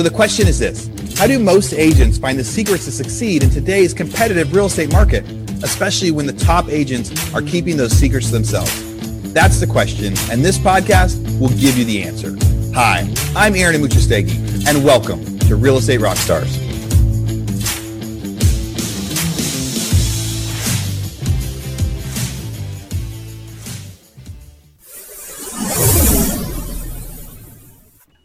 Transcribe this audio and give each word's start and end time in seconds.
So 0.00 0.04
the 0.04 0.16
question 0.16 0.48
is 0.48 0.58
this 0.58 0.88
How 1.18 1.26
do 1.26 1.38
most 1.38 1.74
agents 1.74 2.16
find 2.16 2.38
the 2.38 2.44
secrets 2.44 2.86
to 2.86 2.90
succeed 2.90 3.42
in 3.42 3.50
today's 3.50 3.92
competitive 3.92 4.54
real 4.54 4.64
estate 4.64 4.90
market, 4.90 5.30
especially 5.62 6.10
when 6.10 6.24
the 6.24 6.32
top 6.32 6.70
agents 6.70 7.12
are 7.34 7.42
keeping 7.42 7.76
those 7.76 7.92
secrets 7.92 8.28
to 8.28 8.32
themselves? 8.32 8.72
That's 9.34 9.60
the 9.60 9.66
question, 9.66 10.14
and 10.30 10.42
this 10.42 10.56
podcast 10.56 11.38
will 11.38 11.50
give 11.50 11.76
you 11.76 11.84
the 11.84 12.02
answer. 12.02 12.34
Hi, 12.74 13.06
I'm 13.36 13.54
Aaron 13.54 13.78
Amuchastegui, 13.78 14.66
and 14.66 14.82
welcome 14.82 15.38
to 15.40 15.56
Real 15.56 15.76
Estate 15.76 16.00
Rockstars. 16.00 16.59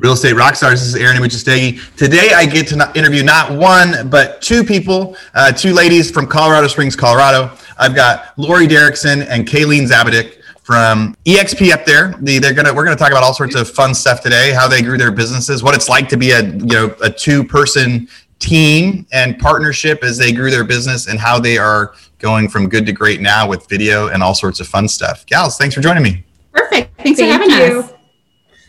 Real 0.05 0.13
Estate 0.13 0.35
Rockstars. 0.35 0.73
This 0.73 0.83
is 0.83 0.93
Aaron 0.93 1.17
Amuchastegui. 1.17 1.95
Today, 1.95 2.29
I 2.35 2.45
get 2.45 2.67
to 2.67 2.91
interview 2.93 3.23
not 3.23 3.51
one, 3.51 4.07
but 4.07 4.39
two 4.39 4.63
people, 4.63 5.17
uh, 5.33 5.51
two 5.51 5.73
ladies 5.73 6.11
from 6.11 6.27
Colorado 6.27 6.67
Springs, 6.67 6.95
Colorado. 6.95 7.49
I've 7.79 7.95
got 7.95 8.37
Lori 8.37 8.67
Derrickson 8.67 9.25
and 9.27 9.47
Kayleen 9.47 9.89
Zabadick 9.89 10.43
from 10.61 11.17
EXP 11.25 11.71
up 11.71 11.85
there. 11.85 12.13
The, 12.21 12.37
they're 12.37 12.53
gonna 12.53 12.71
we're 12.71 12.83
gonna 12.83 12.95
talk 12.95 13.09
about 13.09 13.23
all 13.23 13.33
sorts 13.33 13.55
of 13.55 13.67
fun 13.67 13.95
stuff 13.95 14.21
today, 14.21 14.53
how 14.53 14.67
they 14.67 14.83
grew 14.83 14.99
their 14.99 15.11
businesses, 15.11 15.63
what 15.63 15.73
it's 15.73 15.89
like 15.89 16.07
to 16.09 16.17
be 16.17 16.29
a 16.29 16.43
you 16.43 16.65
know 16.65 16.95
a 17.01 17.09
two 17.09 17.43
person 17.43 18.07
team 18.37 19.07
and 19.11 19.39
partnership 19.39 20.03
as 20.03 20.19
they 20.19 20.31
grew 20.31 20.51
their 20.51 20.63
business, 20.63 21.07
and 21.07 21.17
how 21.17 21.39
they 21.39 21.57
are 21.57 21.95
going 22.19 22.47
from 22.47 22.69
good 22.69 22.85
to 22.85 22.93
great 22.93 23.21
now 23.21 23.49
with 23.49 23.67
video 23.67 24.09
and 24.09 24.21
all 24.21 24.35
sorts 24.35 24.59
of 24.59 24.67
fun 24.67 24.87
stuff. 24.87 25.25
Gals, 25.25 25.57
thanks 25.57 25.73
for 25.73 25.81
joining 25.81 26.03
me. 26.03 26.23
Perfect. 26.51 26.95
Thanks 27.01 27.19
Thank 27.19 27.41
for 27.41 27.49
having 27.49 27.73
you. 27.73 27.79
us. 27.79 27.94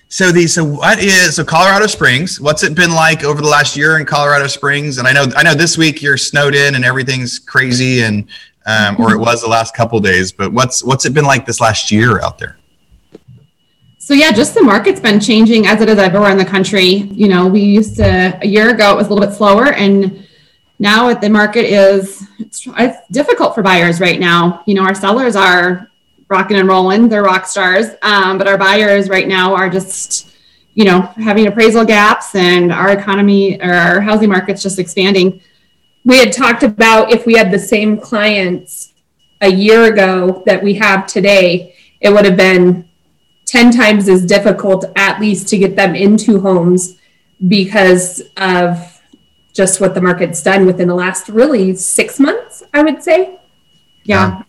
So 0.08 0.30
the 0.30 0.46
so 0.46 0.64
what 0.64 1.00
is 1.00 1.36
so 1.36 1.44
Colorado 1.44 1.86
Springs? 1.86 2.40
What's 2.40 2.62
it 2.62 2.74
been 2.74 2.92
like 2.92 3.24
over 3.24 3.42
the 3.42 3.48
last 3.48 3.76
year 3.76 3.98
in 3.98 4.06
Colorado 4.06 4.46
Springs? 4.46 4.98
And 4.98 5.08
I 5.08 5.12
know 5.12 5.26
I 5.36 5.42
know 5.42 5.54
this 5.54 5.76
week 5.76 6.00
you're 6.00 6.16
snowed 6.16 6.54
in 6.54 6.76
and 6.76 6.84
everything's 6.84 7.40
crazy, 7.40 8.02
and 8.02 8.28
um, 8.66 8.96
or 9.00 9.12
it 9.12 9.18
was 9.18 9.42
the 9.42 9.48
last 9.48 9.74
couple 9.74 9.98
days. 9.98 10.30
But 10.30 10.52
what's 10.52 10.84
what's 10.84 11.06
it 11.06 11.14
been 11.14 11.24
like 11.24 11.44
this 11.44 11.60
last 11.60 11.90
year 11.90 12.20
out 12.20 12.38
there? 12.38 12.56
So 13.98 14.14
yeah, 14.14 14.30
just 14.30 14.54
the 14.54 14.62
market's 14.62 15.00
been 15.00 15.18
changing 15.18 15.66
as 15.66 15.80
it 15.80 15.88
is 15.88 15.98
everywhere 15.98 16.30
in 16.30 16.38
the 16.38 16.44
country. 16.44 16.84
You 16.84 17.26
know, 17.26 17.48
we 17.48 17.60
used 17.60 17.96
to 17.96 18.38
a 18.40 18.46
year 18.46 18.70
ago 18.70 18.92
it 18.92 18.96
was 18.96 19.08
a 19.08 19.12
little 19.12 19.26
bit 19.26 19.34
slower, 19.34 19.72
and 19.72 20.24
now 20.78 21.12
the 21.14 21.28
market 21.28 21.64
is 21.64 22.22
it's, 22.38 22.64
it's 22.78 22.98
difficult 23.10 23.56
for 23.56 23.62
buyers 23.62 23.98
right 23.98 24.20
now. 24.20 24.62
You 24.66 24.74
know, 24.74 24.84
our 24.84 24.94
sellers 24.94 25.34
are 25.34 25.90
rocking 26.28 26.58
and 26.58 26.68
rolling. 26.68 27.08
They're 27.08 27.22
rock 27.22 27.46
stars. 27.46 27.86
Um, 28.02 28.38
but 28.38 28.48
our 28.48 28.58
buyers 28.58 29.08
right 29.08 29.28
now 29.28 29.54
are 29.54 29.68
just, 29.68 30.28
you 30.74 30.84
know, 30.84 31.02
having 31.16 31.46
appraisal 31.46 31.84
gaps 31.84 32.34
and 32.34 32.72
our 32.72 32.90
economy 32.90 33.60
or 33.60 33.72
our 33.72 34.00
housing 34.00 34.28
market's 34.28 34.62
just 34.62 34.78
expanding. 34.78 35.40
We 36.04 36.18
had 36.18 36.32
talked 36.32 36.62
about 36.62 37.12
if 37.12 37.26
we 37.26 37.34
had 37.34 37.50
the 37.50 37.58
same 37.58 37.98
clients 37.98 38.92
a 39.40 39.50
year 39.50 39.92
ago 39.92 40.42
that 40.46 40.62
we 40.62 40.74
have 40.74 41.06
today, 41.06 41.74
it 42.00 42.10
would 42.10 42.24
have 42.24 42.36
been 42.36 42.88
10 43.46 43.70
times 43.70 44.08
as 44.08 44.24
difficult 44.24 44.84
at 44.96 45.20
least 45.20 45.48
to 45.48 45.58
get 45.58 45.76
them 45.76 45.94
into 45.94 46.40
homes 46.40 46.96
because 47.48 48.22
of 48.36 49.00
just 49.52 49.80
what 49.80 49.94
the 49.94 50.00
market's 50.00 50.42
done 50.42 50.66
within 50.66 50.88
the 50.88 50.94
last 50.94 51.28
really 51.28 51.74
six 51.74 52.18
months, 52.18 52.62
I 52.74 52.82
would 52.82 53.02
say. 53.02 53.38
Yeah 54.04 54.42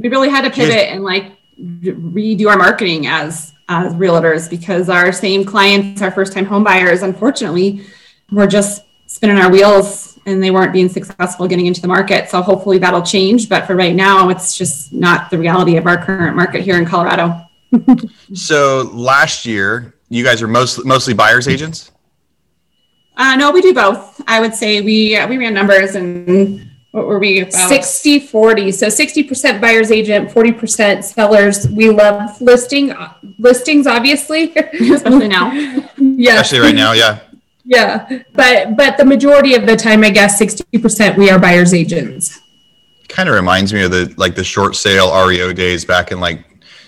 we 0.00 0.08
really 0.08 0.30
had 0.30 0.42
to 0.42 0.50
pivot 0.50 0.88
and 0.88 1.04
like 1.04 1.32
redo 1.60 2.48
our 2.48 2.56
marketing 2.56 3.06
as 3.06 3.52
as 3.68 3.94
realtors 3.94 4.50
because 4.50 4.88
our 4.88 5.12
same 5.12 5.44
clients, 5.44 6.02
our 6.02 6.10
first 6.10 6.32
time 6.32 6.44
home 6.44 6.64
buyers, 6.64 7.02
unfortunately, 7.02 7.84
were 8.32 8.46
just 8.46 8.82
spinning 9.06 9.36
our 9.36 9.50
wheels 9.50 10.18
and 10.26 10.42
they 10.42 10.50
weren't 10.50 10.72
being 10.72 10.88
successful 10.88 11.46
getting 11.46 11.66
into 11.66 11.80
the 11.80 11.86
market. 11.86 12.28
So 12.28 12.42
hopefully 12.42 12.78
that'll 12.78 13.02
change. 13.02 13.48
But 13.48 13.66
for 13.66 13.76
right 13.76 13.94
now, 13.94 14.28
it's 14.28 14.56
just 14.56 14.92
not 14.92 15.30
the 15.30 15.38
reality 15.38 15.76
of 15.76 15.86
our 15.86 16.02
current 16.02 16.34
market 16.34 16.62
here 16.62 16.78
in 16.78 16.84
Colorado. 16.84 17.42
so 18.34 18.90
last 18.92 19.46
year, 19.46 19.94
you 20.08 20.24
guys 20.24 20.42
are 20.42 20.48
mostly 20.48 20.84
mostly 20.84 21.14
buyers 21.14 21.46
agents? 21.46 21.92
Uh, 23.16 23.36
no, 23.36 23.50
we 23.50 23.60
do 23.60 23.74
both. 23.74 24.20
I 24.26 24.40
would 24.40 24.54
say 24.54 24.80
we 24.80 25.16
we 25.28 25.38
ran 25.38 25.54
numbers 25.54 25.94
and 25.94 26.69
what 26.92 27.06
were 27.06 27.20
we 27.20 27.40
about? 27.40 27.68
60 27.68 28.20
40 28.20 28.72
so 28.72 28.86
60% 28.88 29.60
buyers 29.60 29.90
agent 29.92 30.30
40% 30.30 31.04
sellers. 31.04 31.68
We 31.68 31.90
love 31.90 32.40
listing 32.40 32.92
listings 33.38 33.86
obviously. 33.86 34.52
Especially 34.56 35.28
now. 35.28 35.52
Yeah. 35.96 36.40
Especially 36.40 36.60
right 36.60 36.74
now 36.74 36.92
yeah. 36.92 37.20
Yeah 37.64 38.22
but 38.34 38.76
but 38.76 38.96
the 38.96 39.04
majority 39.04 39.54
of 39.54 39.66
the 39.66 39.76
time 39.76 40.02
i 40.02 40.10
guess 40.10 40.40
60% 40.40 41.16
we 41.16 41.30
are 41.30 41.38
buyers 41.38 41.72
agents. 41.72 42.40
Kind 43.08 43.28
of 43.28 43.34
reminds 43.34 43.72
me 43.72 43.82
of 43.82 43.92
the 43.92 44.12
like 44.16 44.34
the 44.34 44.44
short 44.44 44.74
sale 44.74 45.12
reo 45.26 45.52
days 45.52 45.84
back 45.84 46.10
in 46.10 46.18
like 46.18 46.44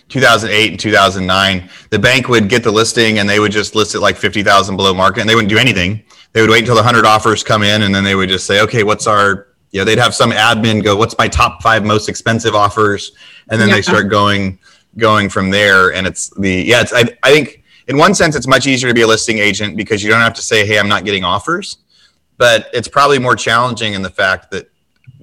2008 0.08 0.70
and 0.72 0.80
2009 0.80 1.70
the 1.90 1.98
bank 1.98 2.28
would 2.28 2.48
get 2.48 2.64
the 2.64 2.70
listing 2.70 3.20
and 3.20 3.28
they 3.28 3.38
would 3.38 3.52
just 3.52 3.76
list 3.76 3.94
it 3.94 4.00
like 4.00 4.16
50000 4.16 4.76
below 4.76 4.92
market 4.92 5.20
and 5.20 5.30
they 5.30 5.36
wouldn't 5.36 5.50
do 5.50 5.58
anything. 5.58 6.02
They 6.32 6.40
would 6.40 6.50
wait 6.50 6.60
until 6.60 6.74
the 6.74 6.82
100 6.82 7.06
offers 7.06 7.44
come 7.44 7.62
in 7.62 7.82
and 7.82 7.94
then 7.94 8.02
they 8.02 8.16
would 8.16 8.28
just 8.28 8.46
say 8.46 8.60
okay 8.62 8.82
what's 8.82 9.06
our 9.06 9.51
you 9.72 9.80
know 9.80 9.84
they'd 9.84 9.98
have 9.98 10.14
some 10.14 10.30
admin 10.30 10.84
go 10.84 10.96
what's 10.96 11.16
my 11.18 11.26
top 11.26 11.62
five 11.62 11.84
most 11.84 12.08
expensive 12.08 12.54
offers? 12.54 13.12
And 13.50 13.60
then 13.60 13.68
yeah. 13.68 13.76
they 13.76 13.82
start 13.82 14.08
going 14.08 14.58
going 14.98 15.28
from 15.28 15.50
there. 15.50 15.92
And 15.94 16.06
it's 16.06 16.28
the 16.38 16.62
yeah 16.62 16.82
it's 16.82 16.92
I, 16.92 17.04
I 17.22 17.32
think 17.32 17.64
in 17.88 17.96
one 17.96 18.14
sense 18.14 18.36
it's 18.36 18.46
much 18.46 18.66
easier 18.66 18.88
to 18.88 18.94
be 18.94 19.00
a 19.00 19.06
listing 19.06 19.38
agent 19.38 19.76
because 19.76 20.02
you 20.04 20.10
don't 20.10 20.20
have 20.20 20.34
to 20.34 20.42
say 20.42 20.64
hey 20.64 20.78
i'm 20.78 20.88
not 20.88 21.04
getting 21.04 21.24
offers. 21.24 21.78
But 22.36 22.68
it's 22.72 22.88
probably 22.88 23.18
more 23.18 23.34
challenging 23.34 23.94
in 23.94 24.02
the 24.02 24.10
fact 24.10 24.50
that 24.50 24.70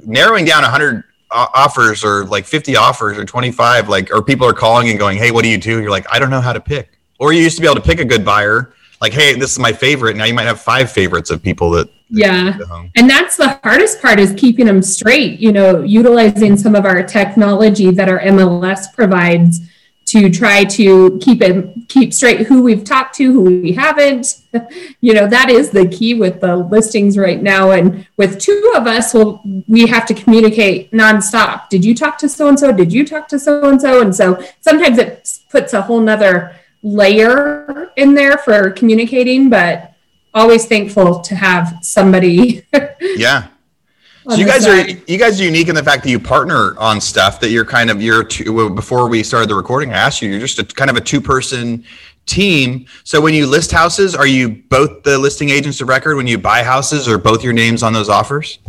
narrowing 0.05 0.45
down 0.45 0.63
100 0.63 1.03
offers 1.31 2.03
or 2.03 2.25
like 2.25 2.45
50 2.45 2.75
offers 2.75 3.17
or 3.17 3.25
25 3.25 3.87
like 3.87 4.11
or 4.11 4.23
people 4.23 4.47
are 4.47 4.53
calling 4.53 4.89
and 4.89 4.97
going 4.97 5.17
hey 5.17 5.29
what 5.29 5.43
do 5.43 5.49
you 5.49 5.59
do? 5.59 5.79
You're 5.79 5.91
like 5.91 6.07
i 6.11 6.17
don't 6.17 6.31
know 6.31 6.41
how 6.41 6.53
to 6.53 6.61
pick. 6.61 6.97
Or 7.19 7.33
you 7.33 7.41
used 7.41 7.57
to 7.57 7.61
be 7.61 7.67
able 7.67 7.75
to 7.75 7.81
pick 7.81 7.99
a 7.99 8.05
good 8.05 8.25
buyer 8.25 8.73
like 9.01 9.13
hey 9.13 9.35
this 9.35 9.51
is 9.51 9.59
my 9.59 9.73
favorite. 9.73 10.15
Now 10.15 10.25
you 10.25 10.33
might 10.33 10.47
have 10.47 10.61
five 10.61 10.91
favorites 10.91 11.29
of 11.29 11.41
people 11.41 11.71
that 11.71 11.89
yeah. 12.09 12.57
and 12.95 13.09
that's 13.09 13.37
the 13.37 13.59
hardest 13.63 14.01
part 14.01 14.19
is 14.19 14.33
keeping 14.35 14.65
them 14.65 14.81
straight 14.81 15.39
you 15.39 15.51
know 15.51 15.83
utilizing 15.83 16.57
some 16.57 16.73
of 16.73 16.83
our 16.83 17.03
technology 17.03 17.91
that 17.91 18.09
our 18.09 18.19
mls 18.19 18.91
provides 18.95 19.61
to 20.09 20.27
try 20.27 20.63
to 20.63 21.19
keep 21.21 21.39
it 21.41 21.87
keep 21.87 22.11
straight 22.13 22.47
who 22.47 22.63
we've 22.63 22.83
talked 22.83 23.15
to 23.15 23.31
who 23.31 23.43
we 23.43 23.73
haven't. 23.73 24.41
You 25.01 25.13
know 25.13 25.27
that 25.27 25.49
is 25.49 25.69
the 25.69 25.87
key 25.87 26.15
with 26.15 26.41
the 26.41 26.55
listings 26.57 27.17
right 27.17 27.41
now. 27.41 27.71
And 27.71 28.07
with 28.17 28.39
two 28.39 28.73
of 28.75 28.87
us 28.87 29.13
well 29.13 29.41
we 29.67 29.85
have 29.85 30.07
to 30.07 30.15
communicate 30.15 30.91
nonstop. 30.91 31.69
Did 31.69 31.85
you 31.85 31.93
talk 31.93 32.17
to 32.17 32.27
so 32.27 32.47
and 32.47 32.59
so 32.59 32.71
did 32.71 32.91
you 32.91 33.05
talk 33.05 33.27
to 33.27 33.39
so 33.39 33.69
and 33.69 33.79
so 33.79 34.01
and 34.01 34.15
so 34.15 34.43
sometimes 34.59 34.97
it 34.97 35.39
puts 35.51 35.73
a 35.73 35.83
whole 35.83 36.01
nother 36.01 36.55
layer 36.81 37.91
in 37.95 38.13
there 38.13 38.37
for 38.37 38.71
communicating 38.71 39.49
but 39.49 39.93
always 40.33 40.65
thankful 40.65 41.19
to 41.21 41.35
have 41.35 41.77
somebody. 41.81 42.65
yeah. 43.01 43.47
So 44.29 44.35
you 44.35 44.45
guys 44.45 44.65
side. 44.65 44.87
are 44.87 45.11
you 45.11 45.17
guys 45.17 45.41
are 45.41 45.43
unique 45.43 45.69
in 45.69 45.75
the 45.75 45.83
fact 45.83 46.03
that 46.03 46.09
you 46.09 46.19
partner 46.19 46.77
on 46.77 47.01
stuff 47.01 47.39
that 47.39 47.49
you're 47.49 47.65
kind 47.65 47.89
of 47.89 48.01
you're 48.01 48.23
two, 48.23 48.69
before 48.69 49.09
we 49.09 49.23
started 49.23 49.49
the 49.49 49.55
recording 49.55 49.91
I 49.91 49.97
asked 49.97 50.21
you 50.21 50.29
you're 50.29 50.39
just 50.39 50.59
a 50.59 50.65
kind 50.65 50.89
of 50.89 50.97
a 50.97 51.01
two 51.01 51.19
person 51.19 51.83
team. 52.29 52.85
So 53.03 53.19
when 53.19 53.33
you 53.33 53.47
list 53.47 53.71
houses, 53.71 54.15
are 54.15 54.27
you 54.27 54.49
both 54.69 55.03
the 55.03 55.17
listing 55.17 55.49
agents 55.49 55.81
of 55.81 55.89
record 55.89 56.15
when 56.15 56.27
you 56.27 56.37
buy 56.37 56.63
houses 56.63 57.07
or 57.07 57.17
both 57.17 57.43
your 57.43 57.53
names 57.53 57.81
on 57.81 57.91
those 57.91 58.07
offers? 58.07 58.59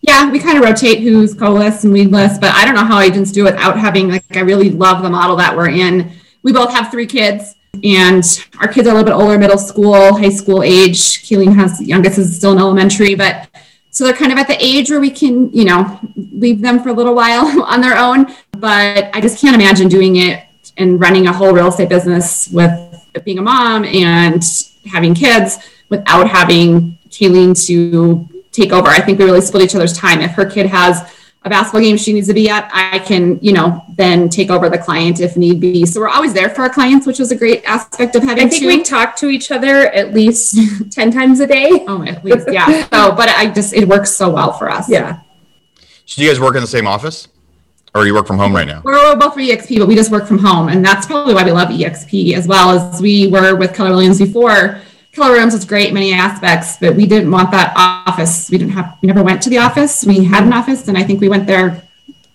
Yeah, 0.00 0.30
we 0.30 0.38
kind 0.38 0.58
of 0.58 0.64
rotate 0.64 1.00
who's 1.00 1.34
co-list 1.34 1.84
and 1.84 1.92
lead 1.92 2.10
list, 2.10 2.40
but 2.40 2.52
I 2.54 2.64
don't 2.64 2.74
know 2.74 2.84
how 2.84 3.00
agents 3.00 3.30
do 3.30 3.46
it 3.46 3.52
without 3.52 3.78
having 3.78 4.08
like 4.08 4.24
I 4.36 4.40
really 4.40 4.70
love 4.70 5.02
the 5.02 5.10
model 5.10 5.36
that 5.36 5.56
we're 5.56 5.70
in. 5.70 6.10
We 6.42 6.52
both 6.52 6.72
have 6.72 6.90
three 6.90 7.06
kids 7.06 7.54
and 7.84 8.24
our 8.60 8.68
kids 8.68 8.88
are 8.88 8.90
a 8.90 8.94
little 8.94 9.04
bit 9.04 9.12
older, 9.12 9.38
middle 9.38 9.58
school, 9.58 10.16
high 10.16 10.30
school 10.30 10.62
age. 10.62 11.22
Kayleen 11.22 11.54
has 11.54 11.78
the 11.78 11.84
youngest 11.84 12.18
is 12.18 12.36
still 12.36 12.52
in 12.52 12.58
elementary, 12.58 13.14
but 13.14 13.48
so 13.90 14.04
they're 14.04 14.14
kind 14.14 14.32
of 14.32 14.38
at 14.38 14.46
the 14.46 14.56
age 14.64 14.90
where 14.90 15.00
we 15.00 15.10
can, 15.10 15.52
you 15.52 15.64
know, 15.64 16.00
leave 16.16 16.60
them 16.60 16.82
for 16.82 16.90
a 16.90 16.92
little 16.92 17.14
while 17.14 17.62
on 17.64 17.80
their 17.80 17.96
own. 17.96 18.26
But 18.52 19.10
I 19.14 19.20
just 19.20 19.40
can't 19.40 19.54
imagine 19.54 19.88
doing 19.88 20.16
it 20.16 20.44
and 20.76 21.00
running 21.00 21.26
a 21.26 21.32
whole 21.32 21.52
real 21.52 21.68
estate 21.68 21.88
business 21.88 22.48
with 22.48 22.72
being 23.24 23.38
a 23.38 23.42
mom 23.42 23.84
and 23.84 24.42
having 24.86 25.14
kids 25.14 25.58
without 25.88 26.28
having 26.28 26.98
Kayleen 27.08 27.66
to 27.66 28.28
take 28.52 28.72
over. 28.72 28.88
I 28.88 29.00
think 29.00 29.18
we 29.18 29.24
really 29.24 29.40
split 29.40 29.64
each 29.64 29.74
other's 29.74 29.96
time. 29.96 30.20
If 30.20 30.32
her 30.32 30.44
kid 30.44 30.66
has 30.66 31.12
a 31.42 31.50
basketball 31.50 31.80
game 31.80 31.96
she 31.96 32.12
needs 32.12 32.26
to 32.26 32.34
be 32.34 32.48
at, 32.48 32.70
I 32.72 32.98
can, 32.98 33.38
you 33.40 33.52
know, 33.52 33.84
then 33.96 34.28
take 34.28 34.50
over 34.50 34.68
the 34.68 34.78
client 34.78 35.20
if 35.20 35.36
need 35.36 35.60
be. 35.60 35.86
So 35.86 36.00
we're 36.00 36.08
always 36.08 36.34
there 36.34 36.50
for 36.50 36.62
our 36.62 36.70
clients, 36.70 37.06
which 37.06 37.18
was 37.18 37.30
a 37.30 37.36
great 37.36 37.64
aspect 37.64 38.16
of 38.16 38.22
having. 38.22 38.46
I 38.46 38.48
think 38.48 38.62
two. 38.62 38.68
we 38.68 38.82
talk 38.82 39.16
to 39.16 39.28
each 39.28 39.50
other 39.50 39.88
at 39.88 40.12
least 40.12 40.56
ten 40.92 41.10
times 41.10 41.40
a 41.40 41.46
day. 41.46 41.84
Oh, 41.86 42.02
at 42.02 42.24
least, 42.24 42.48
yeah. 42.50 42.82
so, 42.88 43.12
but 43.12 43.28
I 43.28 43.50
just 43.50 43.72
it 43.72 43.86
works 43.86 44.10
so 44.10 44.30
well 44.30 44.52
for 44.52 44.68
us. 44.68 44.88
Yeah. 44.88 45.20
So, 46.06 46.20
do 46.20 46.24
you 46.24 46.30
guys 46.30 46.40
work 46.40 46.56
in 46.56 46.60
the 46.60 46.66
same 46.66 46.86
office, 46.86 47.28
or 47.94 48.06
you 48.06 48.14
work 48.14 48.26
from 48.26 48.38
home 48.38 48.54
right 48.54 48.66
now? 48.66 48.82
We're, 48.84 49.16
both 49.16 49.34
for 49.34 49.40
EXP, 49.40 49.78
but 49.78 49.86
we 49.86 49.94
just 49.94 50.10
work 50.10 50.26
from 50.26 50.38
home, 50.38 50.68
and 50.68 50.84
that's 50.84 51.06
probably 51.06 51.34
why 51.34 51.44
we 51.44 51.52
love 51.52 51.68
EXP 51.68 52.34
as 52.34 52.48
well 52.48 52.70
as 52.70 53.00
we 53.00 53.28
were 53.28 53.54
with 53.54 53.74
Keller 53.74 53.90
Williams 53.90 54.18
before 54.18 54.80
Williams 55.16 55.54
was 55.54 55.64
great 55.64 55.88
in 55.88 55.94
many 55.94 56.12
aspects, 56.12 56.76
but 56.76 56.94
we 56.94 57.06
didn't 57.06 57.30
want 57.30 57.50
that 57.50 57.72
office. 57.76 58.50
We 58.50 58.58
didn't 58.58 58.72
have, 58.72 58.98
we 59.02 59.06
never 59.06 59.22
went 59.22 59.42
to 59.42 59.50
the 59.50 59.58
office. 59.58 60.04
We 60.04 60.24
had 60.24 60.44
an 60.44 60.52
office, 60.52 60.88
and 60.88 60.96
I 60.96 61.02
think 61.02 61.20
we 61.20 61.28
went 61.28 61.46
there 61.46 61.82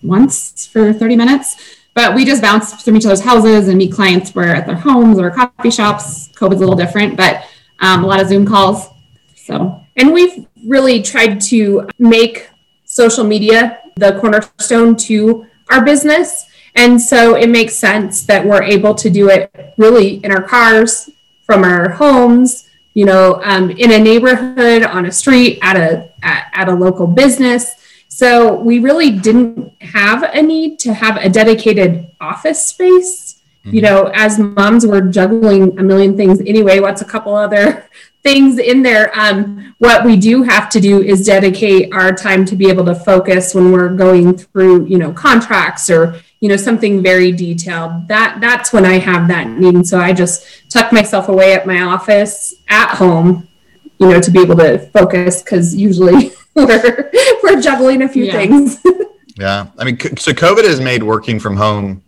once 0.02 0.66
for 0.66 0.92
30 0.92 1.16
minutes. 1.16 1.56
But 1.94 2.14
we 2.14 2.24
just 2.24 2.42
bounced 2.42 2.84
from 2.84 2.96
each 2.96 3.06
other's 3.06 3.20
houses 3.20 3.68
and 3.68 3.78
meet 3.78 3.92
clients 3.92 4.34
were 4.34 4.48
at 4.48 4.66
their 4.66 4.74
homes 4.76 5.18
or 5.18 5.30
coffee 5.30 5.70
shops. 5.70 6.28
COVID's 6.34 6.56
a 6.56 6.58
little 6.58 6.74
different, 6.74 7.16
but 7.16 7.46
um, 7.78 8.02
a 8.02 8.06
lot 8.06 8.20
of 8.20 8.28
Zoom 8.28 8.44
calls. 8.44 8.88
So, 9.36 9.80
and 9.96 10.12
we've 10.12 10.46
really 10.66 11.02
tried 11.02 11.40
to 11.42 11.88
make 11.98 12.48
social 12.84 13.24
media 13.24 13.80
the 13.96 14.18
cornerstone 14.20 14.96
to 14.96 15.46
our 15.70 15.84
business. 15.84 16.46
And 16.74 17.00
so 17.00 17.36
it 17.36 17.48
makes 17.48 17.76
sense 17.76 18.24
that 18.24 18.44
we're 18.44 18.62
able 18.62 18.94
to 18.96 19.08
do 19.08 19.28
it 19.28 19.74
really 19.76 20.16
in 20.24 20.32
our 20.32 20.42
cars, 20.42 21.10
from 21.44 21.64
our 21.64 21.90
homes, 21.90 22.68
you 22.94 23.04
know, 23.04 23.40
um, 23.44 23.70
in 23.70 23.92
a 23.92 23.98
neighborhood, 23.98 24.82
on 24.82 25.06
a 25.06 25.12
street, 25.12 25.58
at 25.62 25.76
a 25.76 26.10
at, 26.22 26.50
at 26.52 26.68
a 26.68 26.74
local 26.74 27.06
business. 27.06 27.74
So 28.08 28.54
we 28.54 28.78
really 28.78 29.10
didn't 29.10 29.72
have 29.82 30.22
a 30.22 30.40
need 30.40 30.78
to 30.80 30.94
have 30.94 31.16
a 31.16 31.28
dedicated 31.28 32.10
office 32.20 32.64
space. 32.64 33.42
Mm-hmm. 33.64 33.74
You 33.74 33.82
know, 33.82 34.10
as 34.14 34.38
moms, 34.38 34.86
we're 34.86 35.08
juggling 35.10 35.78
a 35.78 35.82
million 35.82 36.16
things 36.16 36.40
anyway. 36.40 36.80
What's 36.80 37.02
a 37.02 37.04
couple 37.04 37.34
other 37.34 37.88
things 38.22 38.58
in 38.58 38.82
there? 38.82 39.10
Um, 39.18 39.74
what 39.78 40.04
we 40.04 40.16
do 40.16 40.42
have 40.44 40.68
to 40.70 40.80
do 40.80 41.02
is 41.02 41.26
dedicate 41.26 41.92
our 41.92 42.12
time 42.12 42.44
to 42.46 42.56
be 42.56 42.68
able 42.68 42.84
to 42.84 42.94
focus 42.94 43.54
when 43.54 43.72
we're 43.72 43.88
going 43.88 44.38
through, 44.38 44.86
you 44.86 44.98
know, 44.98 45.12
contracts 45.12 45.90
or 45.90 46.20
you 46.40 46.48
know 46.48 46.56
something 46.56 47.02
very 47.02 47.32
detailed. 47.32 48.08
That 48.08 48.38
that's 48.40 48.72
when 48.72 48.84
I 48.84 48.98
have 48.98 49.28
that 49.28 49.48
need. 49.48 49.74
And 49.74 49.86
so 49.86 49.98
I 49.98 50.12
just 50.12 50.46
tuck 50.70 50.92
myself 50.92 51.28
away 51.28 51.54
at 51.54 51.66
my 51.66 51.80
office 51.82 52.54
at 52.68 52.94
home, 52.96 53.48
you 53.98 54.08
know, 54.08 54.20
to 54.20 54.30
be 54.30 54.40
able 54.40 54.56
to 54.56 54.78
focus 54.90 55.42
because 55.42 55.74
usually 55.74 56.32
we're 56.54 57.10
we're 57.42 57.60
juggling 57.60 58.02
a 58.02 58.08
few 58.08 58.24
yeah. 58.24 58.32
things. 58.32 58.78
yeah, 59.36 59.66
I 59.78 59.84
mean, 59.84 59.98
so 59.98 60.32
COVID 60.32 60.64
has 60.64 60.80
made 60.80 61.02
working 61.02 61.40
from 61.40 61.56
home 61.56 62.02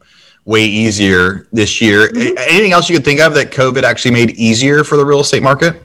way 0.44 0.64
easier 0.64 1.48
this 1.52 1.80
year. 1.80 2.08
Mm-hmm. 2.08 2.38
Anything 2.38 2.72
else 2.72 2.88
you 2.88 2.96
could 2.96 3.04
think 3.04 3.20
of 3.20 3.34
that 3.34 3.50
COVID 3.50 3.82
actually 3.82 4.12
made 4.12 4.30
easier 4.32 4.84
for 4.84 4.96
the 4.96 5.04
real 5.04 5.20
estate 5.20 5.42
market? 5.42 5.82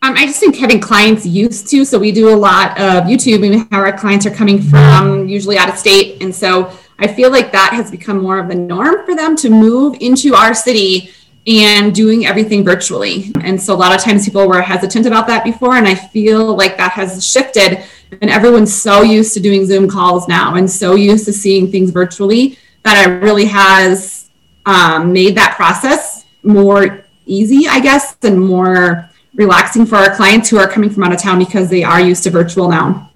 Um, 0.00 0.14
I 0.16 0.26
just 0.26 0.38
think 0.38 0.56
having 0.56 0.80
clients 0.80 1.26
used 1.26 1.68
to. 1.70 1.84
So 1.84 1.98
we 1.98 2.12
do 2.12 2.28
a 2.32 2.36
lot 2.36 2.78
of 2.78 3.04
YouTube, 3.04 3.44
and 3.44 3.68
how 3.72 3.78
our 3.78 3.96
clients 3.96 4.26
are 4.26 4.30
coming 4.30 4.60
from 4.62 5.28
usually 5.28 5.58
out 5.58 5.68
of 5.68 5.76
state, 5.76 6.22
and 6.22 6.34
so 6.34 6.72
I 6.98 7.06
feel 7.06 7.30
like 7.30 7.52
that 7.52 7.72
has 7.74 7.90
become 7.90 8.22
more 8.22 8.38
of 8.38 8.48
the 8.48 8.54
norm 8.54 9.04
for 9.04 9.14
them 9.14 9.36
to 9.36 9.50
move 9.50 9.96
into 10.00 10.34
our 10.34 10.52
city 10.52 11.10
and 11.46 11.94
doing 11.94 12.26
everything 12.26 12.64
virtually. 12.64 13.32
And 13.42 13.60
so 13.60 13.72
a 13.72 13.76
lot 13.76 13.94
of 13.94 14.02
times 14.02 14.24
people 14.24 14.46
were 14.46 14.60
hesitant 14.60 15.06
about 15.06 15.26
that 15.28 15.44
before. 15.44 15.76
And 15.76 15.86
I 15.86 15.94
feel 15.94 16.54
like 16.56 16.76
that 16.76 16.92
has 16.92 17.24
shifted. 17.24 17.84
And 18.20 18.30
everyone's 18.30 18.74
so 18.74 19.02
used 19.02 19.32
to 19.34 19.40
doing 19.40 19.64
Zoom 19.64 19.88
calls 19.88 20.28
now 20.28 20.56
and 20.56 20.70
so 20.70 20.94
used 20.94 21.24
to 21.26 21.32
seeing 21.32 21.70
things 21.70 21.90
virtually 21.90 22.58
that 22.82 23.06
it 23.06 23.22
really 23.22 23.46
has 23.46 24.28
um, 24.66 25.12
made 25.12 25.36
that 25.36 25.54
process 25.56 26.26
more 26.42 27.04
easy, 27.26 27.66
I 27.68 27.80
guess, 27.80 28.16
and 28.22 28.40
more 28.40 29.07
relaxing 29.38 29.86
for 29.86 29.96
our 29.96 30.14
clients 30.14 30.50
who 30.50 30.58
are 30.58 30.68
coming 30.68 30.90
from 30.90 31.04
out 31.04 31.12
of 31.12 31.22
town 31.22 31.38
because 31.38 31.70
they 31.70 31.82
are 31.82 32.00
used 32.00 32.24
to 32.24 32.30
virtual 32.30 32.68
now. 32.68 33.10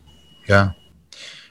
Yeah. 0.48 0.70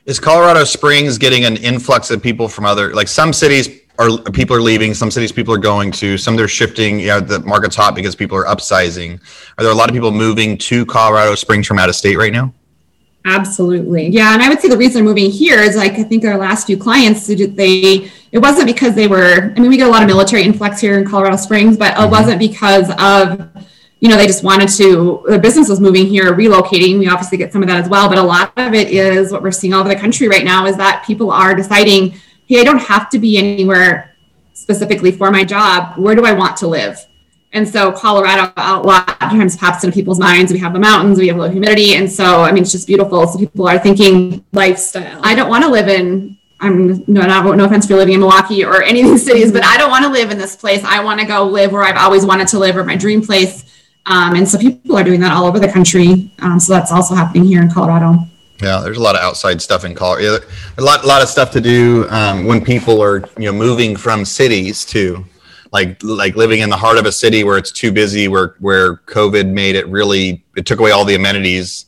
Is 0.06 0.20
Colorado 0.20 0.64
Springs 0.64 1.20
getting 1.20 1.46
an 1.46 1.58
influx 1.58 2.10
of 2.10 2.24
people 2.24 2.48
from 2.48 2.66
other, 2.66 2.96
like 2.96 3.08
some 3.08 3.34
cities 3.34 3.82
are 4.00 4.18
people 4.32 4.56
are 4.56 4.62
leaving 4.62 4.94
some 4.94 5.12
cities 5.12 5.32
people 5.32 5.54
are 5.54 5.60
going 5.60 5.92
to 5.92 6.18
some 6.18 6.36
they're 6.36 6.48
shifting 6.48 7.00
you 7.00 7.08
know 7.08 7.20
the 7.20 7.40
market's 7.42 7.76
hot 7.76 7.94
because 7.94 8.16
people 8.16 8.38
are 8.38 8.46
upsizing 8.46 9.20
are 9.58 9.64
there 9.64 9.72
a 9.72 9.76
lot 9.76 9.90
of 9.90 9.94
people 9.94 10.12
moving 10.12 10.58
to 10.58 10.86
colorado 10.86 11.36
springs 11.36 11.68
from 11.68 11.78
out 11.78 11.90
of 11.90 11.94
state 11.94 12.18
right 12.18 12.32
now 12.32 12.52
absolutely 13.26 14.08
yeah 14.08 14.34
and 14.34 14.42
i 14.42 14.48
would 14.50 14.60
say 14.60 14.70
the 14.70 14.78
reason 14.78 14.94
they're 14.96 15.04
moving 15.04 15.30
here 15.30 15.60
is 15.60 15.76
like 15.76 15.92
i 15.94 16.04
think 16.04 16.24
our 16.24 16.38
last 16.38 16.66
few 16.66 16.78
clients 16.78 17.28
they 17.28 18.10
it 18.32 18.40
wasn't 18.40 18.66
because 18.66 18.96
they 18.96 19.08
were 19.08 19.54
i 19.56 19.60
mean 19.60 19.70
we 19.70 19.78
get 19.78 19.88
a 19.88 19.92
lot 19.92 20.02
of 20.02 20.08
military 20.08 20.42
influx 20.42 20.80
here 20.80 20.98
in 20.98 21.06
colorado 21.06 21.36
springs 21.36 21.78
but 21.78 21.94
mm-hmm. 21.94 22.06
it 22.06 22.10
wasn't 22.10 22.40
because 22.40 22.90
of 22.98 23.50
you 24.02 24.10
know 24.10 24.18
they 24.18 24.28
just 24.28 24.44
wanted 24.44 24.68
to 24.68 25.24
the 25.30 25.40
business 25.40 25.70
was 25.70 25.80
moving 25.80 26.06
here 26.06 26.34
relocating 26.34 27.00
we 27.00 27.08
obviously 27.08 27.38
get 27.38 27.54
some 27.54 27.62
of 27.62 27.70
that 27.70 27.82
as 27.82 27.88
well 27.88 28.10
but 28.10 28.18
a 28.18 28.22
lot 28.22 28.52
of 28.58 28.74
it 28.74 28.90
is 28.90 29.32
what 29.32 29.42
we're 29.42 29.52
seeing 29.52 29.74
all 29.74 29.80
over 29.80 29.90
the 29.90 29.96
country 29.96 30.28
right 30.28 30.44
now 30.44 30.66
is 30.66 30.76
that 30.76 31.04
people 31.08 31.32
are 31.32 31.56
deciding 31.56 32.14
hey, 32.52 32.60
I 32.60 32.64
don't 32.66 32.82
have 32.82 33.10
to 33.12 33.20
be 33.20 33.38
anywhere 33.38 34.14
specifically 34.52 35.12
for 35.12 35.32
my 35.32 35.46
job. 35.46 35.98
Where 35.98 36.16
do 36.16 36.26
I 36.26 36.34
want 36.34 36.58
to 36.58 36.68
live? 36.68 37.00
And 37.54 37.68
so 37.68 37.94
Colorado 37.94 38.52
a 38.58 38.80
lot 38.80 39.10
of 39.10 39.18
times 39.30 39.56
pops 39.56 39.86
into 39.86 39.94
people's 39.94 40.20
minds. 40.20 40.52
We 40.52 40.60
have 40.60 40.74
the 40.74 40.80
mountains, 40.80 41.18
we 41.18 41.30
have 41.30 41.38
low 41.38 41.50
humidity. 41.50 41.96
And 41.96 42.12
so, 42.12 42.42
I 42.42 42.52
mean, 42.52 42.64
it's 42.64 42.72
just 42.74 42.88
beautiful. 42.88 43.26
So 43.26 43.40
people 43.40 43.70
are 43.70 43.80
thinking 43.80 44.44
lifestyle. 44.52 45.22
I 45.24 45.34
don't 45.34 45.50
want 45.50 45.64
to 45.64 45.70
live 45.70 45.88
in, 45.88 46.38
I'm 46.60 47.06
no, 47.08 47.22
not, 47.22 47.56
no 47.56 47.64
offense 47.64 47.88
for 47.88 47.96
living 47.96 48.16
in 48.16 48.20
Milwaukee 48.20 48.66
or 48.66 48.84
any 48.84 49.02
of 49.02 49.08
these 49.08 49.26
cities, 49.26 49.54
but 49.54 49.64
I 49.64 49.78
don't 49.78 49.90
want 49.90 50.04
to 50.04 50.12
live 50.12 50.30
in 50.30 50.38
this 50.38 50.58
place. 50.58 50.84
I 50.84 51.02
want 51.02 51.22
to 51.22 51.26
go 51.26 51.46
live 51.46 51.72
where 51.72 51.84
I've 51.84 51.98
always 51.98 52.26
wanted 52.26 52.50
to 52.50 52.60
live 52.60 52.76
or 52.76 52.84
my 52.84 52.98
dream 52.98 53.22
place. 53.22 53.64
Um, 54.06 54.36
and 54.36 54.48
so 54.48 54.58
people 54.58 54.98
are 54.98 55.04
doing 55.04 55.20
that 55.22 55.32
all 55.32 55.46
over 55.46 55.60
the 55.60 55.68
country. 55.68 56.32
Um, 56.40 56.60
so 56.60 56.74
that's 56.74 56.92
also 56.92 57.14
happening 57.16 57.46
here 57.46 57.62
in 57.62 57.70
Colorado. 57.70 58.18
Yeah, 58.62 58.80
there's 58.84 58.98
a 58.98 59.02
lot 59.02 59.16
of 59.16 59.22
outside 59.22 59.62
stuff 59.62 59.86
in 59.86 59.96
Colorado. 59.96 60.40
A 60.78 60.82
lot, 60.82 61.04
a 61.04 61.08
lot 61.08 61.22
of 61.22 61.30
stuff 61.30 61.52
to 61.52 61.62
do 61.62 62.08
um, 62.10 62.46
when 62.46 62.64
people 62.64 63.02
are, 63.02 63.24
you 63.38 63.46
know, 63.46 63.54
moving 63.54 63.96
from 63.96 64.24
cities 64.24 64.86
to, 64.86 65.26
like, 65.72 66.02
like 66.04 66.36
living 66.36 66.62
in 66.62 66.70
the 66.70 66.78
heart 66.78 66.98
of 66.98 67.06
a 67.06 67.12
city 67.12 67.44
where 67.44 67.58
it's 67.58 67.72
too 67.72 67.92
busy, 67.92 68.28
where 68.28 68.56
where 68.60 68.98
COVID 68.98 69.48
made 69.48 69.76
it 69.76 69.88
really, 69.88 70.44
it 70.56 70.66
took 70.66 70.80
away 70.80 70.92
all 70.92 71.06
the 71.06 71.16
amenities 71.16 71.86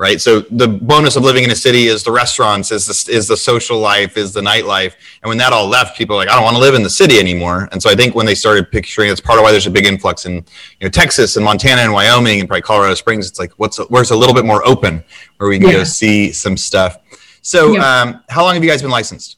right? 0.00 0.18
So 0.18 0.40
the 0.40 0.66
bonus 0.66 1.16
of 1.16 1.24
living 1.24 1.44
in 1.44 1.50
a 1.50 1.54
city 1.54 1.88
is 1.88 2.02
the 2.02 2.10
restaurants, 2.10 2.72
is 2.72 2.86
the, 2.86 3.12
is 3.12 3.28
the 3.28 3.36
social 3.36 3.78
life, 3.78 4.16
is 4.16 4.32
the 4.32 4.40
nightlife. 4.40 4.94
And 5.22 5.28
when 5.28 5.36
that 5.36 5.52
all 5.52 5.68
left, 5.68 5.94
people 5.94 6.16
are 6.16 6.20
like, 6.20 6.30
I 6.30 6.34
don't 6.34 6.42
want 6.42 6.56
to 6.56 6.60
live 6.60 6.74
in 6.74 6.82
the 6.82 6.88
city 6.88 7.18
anymore. 7.18 7.68
And 7.70 7.82
so 7.82 7.90
I 7.90 7.94
think 7.94 8.14
when 8.14 8.24
they 8.24 8.34
started 8.34 8.70
picturing, 8.70 9.10
it's 9.10 9.20
part 9.20 9.38
of 9.38 9.42
why 9.42 9.50
there's 9.50 9.66
a 9.66 9.70
big 9.70 9.84
influx 9.84 10.24
in 10.24 10.36
you 10.36 10.42
know 10.80 10.88
Texas 10.88 11.36
and 11.36 11.44
Montana 11.44 11.82
and 11.82 11.92
Wyoming 11.92 12.40
and 12.40 12.48
probably 12.48 12.62
Colorado 12.62 12.94
Springs. 12.94 13.28
It's 13.28 13.38
like 13.38 13.52
what's 13.58 13.76
where's 13.90 14.10
a 14.10 14.16
little 14.16 14.34
bit 14.34 14.46
more 14.46 14.66
open 14.66 15.04
where 15.36 15.50
we 15.50 15.58
can 15.58 15.68
yeah. 15.68 15.74
go 15.74 15.84
see 15.84 16.32
some 16.32 16.56
stuff. 16.56 16.96
So 17.42 17.74
yeah. 17.74 18.00
um, 18.00 18.24
how 18.30 18.42
long 18.42 18.54
have 18.54 18.64
you 18.64 18.70
guys 18.70 18.80
been 18.80 18.90
licensed? 18.90 19.36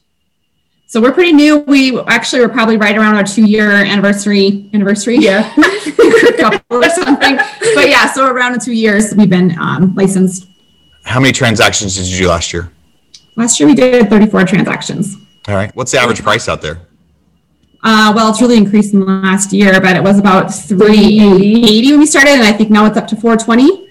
So 0.87 1.01
we're 1.01 1.11
pretty 1.11 1.33
new. 1.33 1.57
We 1.59 1.99
actually 2.03 2.41
were 2.41 2.49
probably 2.49 2.77
right 2.77 2.95
around 2.95 3.15
our 3.15 3.23
two 3.25 3.45
year 3.45 3.69
anniversary 3.69 4.69
anniversary. 4.73 5.17
Yeah. 5.17 5.53
or 6.69 6.83
something. 6.89 7.35
But 7.75 7.89
yeah, 7.89 8.11
so 8.13 8.31
around 8.31 8.61
two 8.61 8.71
years 8.71 9.13
we've 9.13 9.29
been 9.29 9.57
um, 9.59 9.93
licensed. 9.95 10.47
How 11.03 11.19
many 11.19 11.33
transactions 11.33 11.95
did 11.95 12.07
you 12.07 12.23
do 12.23 12.29
last 12.29 12.53
year? 12.53 12.71
Last 13.35 13.59
year 13.59 13.67
we 13.67 13.75
did 13.75 14.09
34 14.09 14.45
transactions. 14.45 15.17
All 15.47 15.55
right. 15.55 15.75
What's 15.75 15.91
the 15.91 15.99
average 15.99 16.21
price 16.21 16.47
out 16.47 16.61
there? 16.61 16.79
Uh, 17.83 18.13
well, 18.15 18.29
it's 18.29 18.41
really 18.41 18.55
increased 18.55 18.93
in 18.93 19.01
the 19.01 19.05
last 19.05 19.51
year, 19.51 19.81
but 19.81 19.95
it 19.95 20.01
was 20.01 20.17
about 20.17 20.53
380 20.53 21.91
when 21.91 21.99
we 21.99 22.05
started, 22.05 22.31
and 22.31 22.43
I 22.43 22.53
think 22.53 22.69
now 22.69 22.85
it's 22.85 22.95
up 22.95 23.07
to 23.07 23.15
420. 23.17 23.89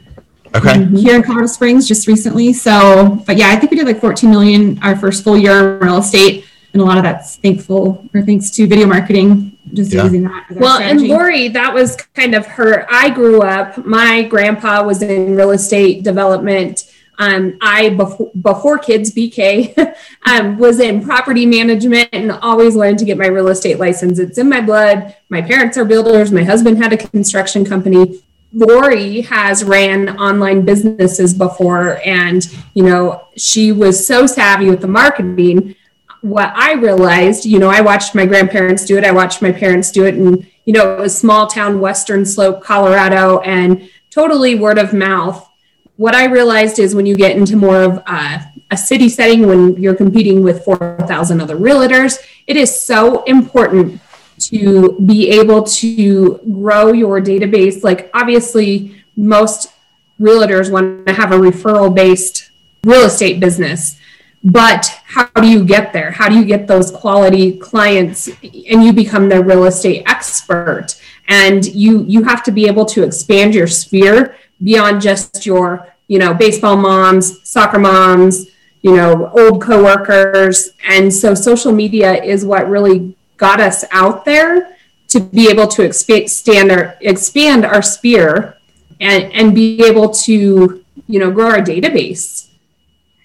Okay. 0.55 0.69
Mm-hmm. 0.69 0.97
Here 0.97 1.17
in 1.17 1.23
Colorado 1.23 1.47
Springs 1.47 1.87
just 1.87 2.07
recently. 2.07 2.55
So, 2.55 3.23
but 3.27 3.37
yeah, 3.37 3.51
I 3.51 3.57
think 3.57 3.71
we 3.71 3.77
did 3.77 3.87
like 3.87 4.01
14 4.01 4.31
million 4.31 4.83
our 4.83 4.97
first 4.97 5.25
full 5.25 5.37
year 5.37 5.77
in 5.77 5.87
real 5.87 5.99
estate, 5.99 6.47
and 6.73 6.81
a 6.81 6.85
lot 6.85 6.97
of 6.97 7.05
that's 7.05 7.37
thankful 7.37 8.09
or 8.15 8.23
thanks 8.23 8.51
to 8.53 8.67
video 8.67 8.87
marketing, 8.87 9.59
just 9.75 9.93
yeah. 9.93 10.05
using 10.05 10.23
that. 10.25 10.47
well, 10.53 10.77
strategy. 10.77 11.05
and 11.05 11.09
Lori, 11.09 11.49
that 11.49 11.73
was 11.75 11.97
kind 12.15 12.35
of 12.35 12.47
her. 12.47 12.87
I 12.91 13.11
grew 13.11 13.43
up. 13.43 13.85
My 13.85 14.23
grandpa 14.23 14.83
was 14.83 15.03
in 15.03 15.37
real 15.37 15.51
estate 15.51 16.03
development 16.03 16.92
um, 17.19 17.59
I 17.61 17.91
before, 17.91 18.31
before 18.41 18.79
kids 18.79 19.15
BK 19.15 19.95
um, 20.27 20.59
was 20.59 20.81
in 20.81 21.05
property 21.05 21.47
management 21.47 22.09
and 22.13 22.33
always 22.33 22.75
wanted 22.75 22.99
to 22.99 23.05
get 23.05 23.19
my 23.19 23.27
real 23.27 23.49
estate 23.49 23.79
license. 23.79 24.19
It's 24.19 24.39
in 24.39 24.49
my 24.49 24.61
blood. 24.61 25.15
My 25.29 25.43
parents 25.43 25.77
are 25.77 25.85
builders. 25.85 26.33
My 26.33 26.45
husband 26.45 26.79
had 26.79 26.93
a 26.93 26.97
construction 26.97 27.65
company. 27.65 28.21
Lori 28.55 29.23
has 29.23 29.65
ran 29.65 30.19
online 30.19 30.65
businesses 30.65 31.33
before, 31.33 32.01
and 32.05 32.47
you 32.75 32.85
know 32.85 33.27
she 33.37 33.73
was 33.73 34.07
so 34.07 34.27
savvy 34.27 34.69
with 34.69 34.81
the 34.81 34.89
marketing. 34.89 35.75
What 36.21 36.53
I 36.55 36.75
realized, 36.75 37.47
you 37.47 37.59
know, 37.59 37.71
I 37.71 37.81
watched 37.81 38.15
my 38.15 38.27
grandparents 38.27 38.85
do 38.85 38.97
it. 38.97 39.05
I 39.05 39.11
watched 39.11 39.43
my 39.43 39.53
parents 39.53 39.91
do 39.91 40.05
it, 40.05 40.15
and 40.15 40.47
you 40.65 40.73
know, 40.73 40.97
it 40.97 41.01
was 41.01 41.17
small 41.17 41.47
town 41.47 41.81
Western 41.81 42.27
Slope, 42.27 42.63
Colorado, 42.63 43.41
and 43.41 43.89
totally 44.11 44.55
word 44.55 44.79
of 44.79 44.93
mouth 44.93 45.49
what 45.97 46.15
I 46.15 46.27
realized 46.27 46.79
is 46.79 46.95
when 46.95 47.07
you 47.07 47.15
get 47.15 47.37
into 47.37 47.57
more 47.57 47.83
of 47.83 47.99
a, 48.07 48.53
a 48.71 48.77
city 48.77 49.09
setting, 49.09 49.47
when 49.47 49.77
you're 49.77 49.95
competing 49.95 50.43
with 50.43 50.65
4,000 50.65 51.41
other 51.41 51.57
realtors, 51.57 52.19
it 52.47 52.57
is 52.57 52.81
so 52.81 53.23
important 53.25 54.01
to 54.39 54.99
be 55.07 55.31
able 55.31 55.63
to 55.63 56.39
grow 56.51 56.93
your 56.93 57.21
database. 57.21 57.85
Like, 57.85 58.11
obviously, 58.15 59.05
most 59.17 59.73
realtors 60.21 60.71
want 60.71 61.07
to 61.07 61.13
have 61.13 61.33
a 61.33 61.39
referral 61.39 61.95
based 61.95 62.51
real 62.85 63.03
estate 63.03 63.39
business. 63.39 63.99
But 64.45 64.87
how 65.05 65.27
do 65.27 65.47
you 65.47 65.65
get 65.65 65.93
there? 65.93 66.11
How 66.11 66.29
do 66.29 66.35
you 66.35 66.45
get 66.45 66.67
those 66.67 66.91
quality 66.91 67.59
clients 67.59 68.29
and 68.43 68.83
you 68.83 68.93
become 68.93 69.29
their 69.29 69.43
real 69.43 69.67
estate 69.67 70.03
expert? 70.07 70.97
and 71.29 71.67
you 71.67 72.05
you 72.05 72.25
have 72.25 72.43
to 72.43 72.51
be 72.51 72.67
able 72.67 72.85
to 72.85 73.03
expand 73.03 73.55
your 73.55 73.67
sphere 73.67 74.37
beyond 74.63 75.01
just 75.01 75.47
your 75.47 75.87
you 76.09 76.19
know 76.19 76.35
baseball 76.35 76.77
moms 76.77 77.49
soccer 77.49 77.79
moms 77.79 78.47
you 78.83 78.97
know 78.97 79.31
old 79.39 79.63
coworkers. 79.63 80.71
And 80.87 81.13
so 81.13 81.35
social 81.35 81.73
media 81.73 82.23
is 82.23 82.45
what 82.45 82.69
really 82.69 83.17
got 83.37 83.61
us 83.61 83.85
out 83.91 84.25
there 84.25 84.77
to 85.09 85.21
be 85.21 85.49
able 85.49 85.69
to 85.69 85.83
expand 85.83 86.71
our 86.71 86.97
expand 87.01 87.65
our 87.65 87.83
sphere 87.83 88.57
and 89.01 89.33
and 89.33 89.55
be 89.55 89.83
able 89.85 90.11
to 90.11 90.85
you 91.07 91.19
know 91.19 91.31
grow 91.31 91.51
our 91.51 91.61
database. 91.61 92.51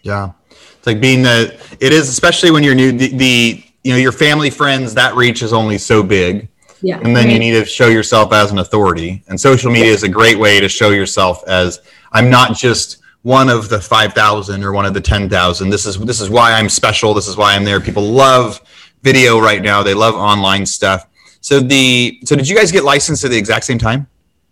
Yeah. 0.04 0.32
It's 0.50 0.88
like 0.88 1.02
being 1.02 1.24
the 1.24 1.60
it 1.80 1.92
is 1.92 2.08
especially 2.08 2.52
when 2.52 2.64
you're 2.64 2.76
new 2.76 2.92
the, 2.92 3.10
the 3.10 3.64
you 3.84 3.94
know 3.94 4.00
your 4.00 4.12
family 4.12 4.50
friends 4.50 4.94
that 4.94 5.16
reach 5.16 5.42
is 5.42 5.54
only 5.54 5.78
so 5.78 6.04
big 6.04 6.48
yeah. 6.82 7.00
And 7.04 7.16
then 7.16 7.30
you 7.30 7.40
need 7.40 7.52
to 7.52 7.66
show 7.66 7.88
yourself 7.88 8.32
as 8.34 8.52
an 8.52 8.60
authority. 8.60 9.24
And 9.28 9.40
social 9.40 9.72
media 9.72 9.92
is 9.92 10.04
a 10.04 10.10
great 10.10 10.38
way 10.38 10.60
to 10.60 10.70
show 10.70 10.90
yourself 10.90 11.44
as 11.48 11.80
i'm 12.14 12.30
not 12.30 12.56
just 12.56 12.98
one 13.24 13.50
of 13.50 13.68
the 13.68 13.82
5000 13.82 14.64
or 14.64 14.72
one 14.72 14.86
of 14.86 14.94
the 14.94 15.02
10000 15.02 15.70
this 15.70 15.86
is 15.86 16.00
this 16.00 16.22
is 16.22 16.30
why 16.30 16.54
i'm 16.54 16.70
special. 16.70 17.14
This 17.14 17.28
is 17.28 17.36
why 17.36 17.56
i'm 17.56 17.64
there. 17.64 17.80
People 17.82 18.04
love 18.04 18.62
video 19.04 19.40
right 19.40 19.62
now. 19.62 19.84
They 19.84 19.94
love 19.94 20.16
online 20.16 20.66
stuff. 20.66 21.08
So 21.42 21.60
the 21.60 22.20
so 22.24 22.36
did 22.36 22.48
you 22.48 22.56
guys 22.56 22.72
get 22.72 22.84
licensed 22.84 23.24
at 23.24 23.32
the 23.32 23.38
exact 23.38 23.66
same 23.66 23.78
time? 23.78 24.08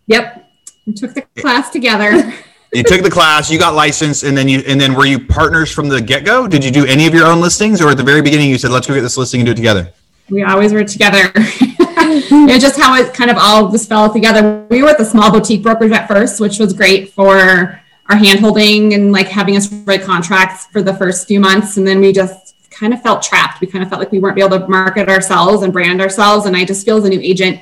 Yep. 0.07 0.43
We 0.85 0.93
took 0.93 1.13
the 1.13 1.21
class 1.41 1.69
together. 1.69 2.33
You 2.73 2.83
took 2.83 3.01
the 3.01 3.09
class 3.09 3.49
you 3.49 3.57
got 3.57 3.73
licensed 3.73 4.23
and 4.23 4.37
then 4.37 4.49
you 4.49 4.61
and 4.67 4.79
then 4.79 4.93
were 4.93 5.05
you 5.05 5.25
partners 5.25 5.71
from 5.71 5.87
the 5.87 6.01
get-go? 6.01 6.47
Did 6.47 6.63
you 6.63 6.71
do 6.71 6.85
any 6.85 7.07
of 7.07 7.13
your 7.13 7.25
own 7.25 7.39
listings 7.39 7.81
or 7.81 7.89
at 7.89 7.97
the 7.97 8.03
very 8.03 8.21
beginning 8.21 8.49
you 8.49 8.57
said 8.57 8.71
let's 8.71 8.87
go 8.87 8.93
get 8.93 9.01
this 9.01 9.17
listing 9.17 9.39
and 9.39 9.45
do 9.45 9.51
it 9.53 9.55
together 9.55 9.93
we 10.29 10.43
always 10.43 10.73
were 10.73 10.83
together 10.83 11.31
and 12.31 12.61
just 12.61 12.79
how 12.79 12.95
it 12.95 13.13
kind 13.13 13.29
of 13.29 13.37
all 13.39 13.69
just 13.71 13.89
fell 13.89 14.11
together. 14.11 14.65
We 14.69 14.81
were 14.81 14.89
at 14.89 14.97
the 14.97 15.05
small 15.05 15.31
boutique 15.31 15.63
brokerage 15.63 15.91
at 15.91 16.07
first 16.07 16.39
which 16.39 16.59
was 16.59 16.73
great 16.73 17.13
for 17.13 17.81
our 18.07 18.15
handholding 18.17 18.93
and 18.93 19.11
like 19.11 19.27
having 19.27 19.57
us 19.57 19.71
write 19.71 20.03
contracts 20.03 20.67
for 20.67 20.81
the 20.81 20.93
first 20.93 21.27
few 21.27 21.39
months. 21.39 21.77
And 21.77 21.87
then 21.87 21.99
we 21.99 22.13
just 22.13 22.55
kind 22.69 22.93
of 22.93 23.01
felt 23.01 23.23
trapped. 23.23 23.61
We 23.61 23.67
kind 23.67 23.83
of 23.83 23.89
felt 23.89 23.99
like 23.99 24.11
we 24.11 24.19
weren't 24.19 24.37
able 24.37 24.59
to 24.59 24.67
market 24.67 25.09
ourselves 25.09 25.63
and 25.63 25.73
brand 25.73 26.01
ourselves. 26.01 26.45
And 26.45 26.55
i 26.55 26.65
just 26.65 26.85
feel 26.85 26.97
as 26.97 27.05
a 27.05 27.09
new 27.09 27.21
agent 27.21 27.61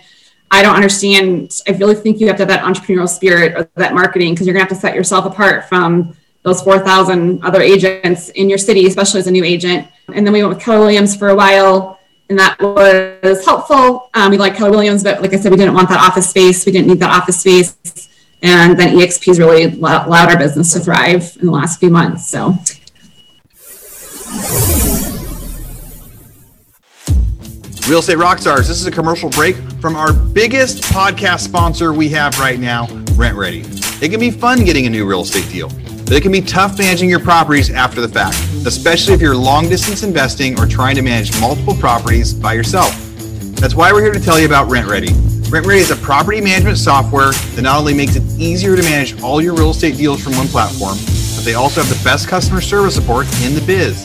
I 0.53 0.61
don't 0.61 0.75
understand. 0.75 1.61
I 1.67 1.71
really 1.71 1.95
think 1.95 2.19
you 2.19 2.27
have 2.27 2.35
to 2.35 2.41
have 2.41 2.49
that 2.49 2.63
entrepreneurial 2.63 3.09
spirit 3.09 3.55
or 3.57 3.67
that 3.75 3.95
marketing 3.95 4.35
because 4.35 4.45
you're 4.45 4.53
gonna 4.53 4.65
have 4.65 4.69
to 4.69 4.79
set 4.79 4.93
yourself 4.93 5.25
apart 5.25 5.67
from 5.67 6.15
those 6.43 6.61
4,000 6.61 7.43
other 7.43 7.59
agents 7.59 8.29
in 8.29 8.49
your 8.49 8.59
city, 8.59 8.85
especially 8.85 9.19
as 9.19 9.25
a 9.25 9.31
new 9.31 9.43
agent. 9.43 9.87
And 10.13 10.27
then 10.27 10.31
we 10.31 10.43
went 10.43 10.53
with 10.53 10.63
Keller 10.63 10.79
Williams 10.79 11.15
for 11.15 11.29
a 11.29 11.35
while, 11.35 11.99
and 12.33 12.39
that 12.39 12.59
was 12.59 13.45
helpful. 13.45 14.09
Um, 14.15 14.31
we 14.31 14.39
like 14.39 14.55
Keller 14.55 14.71
Williams, 14.71 15.03
but 15.03 15.21
like 15.21 15.33
I 15.33 15.37
said, 15.37 15.51
we 15.51 15.57
didn't 15.57 15.75
want 15.75 15.87
that 15.89 15.99
office 15.99 16.31
space. 16.31 16.65
We 16.65 16.71
didn't 16.71 16.87
need 16.87 16.99
that 16.99 17.11
office 17.11 17.41
space. 17.41 17.77
And 18.41 18.77
then 18.77 18.97
EXP 18.97 19.27
has 19.27 19.37
really 19.37 19.65
allowed 19.65 20.31
our 20.31 20.37
business 20.37 20.73
to 20.73 20.79
thrive 20.79 21.37
in 21.39 21.45
the 21.45 21.51
last 21.51 21.79
few 21.79 21.91
months. 21.91 22.27
So 22.27 22.57
Real 27.87 27.99
Estate 27.99 28.17
Rockstars, 28.17 28.67
this 28.67 28.81
is 28.81 28.87
a 28.87 28.91
commercial 28.91 29.29
break 29.29 29.55
from 29.79 29.95
our 29.95 30.11
biggest 30.11 30.81
podcast 30.85 31.41
sponsor 31.41 31.93
we 31.93 32.09
have 32.09 32.39
right 32.39 32.59
now, 32.59 32.87
RentRedi. 33.13 34.01
It 34.01 34.09
can 34.09 34.19
be 34.19 34.31
fun 34.31 34.65
getting 34.65 34.87
a 34.87 34.89
new 34.89 35.05
real 35.05 35.21
estate 35.21 35.47
deal, 35.51 35.69
but 36.05 36.13
it 36.13 36.21
can 36.21 36.31
be 36.31 36.41
tough 36.41 36.77
managing 36.77 37.09
your 37.09 37.19
properties 37.19 37.71
after 37.71 38.01
the 38.01 38.07
fact, 38.07 38.35
especially 38.65 39.13
if 39.13 39.21
you're 39.21 39.35
long 39.35 39.69
distance 39.69 40.03
investing 40.03 40.59
or 40.59 40.65
trying 40.65 40.95
to 40.95 41.01
manage 41.01 41.39
multiple 41.39 41.75
properties 41.75 42.33
by 42.33 42.53
yourself. 42.53 42.91
That's 43.55 43.75
why 43.75 43.91
we're 43.91 44.03
here 44.03 44.13
to 44.13 44.19
tell 44.19 44.39
you 44.39 44.45
about 44.45 44.69
RentRedi. 44.69 45.51
Rent 45.51 45.67
Ready 45.67 45.81
is 45.81 45.91
a 45.91 45.95
property 45.97 46.41
management 46.41 46.79
software 46.79 47.31
that 47.31 47.61
not 47.61 47.77
only 47.77 47.93
makes 47.93 48.15
it 48.15 48.23
easier 48.39 48.75
to 48.75 48.81
manage 48.81 49.21
all 49.21 49.39
your 49.39 49.53
real 49.53 49.69
estate 49.69 49.95
deals 49.95 50.23
from 50.23 50.35
one 50.35 50.47
platform, 50.47 50.97
but 51.35 51.45
they 51.45 51.53
also 51.53 51.81
have 51.81 51.95
the 51.95 52.03
best 52.03 52.27
customer 52.27 52.59
service 52.59 52.95
support 52.95 53.27
in 53.43 53.53
the 53.53 53.61
biz. 53.61 54.03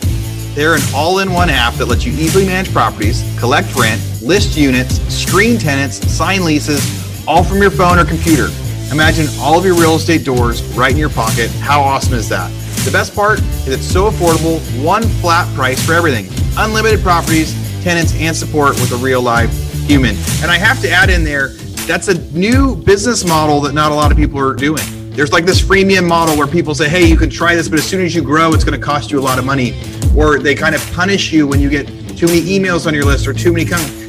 They're 0.55 0.75
an 0.75 0.83
all 0.95 1.21
in 1.21 1.33
one 1.33 1.49
app 1.49 1.75
that 1.75 1.87
lets 1.87 2.05
you 2.05 2.13
easily 2.13 2.45
manage 2.45 2.71
properties, 2.73 3.25
collect 3.39 3.75
rent, 3.77 4.01
list 4.21 4.59
units, 4.59 5.01
screen 5.13 5.59
tenants, 5.59 6.07
sign 6.13 6.45
leases, 6.45 6.85
all 7.27 7.43
from 7.43 7.63
your 7.63 7.71
phone 7.71 7.99
or 7.99 8.05
computer. 8.05 8.49
Imagine 8.91 9.27
all 9.41 9.59
of 9.59 9.67
your 9.67 9.75
real 9.75 9.97
estate 9.97 10.25
doors 10.25 10.63
right 10.75 10.93
in 10.93 10.97
your 10.97 11.11
pocket. 11.11 11.51
How 11.61 11.83
awesome 11.83 12.15
is 12.15 12.29
that? 12.31 12.51
The 12.87 12.91
best 12.91 13.15
part 13.15 13.39
is 13.39 13.69
it's 13.69 13.85
so 13.85 14.11
affordable, 14.11 14.61
one 14.83 15.03
flat 15.21 15.53
price 15.55 15.85
for 15.85 15.93
everything. 15.93 16.29
Unlimited 16.57 17.01
properties, 17.01 17.53
tenants, 17.85 18.15
and 18.17 18.35
support 18.35 18.77
with 18.77 18.91
a 18.93 18.97
real 18.97 19.21
live 19.21 19.53
human. 19.87 20.17
And 20.41 20.51
I 20.51 20.57
have 20.57 20.81
to 20.81 20.91
add 20.91 21.11
in 21.11 21.23
there, 21.23 21.49
that's 21.87 22.09
a 22.09 22.19
new 22.33 22.77
business 22.77 23.27
model 23.27 23.61
that 23.61 23.75
not 23.75 23.93
a 23.93 23.95
lot 23.95 24.11
of 24.11 24.17
people 24.17 24.39
are 24.41 24.55
doing. 24.55 24.83
There's 25.11 25.33
like 25.33 25.45
this 25.45 25.61
freemium 25.61 26.09
model 26.09 26.37
where 26.39 26.47
people 26.47 26.75
say, 26.75 26.89
hey, 26.89 27.05
you 27.05 27.17
can 27.17 27.29
try 27.29 27.55
this, 27.55 27.69
but 27.69 27.79
as 27.79 27.87
soon 27.87 28.05
as 28.05 28.15
you 28.15 28.23
grow, 28.23 28.55
it's 28.55 28.65
going 28.65 28.79
to 28.79 28.85
cost 28.85 29.11
you 29.11 29.19
a 29.19 29.21
lot 29.21 29.39
of 29.39 29.45
money 29.45 29.75
or 30.17 30.39
they 30.39 30.55
kind 30.55 30.75
of 30.75 30.93
punish 30.93 31.31
you 31.31 31.47
when 31.47 31.61
you 31.61 31.69
get 31.69 31.87
too 32.17 32.27
many 32.27 32.41
emails 32.41 32.87
on 32.87 32.95
your 32.95 33.05
list 33.05 33.27
or 33.27 33.35
too 33.35 33.53
many 33.53 33.67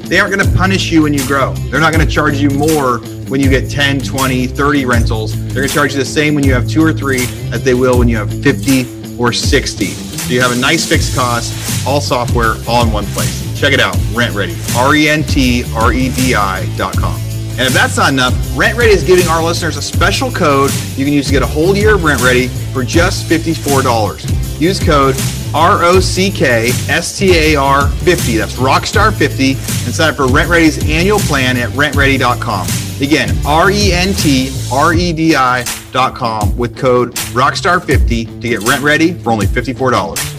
they 0.09 0.19
aren't 0.19 0.35
going 0.35 0.45
to 0.45 0.57
punish 0.57 0.91
you 0.91 1.03
when 1.03 1.13
you 1.13 1.25
grow. 1.27 1.53
They're 1.69 1.79
not 1.79 1.93
going 1.93 2.05
to 2.05 2.11
charge 2.11 2.37
you 2.37 2.49
more 2.49 2.97
when 3.29 3.39
you 3.39 3.49
get 3.49 3.69
10 3.69 3.99
20 3.99 4.47
30 4.47 4.85
rentals. 4.85 5.39
They're 5.45 5.53
going 5.53 5.67
to 5.67 5.73
charge 5.73 5.93
you 5.93 5.99
the 5.99 6.05
same 6.05 6.33
when 6.33 6.43
you 6.43 6.53
have 6.53 6.67
two 6.67 6.83
or 6.83 6.91
three 6.91 7.25
as 7.53 7.63
they 7.63 7.75
will 7.75 7.99
when 7.99 8.07
you 8.07 8.17
have 8.17 8.31
50 8.41 9.17
or 9.19 9.31
60 9.31 9.85
so 9.85 10.33
you 10.33 10.41
have 10.41 10.51
a 10.51 10.59
nice 10.59 10.87
fixed 10.87 11.15
cost 11.15 11.87
all 11.87 12.01
software 12.01 12.55
all 12.67 12.83
in 12.83 12.91
one 12.91 13.05
place. 13.07 13.59
Check 13.59 13.73
it 13.73 13.79
out 13.79 13.95
RentRedi. 14.13 14.75
R-e-n-t-r-e-d-i 14.75 16.75
dot 16.75 16.97
com. 16.97 17.19
And 17.59 17.67
if 17.67 17.73
that's 17.73 17.97
not 17.97 18.13
enough, 18.13 18.33
RentRedi 18.55 18.89
is 18.89 19.03
giving 19.03 19.27
our 19.27 19.43
listeners 19.43 19.77
a 19.77 19.81
special 19.81 20.31
code 20.31 20.71
you 20.95 21.05
can 21.05 21.13
use 21.13 21.27
to 21.27 21.33
get 21.33 21.43
a 21.43 21.47
whole 21.47 21.75
year 21.75 21.95
of 21.95 22.01
RentRedi 22.01 22.49
for 22.73 22.83
just 22.83 23.29
$54. 23.29 24.59
Use 24.59 24.79
code 24.79 25.15
R 25.53 25.83
O 25.83 25.99
C 25.99 26.29
K 26.31 26.69
S 26.89 27.17
T 27.17 27.35
A 27.35 27.55
R 27.55 27.87
50. 27.87 28.37
That's 28.37 28.55
Rockstar 28.55 29.13
50 29.13 29.51
and 29.51 29.95
sign 29.95 30.09
up 30.11 30.15
for 30.15 30.27
RentRedi's 30.27 30.89
annual 30.89 31.19
plan 31.19 31.57
at 31.57 31.69
rentredi.com. 31.69 32.67
Again, 33.01 33.35
R 33.45 33.71
E 33.71 33.93
N 33.93 34.13
T 34.13 34.51
R 34.71 34.93
E 34.93 35.13
D 35.13 35.35
I.com 35.35 36.57
with 36.57 36.77
code 36.77 37.13
Rockstar 37.33 37.83
50 37.83 38.25
to 38.25 38.31
get 38.39 38.61
RentRedi 38.61 39.21
for 39.21 39.31
only 39.31 39.47
$54. 39.47 40.38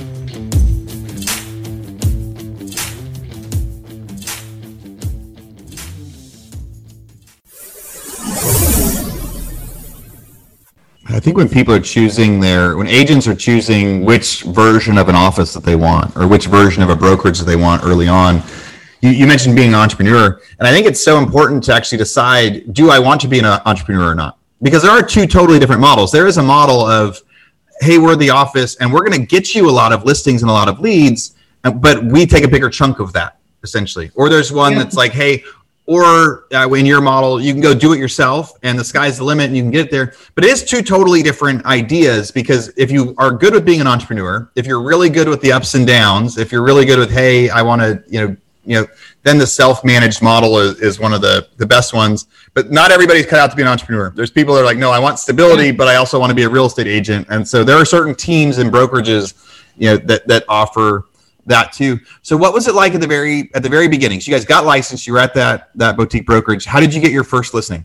I 11.21 11.23
think 11.23 11.37
when 11.37 11.50
people 11.50 11.75
are 11.75 11.81
choosing 11.81 12.41
their, 12.41 12.79
when 12.79 12.87
agents 12.87 13.29
are 13.29 13.35
choosing 13.35 14.07
which 14.07 14.41
version 14.45 14.97
of 14.97 15.11
an 15.11 15.15
office 15.15 15.53
that 15.53 15.62
they 15.62 15.77
want 15.77 16.17
or 16.17 16.27
which 16.27 16.47
version 16.47 16.83
of 16.83 16.89
a 16.89 16.97
brokerage 16.97 17.39
that 17.41 17.45
they 17.45 17.57
want 17.57 17.85
early 17.85 18.09
on, 18.09 18.43
you, 19.03 19.11
you 19.11 19.27
mentioned 19.27 19.55
being 19.55 19.69
an 19.69 19.75
entrepreneur. 19.75 20.41
And 20.59 20.67
I 20.67 20.73
think 20.73 20.87
it's 20.87 21.05
so 21.05 21.19
important 21.19 21.62
to 21.65 21.75
actually 21.75 21.99
decide 21.99 22.73
do 22.73 22.89
I 22.89 22.99
want 22.99 23.21
to 23.21 23.29
be 23.29 23.39
an 23.39 23.45
uh, 23.45 23.61
entrepreneur 23.67 24.12
or 24.12 24.15
not? 24.15 24.39
Because 24.62 24.83
there 24.83 24.93
are 24.93 25.03
two 25.03 25.27
totally 25.27 25.59
different 25.59 25.83
models. 25.83 26.11
There 26.11 26.27
is 26.27 26.39
a 26.39 26.43
model 26.43 26.81
of, 26.81 27.21
hey, 27.83 27.99
we're 27.99 28.17
the 28.17 28.31
office 28.31 28.77
and 28.77 28.91
we're 28.91 29.05
going 29.05 29.21
to 29.21 29.27
get 29.27 29.55
you 29.55 29.69
a 29.69 29.71
lot 29.71 29.93
of 29.93 30.07
listings 30.07 30.41
and 30.41 30.50
a 30.50 30.55
lot 30.55 30.69
of 30.69 30.81
leads, 30.81 31.35
but 31.75 32.03
we 32.03 32.25
take 32.25 32.45
a 32.45 32.49
bigger 32.49 32.71
chunk 32.71 32.99
of 32.99 33.12
that 33.12 33.37
essentially. 33.62 34.11
Or 34.15 34.31
there's 34.31 34.53
one 34.53 34.73
yeah. 34.73 34.79
that's 34.79 34.97
like, 34.97 35.12
hey, 35.12 35.45
or 35.90 36.47
uh, 36.54 36.70
in 36.70 36.87
your 36.87 37.00
model 37.00 37.40
you 37.40 37.52
can 37.52 37.61
go 37.61 37.75
do 37.75 37.92
it 37.92 37.99
yourself 37.99 38.52
and 38.62 38.78
the 38.78 38.85
sky's 38.85 39.18
the 39.18 39.25
limit 39.25 39.47
and 39.47 39.56
you 39.56 39.62
can 39.64 39.73
get 39.73 39.90
there. 39.90 40.14
But 40.37 40.44
it 40.44 40.50
is 40.50 40.64
two 40.64 40.82
totally 40.82 41.20
different 41.20 41.66
ideas 41.66 42.30
because 42.30 42.73
if 42.76 42.92
you 42.92 43.12
are 43.18 43.32
good 43.32 43.54
with 43.54 43.64
being 43.64 43.80
an 43.80 43.88
entrepreneur 43.88 44.49
if 44.54 44.66
you're 44.66 44.82
really 44.82 45.11
good 45.11 45.28
with 45.28 45.40
the 45.40 45.50
ups 45.50 45.75
and 45.75 45.85
downs 45.85 46.38
if 46.38 46.52
you're 46.52 46.62
really 46.62 46.85
good 46.85 47.00
with 47.00 47.11
hey 47.11 47.50
i 47.50 47.61
want 47.61 47.82
to 47.82 48.04
you 48.06 48.20
know 48.20 48.37
you 48.64 48.80
know 48.80 48.87
then 49.25 49.37
the 49.37 49.47
self-managed 49.47 50.23
model 50.23 50.59
is, 50.59 50.80
is 50.80 51.00
one 51.00 51.12
of 51.12 51.23
the 51.23 51.49
the 51.56 51.66
best 51.66 51.92
ones. 51.92 52.28
But 52.54 52.70
not 52.70 52.92
everybody's 52.92 53.26
cut 53.26 53.40
out 53.40 53.50
to 53.50 53.56
be 53.56 53.62
an 53.62 53.68
entrepreneur. 53.68 54.11
There's 54.11 54.30
people 54.30 54.54
that 54.54 54.61
are 54.61 54.64
like 54.64 54.78
no 54.78 54.92
i 54.92 55.00
want 55.00 55.18
stability 55.18 55.73
but 55.73 55.88
i 55.88 55.97
also 55.97 56.20
want 56.20 56.30
to 56.30 56.37
be 56.37 56.44
a 56.44 56.49
real 56.49 56.66
estate 56.66 56.87
agent. 56.87 57.26
And 57.30 57.47
so 57.47 57.64
there 57.64 57.76
are 57.76 57.85
certain 57.85 58.14
teams 58.14 58.59
and 58.59 58.70
brokerages 58.70 59.35
you 59.76 59.87
know 59.88 59.97
that 59.97 60.28
that 60.28 60.44
offer 60.49 61.06
that 61.50 61.73
too. 61.73 62.00
So 62.23 62.37
what 62.37 62.54
was 62.54 62.66
it 62.66 62.75
like 62.75 62.95
at 62.95 63.00
the 63.00 63.07
very 63.07 63.50
at 63.54 63.62
the 63.62 63.69
very 63.69 63.87
beginning? 63.87 64.21
So 64.21 64.30
you 64.30 64.37
guys 64.37 64.45
got 64.45 64.64
licensed, 64.64 65.07
you 65.07 65.12
were 65.12 65.19
at 65.19 65.35
that 65.35 65.71
that 65.76 65.97
boutique 65.97 66.26
brokerage. 66.26 66.64
How 66.64 66.80
did 66.80 66.95
you 66.95 67.00
get 67.00 67.12
your 67.12 67.25
first 67.25 67.54
listing? 67.54 67.85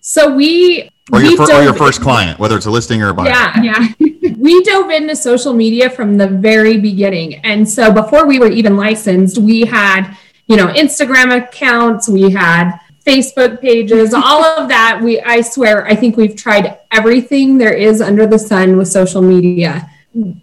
So 0.00 0.34
we 0.34 0.90
or 1.12 1.22
your, 1.22 1.36
fir- 1.36 1.58
or 1.58 1.62
your 1.62 1.74
first 1.74 2.00
client, 2.00 2.38
whether 2.38 2.56
it's 2.56 2.66
a 2.66 2.70
listing 2.70 3.02
or 3.02 3.08
a 3.08 3.14
buyer. 3.14 3.28
Yeah, 3.28 3.62
yeah. 3.62 3.88
we 4.38 4.62
dove 4.62 4.90
into 4.90 5.16
social 5.16 5.52
media 5.52 5.90
from 5.90 6.16
the 6.16 6.28
very 6.28 6.78
beginning. 6.78 7.36
And 7.36 7.68
so 7.68 7.92
before 7.92 8.26
we 8.26 8.38
were 8.38 8.50
even 8.50 8.76
licensed, 8.76 9.38
we 9.38 9.62
had, 9.62 10.14
you 10.46 10.56
know, 10.56 10.66
Instagram 10.68 11.36
accounts, 11.36 12.08
we 12.08 12.30
had 12.30 12.78
Facebook 13.04 13.60
pages, 13.60 14.12
all 14.14 14.44
of 14.44 14.68
that. 14.68 15.00
We 15.02 15.20
I 15.20 15.40
swear, 15.40 15.86
I 15.86 15.94
think 15.94 16.16
we've 16.16 16.36
tried 16.36 16.78
everything 16.92 17.58
there 17.58 17.72
is 17.72 18.00
under 18.00 18.26
the 18.26 18.38
sun 18.38 18.76
with 18.76 18.88
social 18.88 19.22
media 19.22 19.90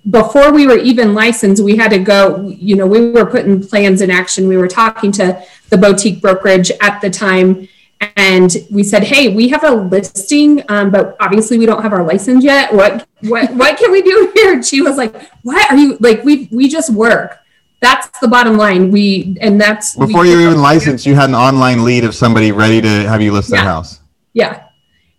before 0.10 0.52
we 0.52 0.68
were 0.68 0.78
even 0.78 1.14
licensed, 1.14 1.64
we 1.64 1.76
had 1.76 1.92
to 1.92 2.00
go, 2.00 2.48
you 2.48 2.76
know, 2.76 2.86
we 2.86 3.12
were 3.12 3.26
putting 3.26 3.66
plans 3.66 4.02
in 4.02 4.12
action. 4.12 4.48
We 4.48 4.58
were 4.58 4.68
talking 4.68 5.12
to 5.14 5.44
the 5.70 5.78
boutique 5.78 6.22
brokerage 6.22 6.72
at 6.82 7.02
the 7.02 7.10
time 7.10 7.68
and 8.18 8.56
we 8.70 8.84
said, 8.84 9.04
"Hey, 9.04 9.30
we 9.30 9.48
have 9.50 9.64
a 9.64 9.72
listing, 9.72 10.64
um, 10.70 10.92
but 10.92 11.16
obviously 11.20 11.58
we 11.58 11.66
don't 11.66 11.82
have 11.82 11.94
our 11.94 12.04
license 12.04 12.44
yet. 12.44 12.74
What 12.74 13.08
what 13.22 13.54
what 13.54 13.78
can 13.78 13.92
we 13.92 14.02
do 14.02 14.32
here?" 14.36 14.54
And 14.54 14.66
she 14.66 14.82
was 14.82 14.98
like, 14.98 15.16
"What 15.44 15.72
are 15.72 15.78
you 15.78 15.98
like? 16.00 16.24
We 16.24 16.50
we 16.52 16.68
just 16.68 16.90
work. 16.92 17.40
That's 17.82 18.20
the 18.20 18.28
bottom 18.28 18.58
line. 18.58 18.92
We 18.92 19.38
and 19.42 19.60
that's 19.60 19.96
before 19.96 20.26
you 20.26 20.40
even 20.40 20.62
licensed, 20.62 21.06
you 21.06 21.16
had 21.16 21.30
an 21.30 21.36
online 21.36 21.84
lead 21.84 22.04
of 22.04 22.16
somebody 22.16 22.52
ready 22.52 22.82
to 22.82 23.08
have 23.08 23.22
you 23.22 23.32
list 23.32 23.50
yeah. 23.50 23.58
their 23.58 23.66
house. 23.66 24.00
Yeah, 24.34 24.65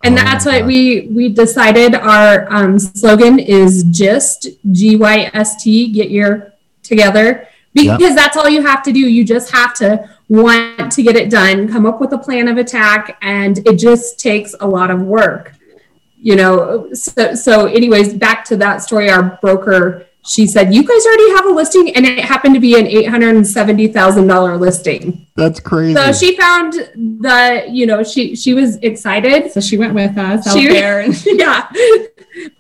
and 0.07 0.19
oh 0.19 0.23
that's 0.23 0.47
what 0.47 0.65
we 0.65 1.09
we 1.09 1.29
decided. 1.29 1.95
Our 1.95 2.53
um, 2.53 2.79
slogan 2.79 3.39
is 3.39 3.85
just 3.85 4.49
G 4.73 4.97
Y 4.97 5.31
S 5.35 5.63
T. 5.63 5.93
Get 5.93 6.11
your 6.11 6.53
together 6.83 7.49
because 7.75 8.01
yep. 8.01 8.17
that's 8.17 8.37
all 8.37 8.49
you 8.49 8.63
have 8.63 8.83
to 8.85 8.93
do. 8.93 9.01
You 9.01 9.25
just 9.25 9.51
have 9.51 9.75
to 9.75 10.09
want 10.29 10.91
to 10.93 11.03
get 11.03 11.17
it 11.17 11.31
done, 11.31 11.69
come 11.69 11.87
up 11.87 12.01
with 12.01 12.13
a 12.13 12.19
plan 12.19 12.49
of 12.49 12.57
attack, 12.57 13.19
and 13.23 13.59
it 13.67 13.79
just 13.79 14.19
takes 14.19 14.55
a 14.61 14.67
lot 14.67 14.91
of 14.91 15.03
work. 15.03 15.53
You 16.19 16.37
know, 16.37 16.93
so, 16.93 17.35
so 17.35 17.67
anyways, 17.67 18.15
back 18.15 18.45
to 18.47 18.57
that 18.57 18.83
story, 18.83 19.11
our 19.11 19.39
broker, 19.43 20.06
she 20.27 20.47
said, 20.47 20.75
You 20.75 20.83
guys 20.83 21.07
already 21.07 21.31
have 21.37 21.47
a 21.47 21.51
listing, 21.51 21.95
and 21.95 22.05
it 22.05 22.25
happened 22.25 22.55
to 22.55 22.61
be 22.61 22.79
an 22.79 22.87
$870,000 22.87 24.59
listing. 24.61 25.27
That's 25.37 25.61
crazy. 25.61 25.95
So 25.95 26.13
she 26.13 26.37
found 26.37 26.73
the, 26.73 27.67
you 27.71 27.87
know, 27.87 28.03
she 28.03 28.35
she 28.35 28.55
was 28.55 28.77
excited. 28.77 29.53
So 29.53 29.61
she 29.61 29.79
went 29.79 29.95
with 29.95 30.17
us 30.19 30.53
she, 30.53 30.67
out 30.67 30.73
there. 30.73 31.07
yeah. 31.25 31.69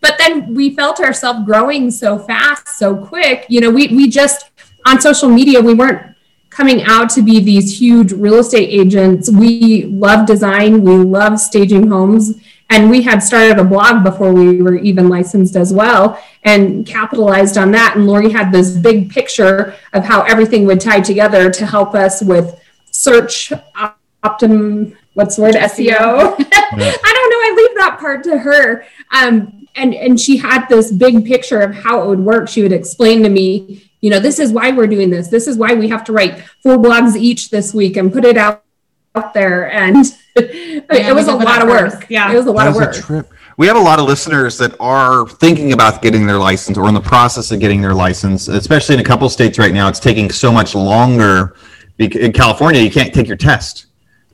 But 0.01 0.17
then 0.19 0.55
we 0.55 0.75
felt 0.75 1.01
ourselves 1.01 1.45
growing 1.45 1.91
so 1.91 2.19
fast, 2.19 2.69
so 2.79 2.97
quick. 2.97 3.47
You 3.49 3.61
know, 3.61 3.71
we 3.71 3.89
we 3.89 4.09
just 4.09 4.51
on 4.87 5.01
social 5.01 5.29
media, 5.29 5.61
we 5.61 5.75
weren't 5.75 6.15
coming 6.51 6.83
out 6.85 7.11
to 7.11 7.21
be 7.21 7.41
these 7.41 7.79
huge 7.79 8.13
real 8.13 8.39
estate 8.39 8.69
agents. 8.69 9.31
We 9.31 9.85
love 9.87 10.27
design, 10.27 10.83
we 10.83 10.97
love 10.97 11.39
staging 11.39 11.89
homes, 11.89 12.41
and 12.71 12.91
we 12.91 13.03
had 13.03 13.21
started 13.21 13.59
a 13.59 13.65
blog 13.65 14.03
before 14.03 14.33
we 14.33 14.61
were 14.61 14.77
even 14.77 15.09
licensed 15.09 15.57
as 15.57 15.73
well 15.73 16.21
and 16.43 16.85
capitalized 16.87 17.57
on 17.57 17.71
that. 17.73 17.97
And 17.97 18.07
Lori 18.07 18.31
had 18.31 18.51
this 18.51 18.77
big 18.77 19.11
picture 19.11 19.75
of 19.93 20.05
how 20.05 20.23
everything 20.23 20.67
would 20.67 20.81
tie 20.81 21.01
together 21.01 21.51
to 21.51 21.67
help 21.67 21.95
us 21.95 22.23
with 22.23 22.61
search 22.91 23.53
optim 24.25 24.97
what's 25.15 25.37
the 25.37 25.43
word 25.43 25.55
SEO. 25.55 25.95
I 25.99 27.13
don't 27.15 27.31
know. 27.31 27.41
I 27.41 27.55
leave 27.57 27.77
that 27.77 27.99
part 28.01 28.25
to 28.25 28.39
her. 28.39 28.85
Um, 29.13 29.67
and 29.77 29.95
and 29.95 30.19
she 30.19 30.37
had 30.39 30.67
this 30.67 30.91
big 30.91 31.25
picture 31.25 31.61
of 31.61 31.75
how 31.75 32.03
it 32.03 32.09
would 32.09 32.21
work. 32.21 32.49
She 32.49 32.63
would 32.63 32.73
explain 32.73 33.23
to 33.23 33.29
me 33.29 33.87
you 34.01 34.11
know, 34.11 34.21
this 34.21 34.39
is 34.39 34.53
why 34.53 34.71
we're 34.71 34.87
doing 34.87 35.11
this. 35.11 35.29
This 35.29 35.49
is 35.49 35.57
why 35.57 35.75
we 35.75 35.89
have 35.89 36.05
to 36.05 36.13
write 36.13 36.41
four 36.63 36.77
blogs 36.77 37.17
each 37.17 37.51
this 37.51 37.75
week 37.75 37.97
and 37.97 38.13
put 38.13 38.25
it 38.25 38.37
out, 38.37 38.63
out 39.17 39.35
there. 39.35 39.73
And 39.73 39.97
yeah, 40.37 41.09
it 41.09 41.15
was 41.15 41.29
a 41.29 41.35
lot 41.35 41.63
of 41.63 41.69
work. 41.69 42.07
Yeah. 42.09 42.33
It 42.33 42.37
was 42.37 42.47
a 42.47 42.53
lot 42.53 42.67
of 42.69 42.75
work. 42.75 42.95
trip. 42.95 43.31
We 43.59 43.67
have 43.67 43.77
a 43.77 43.81
lot 43.81 43.99
of 43.99 44.05
listeners 44.05 44.59
that 44.59 44.77
are 44.81 45.27
thinking 45.27 45.73
about 45.73 46.03
getting 46.03 46.27
their 46.27 46.39
license 46.39 46.77
or 46.77 46.89
in 46.89 46.95
the 46.95 47.01
process 47.01 47.51
of 47.51 47.59
getting 47.59 47.81
their 47.81 47.95
license, 47.95 48.49
especially 48.49 48.97
in 48.97 49.01
a 49.01 49.05
couple 49.05 49.29
states 49.31 49.59
right 49.59 49.73
now. 49.73 49.89
It's 49.89 50.01
taking 50.01 50.31
so 50.31 50.53
much 50.53 50.75
longer. 50.75 51.57
In 51.99 52.33
California, 52.33 52.83
you 52.83 52.91
can't 52.91 53.15
take 53.15 53.27
your 53.27 53.39
test 53.39 53.87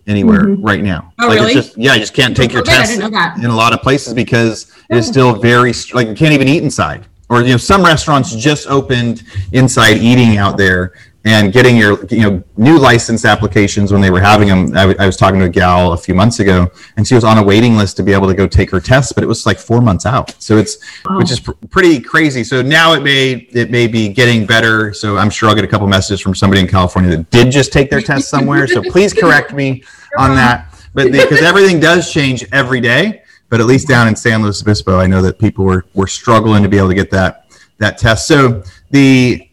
anywhere 0.09 0.43
mm-hmm. 0.47 0.63
right 0.63 0.83
now. 0.83 1.13
Oh, 1.21 1.29
like 1.29 1.39
really? 1.39 1.53
It's 1.53 1.67
just, 1.69 1.79
yeah, 1.79 1.95
you 1.95 2.01
just 2.01 2.15
can't 2.15 2.37
take 2.37 2.53
your 2.53 2.65
test 2.65 2.99
in 2.99 3.05
a 3.45 3.55
lot 3.55 3.73
of 3.73 3.81
places 3.81 4.13
because 4.13 4.73
it 4.91 4.97
is 4.97 5.07
still 5.07 5.37
very 5.37 5.73
like 5.93 6.09
you 6.09 6.15
can't 6.15 6.33
even 6.33 6.49
eat 6.49 6.65
inside 6.65 7.07
or 7.33 7.43
you 7.43 7.49
know 7.51 7.57
some 7.57 7.85
restaurants 7.85 8.35
just 8.37 8.67
opened 8.67 9.23
inside 9.53 9.97
eating 9.97 10.37
out 10.37 10.57
there 10.57 10.93
and 11.25 11.53
getting 11.53 11.77
your 11.77 12.05
you 12.07 12.23
know 12.23 12.43
new 12.57 12.79
license 12.79 13.25
applications 13.25 13.93
when 13.93 14.01
they 14.01 14.11
were 14.11 14.21
having 14.21 14.49
them 14.49 14.67
I, 14.77 14.81
w- 14.81 14.97
I 14.99 15.07
was 15.07 15.17
talking 15.17 15.39
to 15.41 15.47
a 15.47 15.49
gal 15.49 15.93
a 15.93 15.97
few 15.97 16.15
months 16.15 16.41
ago 16.41 16.71
and 16.97 17.07
she 17.07 17.15
was 17.15 17.25
on 17.25 17.39
a 17.39 17.43
waiting 17.43 17.77
list 17.77 17.97
to 17.99 18.03
be 18.03 18.13
able 18.13 18.27
to 18.27 18.35
go 18.35 18.47
take 18.47 18.71
her 18.71 18.81
test 18.81 19.15
but 19.15 19.23
it 19.23 19.27
was 19.27 19.47
like 19.47 19.59
four 19.59 19.81
months 19.81 20.05
out. 20.05 20.35
So 20.43 20.57
it's 20.57 20.79
wow. 21.05 21.19
which 21.19 21.31
is 21.31 21.41
pr- 21.41 21.53
pretty 21.71 22.01
crazy. 22.01 22.43
So 22.45 22.63
now 22.63 22.95
it 22.95 23.03
may 23.03 23.33
it 23.53 23.71
may 23.71 23.87
be 23.87 24.09
getting 24.09 24.47
better. 24.47 24.93
So 24.93 25.17
i'm 25.17 25.31
sure 25.31 25.49
i'll 25.49 25.55
get 25.55 25.65
a 25.65 25.69
couple 25.69 25.87
messages 25.87 26.21
from 26.21 26.35
somebody 26.35 26.61
in 26.61 26.69
california 26.69 27.17
that 27.17 27.31
did 27.31 27.51
just 27.51 27.73
take 27.73 27.91
their 27.91 28.03
test 28.03 28.29
somewhere. 28.29 28.67
So 28.67 28.83
please 28.83 29.13
correct 29.23 29.53
me 29.53 29.85
on 30.19 30.35
that. 30.35 30.69
But 30.95 31.11
because 31.11 31.41
everything 31.41 31.81
does 31.81 32.13
change 32.13 32.45
every 32.53 32.81
day 32.81 33.23
but 33.49 33.61
at 33.61 33.67
least 33.67 33.87
down 33.87 34.09
in 34.09 34.17
San 34.17 34.43
Luis 34.43 34.63
Obispo, 34.63 34.99
I 34.99 35.07
know 35.07 35.21
that 35.21 35.39
people 35.39 35.67
were, 35.67 35.85
were 35.93 36.07
struggling 36.07 36.63
to 36.63 36.71
be 36.71 36.79
able 36.79 36.89
to 36.89 36.95
get 36.95 37.11
that 37.11 37.53
that 37.77 37.99
test. 37.99 38.27
So 38.27 38.63
the 38.91 39.47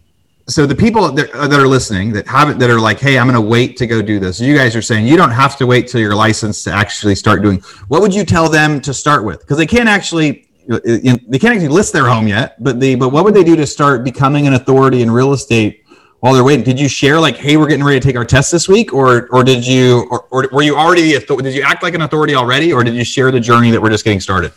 so 0.50 0.66
the 0.66 0.76
people 0.76 1.12
that, 1.12 1.32
uh, 1.32 1.48
that 1.48 1.60
are 1.60 1.68
listening 1.68 2.12
that 2.14 2.28
haven't 2.28 2.60
that 2.60 2.70
are 2.70 2.80
like, 2.80 3.00
hey, 3.00 3.18
I'm 3.18 3.28
going 3.28 3.42
to 3.42 3.50
wait 3.50 3.78
to 3.78 3.88
go 3.88 4.02
do 4.02 4.20
this. 4.20 4.40
You 4.40 4.56
guys 4.56 4.76
are 4.76 4.82
saying 4.82 5.08
you 5.08 5.16
don't 5.16 5.32
have 5.32 5.58
to 5.58 5.68
wait 5.68 5.88
till 5.88 6.02
you're 6.02 6.16
licensed 6.16 6.64
to 6.66 6.72
actually 6.72 7.16
start 7.16 7.42
doing. 7.42 7.60
What 7.88 8.02
would 8.02 8.14
you 8.14 8.26
tell 8.26 8.50
them 8.50 8.82
to 8.82 8.94
start 8.94 9.24
with? 9.24 9.42
Because 9.42 9.58
they 9.58 9.68
can't 9.68 9.90
actually 9.90 10.48
uh, 10.70 10.76
uh, 10.76 10.80
they 11.28 11.40
can't 11.40 11.54
actually 11.54 11.68
list 11.68 11.94
their 11.94 12.08
home 12.08 12.28
yet. 12.28 12.62
But 12.64 12.80
they 12.80 12.96
but 12.96 13.10
what 13.10 13.24
would 13.26 13.34
they 13.34 13.44
do 13.44 13.56
to 13.56 13.68
start 13.68 14.04
becoming 14.04 14.48
an 14.48 14.54
authority 14.54 15.02
in 15.02 15.12
real 15.12 15.34
estate 15.34 15.86
while 16.20 16.34
they're 16.34 16.44
waiting, 16.44 16.66
did 16.66 16.80
you 16.80 16.90
share 16.90 17.20
like, 17.20 17.38
"Hey, 17.38 17.56
we're 17.56 17.68
getting 17.68 17.84
ready 17.84 18.00
to 18.00 18.06
take 18.06 18.18
our 18.18 18.26
test 18.26 18.52
this 18.52 18.68
week," 18.68 18.94
or 18.94 19.28
or 19.30 19.44
did 19.44 19.66
you 19.66 20.08
or, 20.12 20.26
or 20.32 20.50
were 20.52 20.64
you 20.64 20.76
already 20.76 21.18
did 21.18 21.54
you 21.56 21.62
act 21.62 21.82
like 21.82 21.94
an 21.94 22.02
authority 22.02 22.36
already, 22.36 22.74
or 22.74 22.84
did 22.84 22.94
you 22.94 23.06
share 23.06 23.32
the 23.32 23.40
journey 23.40 23.72
that 23.72 23.82
we're 23.82 23.90
just 23.90 24.04
getting 24.04 24.20
started? 24.20 24.52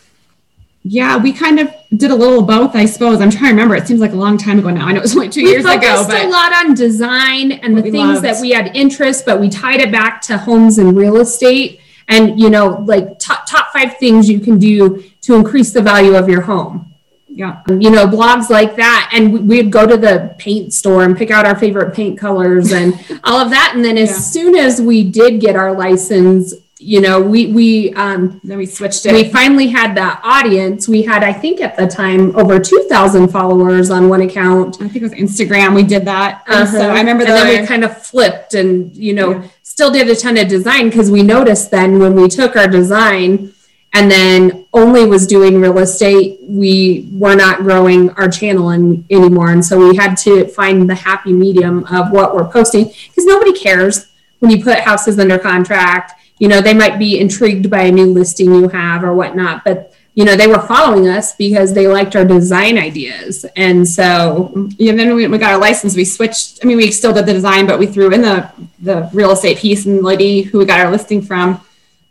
Yeah, 0.85 1.17
we 1.17 1.31
kind 1.31 1.59
of 1.59 1.73
did 1.95 2.11
a 2.11 2.15
little 2.15 2.41
both, 2.41 2.75
I 2.75 2.85
suppose. 2.85 3.21
I'm 3.21 3.31
trying 3.31 3.43
to 3.43 3.49
remember. 3.51 3.75
It 3.75 3.87
seems 3.87 4.01
like 4.01 4.11
a 4.11 4.17
long 4.17 4.37
time 4.37 4.59
ago 4.59 4.69
now. 4.69 4.85
I 4.85 4.91
know 4.91 4.99
it 4.99 5.03
was 5.03 5.15
only 5.15 5.29
two 5.29 5.43
we 5.43 5.51
years 5.51 5.63
ago. 5.63 6.05
But 6.05 6.25
a 6.25 6.27
lot 6.27 6.53
on 6.53 6.73
design 6.73 7.53
and 7.53 7.77
the 7.77 7.83
things 7.83 7.95
loved. 7.95 8.25
that 8.25 8.41
we 8.41 8.51
had 8.51 8.75
interest, 8.75 9.25
but 9.25 9.39
we 9.39 9.49
tied 9.49 9.79
it 9.79 9.91
back 9.91 10.21
to 10.23 10.37
homes 10.37 10.77
and 10.77 10.97
real 10.97 11.17
estate, 11.17 11.79
and 12.09 12.37
you 12.37 12.49
know, 12.49 12.83
like 12.85 13.17
top 13.17 13.45
top 13.47 13.71
five 13.71 13.97
things 13.97 14.29
you 14.29 14.41
can 14.41 14.59
do 14.59 15.03
to 15.21 15.35
increase 15.35 15.71
the 15.71 15.81
value 15.81 16.15
of 16.15 16.27
your 16.27 16.41
home 16.41 16.93
yeah 17.35 17.63
you 17.67 17.89
know 17.89 18.05
blogs 18.05 18.49
like 18.49 18.75
that 18.75 19.09
and 19.11 19.47
we'd 19.49 19.71
go 19.71 19.87
to 19.87 19.97
the 19.97 20.35
paint 20.37 20.71
store 20.71 21.03
and 21.03 21.17
pick 21.17 21.31
out 21.31 21.45
our 21.45 21.57
favorite 21.57 21.93
paint 21.93 22.17
colors 22.17 22.71
and 22.71 22.93
all 23.23 23.39
of 23.39 23.49
that 23.49 23.71
and 23.75 23.83
then 23.83 23.97
as 23.97 24.09
yeah. 24.09 24.17
soon 24.17 24.55
as 24.55 24.79
we 24.79 25.03
did 25.03 25.41
get 25.41 25.55
our 25.55 25.73
license 25.73 26.53
you 26.79 26.99
know 26.99 27.21
we 27.21 27.47
we 27.47 27.93
um 27.93 28.41
then 28.43 28.57
we 28.57 28.65
switched 28.65 29.05
it 29.05 29.13
we 29.13 29.29
finally 29.29 29.67
had 29.67 29.95
that 29.95 30.19
audience 30.23 30.87
we 30.87 31.03
had 31.03 31.23
i 31.23 31.31
think 31.31 31.61
at 31.61 31.77
the 31.77 31.87
time 31.87 32.35
over 32.35 32.59
2000 32.59 33.27
followers 33.29 33.89
on 33.89 34.09
one 34.09 34.21
account 34.21 34.75
i 34.81 34.87
think 34.87 34.97
it 34.97 35.03
was 35.03 35.11
instagram 35.13 35.75
we 35.75 35.83
did 35.83 36.03
that 36.03 36.43
uh-huh. 36.47 36.65
so 36.65 36.89
i 36.89 36.99
remember 36.99 37.23
and 37.23 37.33
then 37.33 37.61
we 37.61 37.67
kind 37.67 37.83
of 37.83 37.95
flipped 38.05 38.53
and 38.53 38.95
you 38.95 39.13
know 39.13 39.31
yeah. 39.31 39.47
still 39.61 39.91
did 39.91 40.09
a 40.09 40.15
ton 40.15 40.35
of 40.37 40.47
design 40.47 40.89
because 40.89 41.11
we 41.11 41.21
noticed 41.21 41.69
then 41.69 41.99
when 41.99 42.15
we 42.15 42.27
took 42.27 42.55
our 42.55 42.67
design 42.67 43.53
and 43.93 44.09
then 44.09 44.65
only 44.73 45.05
was 45.05 45.27
doing 45.27 45.61
real 45.61 45.77
estate, 45.77 46.39
we 46.41 47.07
were 47.13 47.35
not 47.35 47.59
growing 47.59 48.09
our 48.11 48.27
channel 48.27 48.71
in, 48.71 49.05
anymore. 49.11 49.51
And 49.51 49.63
so 49.63 49.77
we 49.77 49.95
had 49.95 50.15
to 50.17 50.47
find 50.47 50.89
the 50.89 50.95
happy 50.95 51.31
medium 51.31 51.85
of 51.85 52.11
what 52.11 52.33
we're 52.33 52.49
posting 52.49 52.85
because 52.85 53.25
nobody 53.25 53.53
cares 53.53 54.07
when 54.39 54.49
you 54.49 54.63
put 54.63 54.79
houses 54.79 55.19
under 55.19 55.37
contract. 55.37 56.13
You 56.39 56.47
know, 56.47 56.61
they 56.61 56.73
might 56.73 56.99
be 56.99 57.19
intrigued 57.19 57.69
by 57.69 57.83
a 57.83 57.91
new 57.91 58.07
listing 58.07 58.53
you 58.53 58.67
have 58.69 59.03
or 59.03 59.13
whatnot, 59.13 59.63
but 59.63 59.93
you 60.15 60.25
know, 60.25 60.35
they 60.35 60.45
were 60.45 60.59
following 60.59 61.07
us 61.07 61.35
because 61.35 61.73
they 61.73 61.87
liked 61.87 62.15
our 62.15 62.25
design 62.25 62.77
ideas. 62.77 63.45
And 63.55 63.87
so, 63.87 64.69
yeah, 64.77 64.93
then 64.93 65.15
we, 65.15 65.25
we 65.27 65.37
got 65.39 65.53
our 65.53 65.59
license, 65.59 65.95
we 65.95 66.05
switched. 66.05 66.59
I 66.63 66.67
mean, 66.67 66.77
we 66.77 66.91
still 66.91 67.13
did 67.13 67.25
the 67.25 67.33
design, 67.33 67.65
but 67.65 67.79
we 67.79 67.87
threw 67.87 68.11
in 68.11 68.21
the, 68.21 68.51
the 68.79 69.09
real 69.11 69.31
estate 69.31 69.57
piece 69.57 69.87
and 69.87 70.03
lady 70.03 70.43
who 70.43 70.59
we 70.59 70.65
got 70.65 70.79
our 70.79 70.91
listing 70.91 71.21
from 71.21 71.59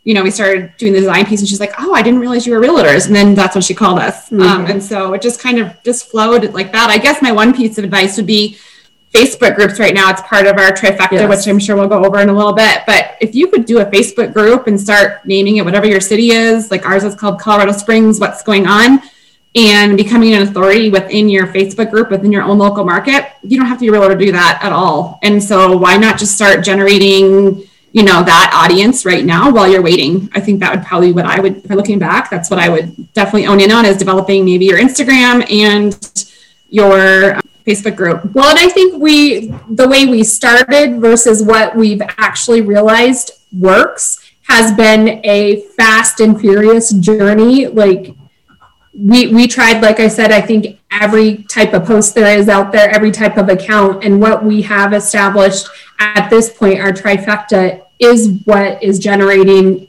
you 0.05 0.15
know, 0.15 0.23
we 0.23 0.31
started 0.31 0.77
doing 0.79 0.93
the 0.93 1.01
design 1.01 1.27
piece 1.27 1.41
and 1.41 1.49
she's 1.49 1.61
like, 1.61 1.75
oh, 1.79 1.95
I 1.95 2.03
didn't 2.03 2.21
realize 2.21 2.47
you 2.47 2.53
were 2.53 2.61
realtors. 2.61 3.07
And 3.07 3.15
then 3.15 3.35
that's 3.35 3.55
when 3.55 3.63
she 3.63 3.75
called 3.75 4.01
us. 4.01 4.31
Mm-hmm. 4.31 4.43
Um, 4.43 4.67
and 4.67 4.83
so 4.83 5.13
it 5.13 5.23
just 5.23 5.41
kind 5.41 5.59
of 5.59 5.81
just 5.85 6.11
flowed 6.11 6.53
like 6.53 6.73
that. 6.73 6.91
I 6.91 6.99
guess 6.99 7.23
my 7.23 7.31
one 7.31 7.55
piece 7.55 7.79
of 7.79 7.85
advice 7.85 8.17
would 8.17 8.27
be 8.27 8.59
Facebook 9.13 9.55
groups 9.55 9.79
right 9.79 9.95
now. 9.95 10.11
It's 10.11 10.23
part 10.23 10.47
of 10.47 10.57
our 10.57 10.73
trifecta, 10.73 11.13
yes. 11.13 11.29
which 11.29 11.47
I'm 11.47 11.59
sure 11.59 11.77
we'll 11.77 11.89
go 11.89 12.05
over 12.05 12.21
in 12.21 12.31
a 12.31 12.33
little 12.33 12.55
bit. 12.55 12.81
But 12.87 13.17
if 13.21 13.35
you 13.35 13.49
could 13.49 13.67
do 13.67 13.81
a 13.81 13.87
Facebook 13.87 14.33
group 14.33 14.67
and 14.67 14.81
start 14.81 15.25
naming 15.27 15.57
it 15.57 15.65
whatever 15.65 15.87
your 15.87 16.01
city 16.01 16.31
is, 16.31 16.71
like 16.71 16.87
ours 16.87 17.05
is 17.05 17.15
called 17.15 17.39
Colorado 17.39 17.73
Springs, 17.73 18.19
what's 18.19 18.43
going 18.43 18.67
on, 18.67 19.03
and 19.55 19.99
becoming 19.99 20.33
an 20.33 20.43
authority 20.43 20.89
within 20.89 21.29
your 21.29 21.47
Facebook 21.49 21.91
group, 21.91 22.11
within 22.11 22.33
your 22.33 22.43
own 22.43 22.57
local 22.57 22.85
market, 22.85 23.33
you 23.43 23.59
don't 23.59 23.67
have 23.67 23.79
to 23.79 23.91
be 23.91 23.95
able 23.95 24.09
to 24.09 24.17
do 24.17 24.33
that 24.33 24.61
at 24.63 24.73
all. 24.73 25.19
And 25.23 25.43
so 25.43 25.77
why 25.77 25.99
not 25.99 26.19
just 26.19 26.35
start 26.35 26.65
generating 26.65 27.69
you 27.93 28.03
know 28.03 28.25
that 28.25 28.51
audience 28.55 29.05
right 29.05 29.27
now 29.27 29.51
while 29.51 29.71
you're 29.71 29.83
waiting 29.83 30.27
i 30.33 30.41
think 30.41 30.61
that 30.61 30.75
would 30.75 30.83
probably 30.83 31.13
what 31.13 31.27
i 31.27 31.39
would 31.39 31.59
if 31.59 31.71
i'm 31.71 31.77
looking 31.77 31.99
back 31.99 32.31
that's 32.31 32.49
what 32.49 32.59
i 32.59 32.67
would 32.67 33.13
definitely 33.13 33.47
own 33.47 33.61
in 33.61 33.71
on 33.71 33.85
is 33.85 33.99
developing 33.99 34.47
maybe 34.47 34.65
your 34.65 34.79
instagram 34.79 35.45
and 35.53 36.33
your 36.71 37.39
facebook 37.65 37.97
group. 37.97 38.35
Well 38.35 38.49
and 38.51 38.59
i 38.59 38.69
think 38.69 39.01
we 39.01 39.49
the 39.71 39.89
way 39.89 40.07
we 40.07 40.25
started 40.25 41.01
versus 41.01 41.43
what 41.43 41.77
we've 41.77 42.03
actually 42.19 42.61
realized 42.61 43.33
works 43.53 44.19
has 44.49 44.73
been 44.73 45.21
a 45.25 45.63
fast 45.77 46.21
and 46.21 46.39
furious 46.39 46.93
journey. 46.93 47.67
Like 47.69 48.15
we 48.95 49.29
we 49.29 49.47
tried 49.47 49.81
like 49.81 50.01
i 50.01 50.09
said 50.09 50.31
i 50.31 50.41
think 50.41 50.79
every 50.91 51.39
type 51.45 51.73
of 51.73 51.85
post 51.87 52.15
there 52.15 52.39
is 52.39 52.49
out 52.49 52.73
there 52.73 52.91
every 52.91 53.11
type 53.11 53.39
of 53.39 53.49
account 53.49 54.05
and 54.05 54.21
what 54.21 54.45
we 54.45 54.61
have 54.61 54.93
established 54.93 55.67
at 55.99 56.29
this 56.29 56.51
point 56.51 56.79
our 56.79 56.93
trifecta 56.93 57.83
is 57.99 58.41
what 58.45 58.83
is 58.83 58.99
generating 58.99 59.89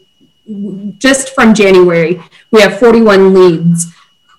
just 1.00 1.36
from 1.36 1.54
january 1.54 2.22
we 2.52 2.62
have 2.62 2.80
41 2.80 3.34
leads 3.34 3.88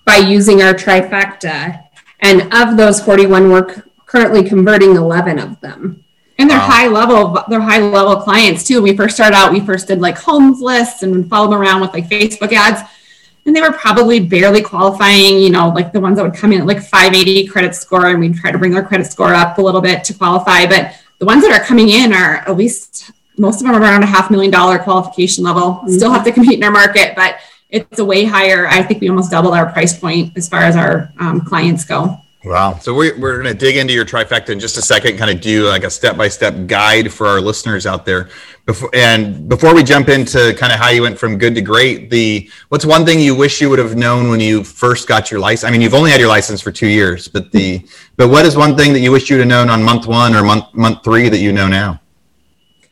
by 0.03 0.15
using 0.15 0.63
our 0.63 0.73
trifecta 0.73 1.84
and 2.25 2.53
of 2.53 2.77
those 2.77 3.01
41 3.01 3.49
we're 3.49 3.83
currently 4.05 4.43
converting 4.43 4.95
11 4.95 5.39
of 5.39 5.59
them 5.61 6.03
and 6.37 6.49
they're 6.49 6.57
wow. 6.57 6.65
high 6.65 6.87
level 6.87 7.43
they're 7.49 7.61
high 7.61 7.79
level 7.79 8.17
clients 8.17 8.63
too 8.63 8.81
when 8.81 8.91
we 8.91 8.97
first 8.97 9.15
started 9.15 9.35
out 9.35 9.51
we 9.51 9.59
first 9.59 9.87
did 9.87 10.01
like 10.01 10.17
homes 10.17 10.59
lists 10.61 11.03
and 11.03 11.29
followed 11.29 11.51
them 11.51 11.61
around 11.61 11.81
with 11.81 11.93
like 11.93 12.09
facebook 12.09 12.51
ads 12.51 12.81
and 13.45 13.55
they 13.55 13.61
were 13.61 13.71
probably 13.71 14.19
barely 14.19 14.61
qualifying, 14.61 15.39
you 15.39 15.51
know, 15.51 15.69
like 15.69 15.93
the 15.93 15.99
ones 15.99 16.17
that 16.17 16.23
would 16.23 16.33
come 16.33 16.51
in 16.51 16.61
at 16.61 16.65
like 16.65 16.81
580 16.81 17.45
credit 17.47 17.75
score, 17.75 18.07
and 18.07 18.19
we'd 18.19 18.35
try 18.35 18.51
to 18.51 18.57
bring 18.57 18.71
their 18.71 18.83
credit 18.83 19.05
score 19.05 19.33
up 19.33 19.57
a 19.59 19.61
little 19.61 19.81
bit 19.81 20.03
to 20.05 20.13
qualify. 20.13 20.65
But 20.65 20.95
the 21.19 21.25
ones 21.25 21.43
that 21.43 21.51
are 21.51 21.63
coming 21.63 21.89
in 21.89 22.11
are 22.11 22.37
at 22.37 22.57
least 22.57 23.11
most 23.37 23.61
of 23.61 23.67
them 23.67 23.75
are 23.75 23.81
around 23.81 24.01
a 24.01 24.07
half 24.07 24.31
million 24.31 24.51
dollar 24.51 24.79
qualification 24.79 25.43
level. 25.43 25.61
Mm-hmm. 25.61 25.91
Still 25.91 26.11
have 26.11 26.23
to 26.25 26.31
compete 26.31 26.57
in 26.57 26.63
our 26.63 26.71
market, 26.71 27.15
but 27.15 27.37
it's 27.75 27.99
a 27.99 28.05
way 28.05 28.23
higher. 28.23 28.67
I 28.67 28.81
think 28.83 29.01
we 29.01 29.09
almost 29.09 29.31
doubled 29.31 29.53
our 29.53 29.71
price 29.71 29.97
point 29.97 30.35
as 30.37 30.47
far 30.47 30.61
as 30.61 30.75
our 30.75 31.11
um, 31.19 31.41
clients 31.41 31.83
go. 31.83 32.17
Wow. 32.45 32.77
So 32.79 32.93
we're, 32.93 33.19
we're 33.19 33.41
going 33.41 33.51
to 33.51 33.59
dig 33.59 33.75
into 33.75 33.91
your 33.91 34.05
trifecta 34.05 34.49
in 34.49 34.59
just 34.59 34.77
a 34.77 34.81
second, 34.81 35.17
kind 35.17 35.31
of 35.31 35.41
do 35.41 35.67
like 35.67 35.83
a 35.83 35.89
step 35.89 36.15
by 36.15 36.27
step 36.27 36.67
guide 36.67 37.11
for 37.11 37.25
our 37.25 37.41
listeners 37.41 37.87
out 37.87 38.05
there. 38.05 38.29
Before, 38.67 38.89
and 38.93 39.49
before 39.49 39.73
we 39.73 39.83
jump 39.83 40.09
into 40.09 40.53
kind 40.53 40.71
of 40.71 40.79
how 40.79 40.89
you 40.89 41.01
went 41.01 41.17
from 41.17 41.39
good 41.39 41.55
to 41.55 41.61
great, 41.61 42.11
the 42.11 42.47
what's 42.69 42.85
one 42.85 43.03
thing 43.03 43.19
you 43.19 43.35
wish 43.35 43.61
you 43.61 43.69
would 43.71 43.79
have 43.79 43.95
known 43.95 44.29
when 44.29 44.39
you 44.39 44.63
first 44.63 45.07
got 45.07 45.31
your 45.31 45.39
license? 45.39 45.67
I 45.67 45.71
mean, 45.71 45.81
you've 45.81 45.95
only 45.95 46.11
had 46.11 46.19
your 46.19 46.29
license 46.29 46.61
for 46.61 46.71
two 46.71 46.87
years, 46.87 47.27
but 47.27 47.51
the 47.51 47.83
but 48.15 48.29
what 48.29 48.45
is 48.45 48.55
one 48.55 48.77
thing 48.77 48.93
that 48.93 48.99
you 48.99 49.11
wish 49.11 49.29
you'd 49.29 49.39
have 49.39 49.47
known 49.47 49.69
on 49.69 49.83
month 49.83 50.05
one 50.05 50.35
or 50.35 50.43
month 50.43 50.73
month 50.75 51.03
three 51.03 51.29
that 51.29 51.39
you 51.39 51.51
know 51.51 51.67
now? 51.67 51.99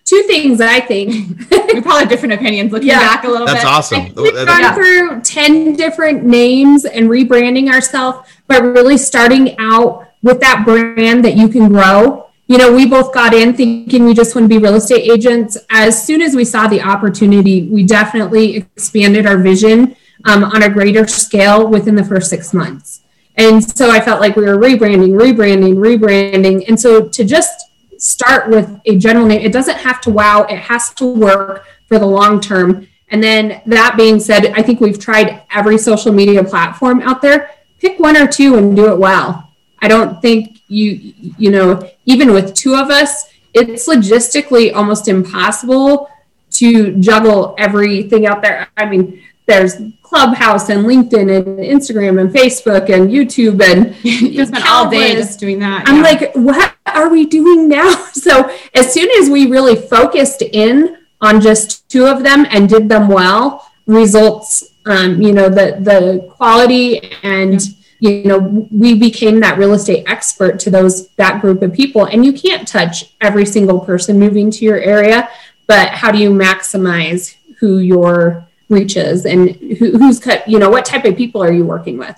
Two 0.05 0.23
things 0.23 0.61
I 0.61 0.79
think. 0.79 1.39
we 1.49 1.81
probably 1.81 1.99
have 1.99 2.09
different 2.09 2.33
opinions 2.33 2.71
looking 2.71 2.89
yeah. 2.89 2.99
back 2.99 3.23
a 3.23 3.27
little 3.27 3.47
That's 3.47 3.59
bit. 3.59 3.63
That's 3.63 3.91
awesome. 3.91 4.03
We've 4.15 4.33
gone 4.33 4.61
yeah. 4.61 4.73
through 4.73 5.21
10 5.21 5.75
different 5.75 6.23
names 6.23 6.85
and 6.85 7.09
rebranding 7.09 7.71
ourselves, 7.71 8.29
but 8.47 8.63
really 8.63 8.97
starting 8.97 9.55
out 9.59 10.07
with 10.21 10.39
that 10.41 10.63
brand 10.65 11.23
that 11.25 11.35
you 11.35 11.47
can 11.47 11.69
grow. 11.69 12.27
You 12.47 12.57
know, 12.57 12.73
we 12.73 12.85
both 12.85 13.13
got 13.13 13.33
in 13.33 13.53
thinking 13.53 14.05
we 14.05 14.13
just 14.13 14.35
want 14.35 14.45
to 14.45 14.49
be 14.49 14.61
real 14.61 14.75
estate 14.75 15.09
agents. 15.09 15.57
As 15.69 16.05
soon 16.05 16.21
as 16.21 16.35
we 16.35 16.43
saw 16.43 16.67
the 16.67 16.81
opportunity, 16.81 17.67
we 17.67 17.83
definitely 17.83 18.57
expanded 18.57 19.25
our 19.25 19.37
vision 19.37 19.95
um, 20.25 20.43
on 20.43 20.63
a 20.63 20.69
greater 20.69 21.07
scale 21.07 21.67
within 21.67 21.95
the 21.95 22.03
first 22.03 22.29
six 22.29 22.53
months. 22.53 23.01
And 23.35 23.63
so 23.63 23.89
I 23.89 23.99
felt 23.99 24.19
like 24.19 24.35
we 24.35 24.43
were 24.43 24.57
rebranding, 24.57 25.11
rebranding, 25.19 25.75
rebranding. 25.75 26.67
And 26.67 26.79
so 26.79 27.07
to 27.07 27.23
just 27.23 27.71
start 28.03 28.49
with 28.49 28.81
a 28.85 28.97
general 28.97 29.25
name. 29.25 29.41
It 29.41 29.53
doesn't 29.53 29.77
have 29.77 30.01
to 30.01 30.09
wow, 30.09 30.43
it 30.43 30.57
has 30.57 30.93
to 30.95 31.05
work 31.05 31.65
for 31.87 31.99
the 31.99 32.05
long 32.05 32.41
term. 32.41 32.87
And 33.09 33.23
then 33.23 33.61
that 33.65 33.95
being 33.95 34.19
said, 34.19 34.47
I 34.47 34.61
think 34.61 34.81
we've 34.81 34.99
tried 34.99 35.43
every 35.51 35.77
social 35.77 36.11
media 36.11 36.43
platform 36.43 37.01
out 37.01 37.21
there. 37.21 37.51
Pick 37.79 37.99
one 37.99 38.17
or 38.17 38.27
two 38.27 38.57
and 38.57 38.75
do 38.75 38.91
it 38.91 38.97
well. 38.97 39.51
I 39.79 39.87
don't 39.87 40.21
think 40.21 40.59
you, 40.67 41.13
you 41.37 41.51
know, 41.51 41.89
even 42.05 42.33
with 42.33 42.53
two 42.53 42.75
of 42.75 42.89
us, 42.89 43.29
it's 43.53 43.87
logistically 43.87 44.73
almost 44.73 45.07
impossible 45.07 46.09
to 46.51 46.95
juggle 46.97 47.55
everything 47.57 48.25
out 48.25 48.41
there. 48.41 48.67
I 48.77 48.85
mean, 48.85 49.23
there's 49.45 49.75
Clubhouse 50.01 50.69
and 50.69 50.85
LinkedIn 50.85 51.35
and 51.35 51.59
Instagram 51.59 52.21
and 52.21 52.29
Facebook 52.29 52.89
and 52.89 53.09
YouTube 53.09 53.61
and 53.61 53.95
just 54.33 54.53
been 54.53 54.63
all 54.67 54.89
day 54.89 55.13
just 55.13 55.39
doing 55.39 55.59
that. 55.59 55.87
I'm 55.87 55.97
yeah. 55.97 56.01
like, 56.01 56.35
what 56.35 56.75
are 56.85 57.09
we 57.09 57.25
doing 57.25 57.67
now? 57.67 58.07
So 58.13 58.49
as 58.73 58.93
soon 58.93 59.09
as 59.19 59.29
we 59.29 59.47
really 59.47 59.75
focused 59.75 60.43
in 60.43 60.97
on 61.19 61.41
just 61.41 61.89
two 61.89 62.05
of 62.05 62.23
them 62.23 62.45
and 62.51 62.69
did 62.69 62.87
them 62.87 63.09
well, 63.09 63.69
results, 63.85 64.63
um, 64.85 65.21
you 65.21 65.33
know, 65.33 65.49
the 65.49 65.77
the 65.81 66.25
quality 66.29 67.11
and 67.23 67.61
you 67.99 68.23
know 68.23 68.67
we 68.71 68.93
became 68.93 69.39
that 69.39 69.57
real 69.57 69.73
estate 69.73 70.03
expert 70.07 70.59
to 70.59 70.69
those 70.69 71.09
that 71.15 71.41
group 71.41 71.61
of 71.61 71.73
people 71.73 72.05
and 72.05 72.25
you 72.25 72.33
can't 72.33 72.67
touch 72.67 73.15
every 73.21 73.45
single 73.45 73.79
person 73.79 74.19
moving 74.19 74.51
to 74.51 74.65
your 74.65 74.77
area 74.77 75.29
but 75.67 75.87
how 75.89 76.11
do 76.11 76.17
you 76.17 76.29
maximize 76.29 77.35
who 77.59 77.79
you're 77.79 78.45
reaches 78.69 79.25
and 79.25 79.51
who, 79.51 79.97
who's 79.97 80.19
cut 80.19 80.47
you 80.47 80.59
know 80.59 80.69
what 80.69 80.85
type 80.85 81.05
of 81.05 81.15
people 81.15 81.41
are 81.43 81.51
you 81.51 81.65
working 81.65 81.97
with? 81.97 82.15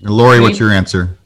Lori 0.00 0.40
what's 0.40 0.58
your 0.58 0.70
answer? 0.70 1.18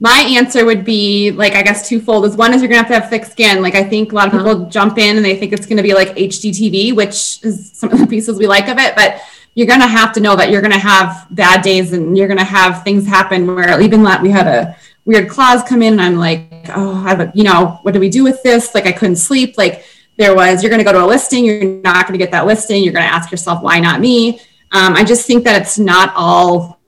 My 0.00 0.18
answer 0.36 0.64
would 0.64 0.84
be 0.84 1.30
like 1.30 1.54
i 1.54 1.62
guess 1.62 1.88
twofold 1.88 2.24
is 2.24 2.36
one 2.36 2.54
is 2.54 2.62
you're 2.62 2.68
gonna 2.68 2.82
have 2.82 2.88
to 2.88 3.00
have 3.00 3.10
thick 3.10 3.24
skin. 3.24 3.62
Like 3.62 3.74
i 3.74 3.84
think 3.84 4.12
a 4.12 4.14
lot 4.14 4.28
of 4.28 4.32
people 4.32 4.48
uh-huh. 4.48 4.70
jump 4.70 4.98
in 4.98 5.16
and 5.16 5.24
they 5.24 5.36
think 5.36 5.52
it's 5.52 5.66
gonna 5.66 5.82
be 5.82 5.94
like 5.94 6.16
HGTV 6.16 6.94
which 6.94 7.42
is 7.44 7.72
some 7.72 7.92
of 7.92 7.98
the 7.98 8.06
pieces 8.06 8.38
we 8.38 8.46
like 8.46 8.68
of 8.68 8.78
it 8.78 8.94
but 8.94 9.20
you're 9.54 9.66
gonna 9.66 9.86
have 9.86 10.12
to 10.14 10.20
know 10.20 10.34
that 10.36 10.50
you're 10.50 10.62
gonna 10.62 10.78
have 10.78 11.26
bad 11.30 11.62
days 11.62 11.92
and 11.92 12.16
you're 12.16 12.28
gonna 12.28 12.44
have 12.44 12.82
things 12.84 13.06
happen 13.06 13.54
where 13.54 13.80
even 13.80 14.02
that 14.04 14.22
we 14.22 14.30
had 14.30 14.46
a 14.46 14.76
weird 15.04 15.28
clause 15.28 15.62
come 15.64 15.82
in 15.82 15.94
and 15.94 16.00
i'm 16.00 16.16
like 16.16 16.48
oh 16.70 16.94
i 17.04 17.08
have 17.08 17.20
a 17.20 17.32
you 17.34 17.44
know 17.44 17.78
what 17.82 17.92
do 17.92 18.00
we 18.00 18.08
do 18.08 18.22
with 18.22 18.42
this? 18.42 18.74
Like 18.74 18.86
i 18.86 18.92
couldn't 18.92 19.16
sleep. 19.16 19.58
Like 19.58 19.84
there 20.16 20.34
was 20.34 20.62
you're 20.62 20.70
going 20.70 20.78
to 20.78 20.84
go 20.84 20.92
to 20.92 21.04
a 21.04 21.06
listing 21.06 21.44
you're 21.44 21.64
not 21.64 22.06
going 22.06 22.18
to 22.18 22.22
get 22.22 22.30
that 22.30 22.46
listing 22.46 22.82
you're 22.82 22.92
going 22.92 23.04
to 23.04 23.12
ask 23.12 23.30
yourself 23.30 23.62
why 23.62 23.78
not 23.80 24.00
me 24.00 24.40
um, 24.72 24.94
i 24.94 25.04
just 25.04 25.26
think 25.26 25.44
that 25.44 25.60
it's 25.60 25.78
not 25.78 26.12
all 26.14 26.80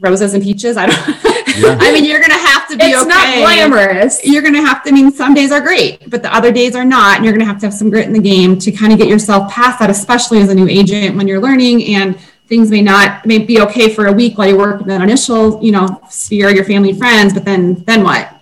roses 0.00 0.34
and 0.34 0.42
peaches 0.42 0.76
i 0.76 0.86
don't 0.86 1.08
yeah. 1.58 1.76
i 1.80 1.92
mean 1.92 2.04
you're 2.04 2.20
going 2.20 2.30
to 2.30 2.46
have 2.46 2.68
to 2.68 2.76
be 2.76 2.84
it's 2.84 3.00
okay. 3.00 3.08
not 3.08 3.34
glamorous 3.36 4.24
you're 4.24 4.42
going 4.42 4.54
to 4.54 4.60
have 4.60 4.82
to 4.82 4.90
I 4.90 4.92
mean 4.92 5.10
some 5.10 5.34
days 5.34 5.52
are 5.52 5.60
great 5.60 6.08
but 6.10 6.22
the 6.22 6.34
other 6.34 6.52
days 6.52 6.74
are 6.74 6.84
not 6.84 7.16
and 7.16 7.24
you're 7.24 7.32
going 7.32 7.44
to 7.44 7.50
have 7.50 7.60
to 7.60 7.66
have 7.66 7.74
some 7.74 7.90
grit 7.90 8.06
in 8.06 8.12
the 8.12 8.20
game 8.20 8.58
to 8.58 8.72
kind 8.72 8.92
of 8.92 8.98
get 8.98 9.08
yourself 9.08 9.50
past 9.50 9.78
that 9.80 9.90
especially 9.90 10.40
as 10.40 10.50
a 10.50 10.54
new 10.54 10.68
agent 10.68 11.16
when 11.16 11.26
you're 11.26 11.40
learning 11.40 11.94
and 11.94 12.18
things 12.48 12.70
may 12.70 12.82
not 12.82 13.24
may 13.26 13.38
be 13.38 13.60
okay 13.60 13.92
for 13.92 14.06
a 14.06 14.12
week 14.12 14.38
while 14.38 14.48
you 14.48 14.56
work 14.56 14.80
in 14.80 14.88
that 14.88 15.02
initial 15.02 15.62
you 15.62 15.72
know 15.72 16.00
sphere 16.08 16.50
your 16.50 16.64
family 16.64 16.90
and 16.90 16.98
friends 16.98 17.32
but 17.32 17.44
then 17.44 17.74
then 17.84 18.02
what 18.02 18.35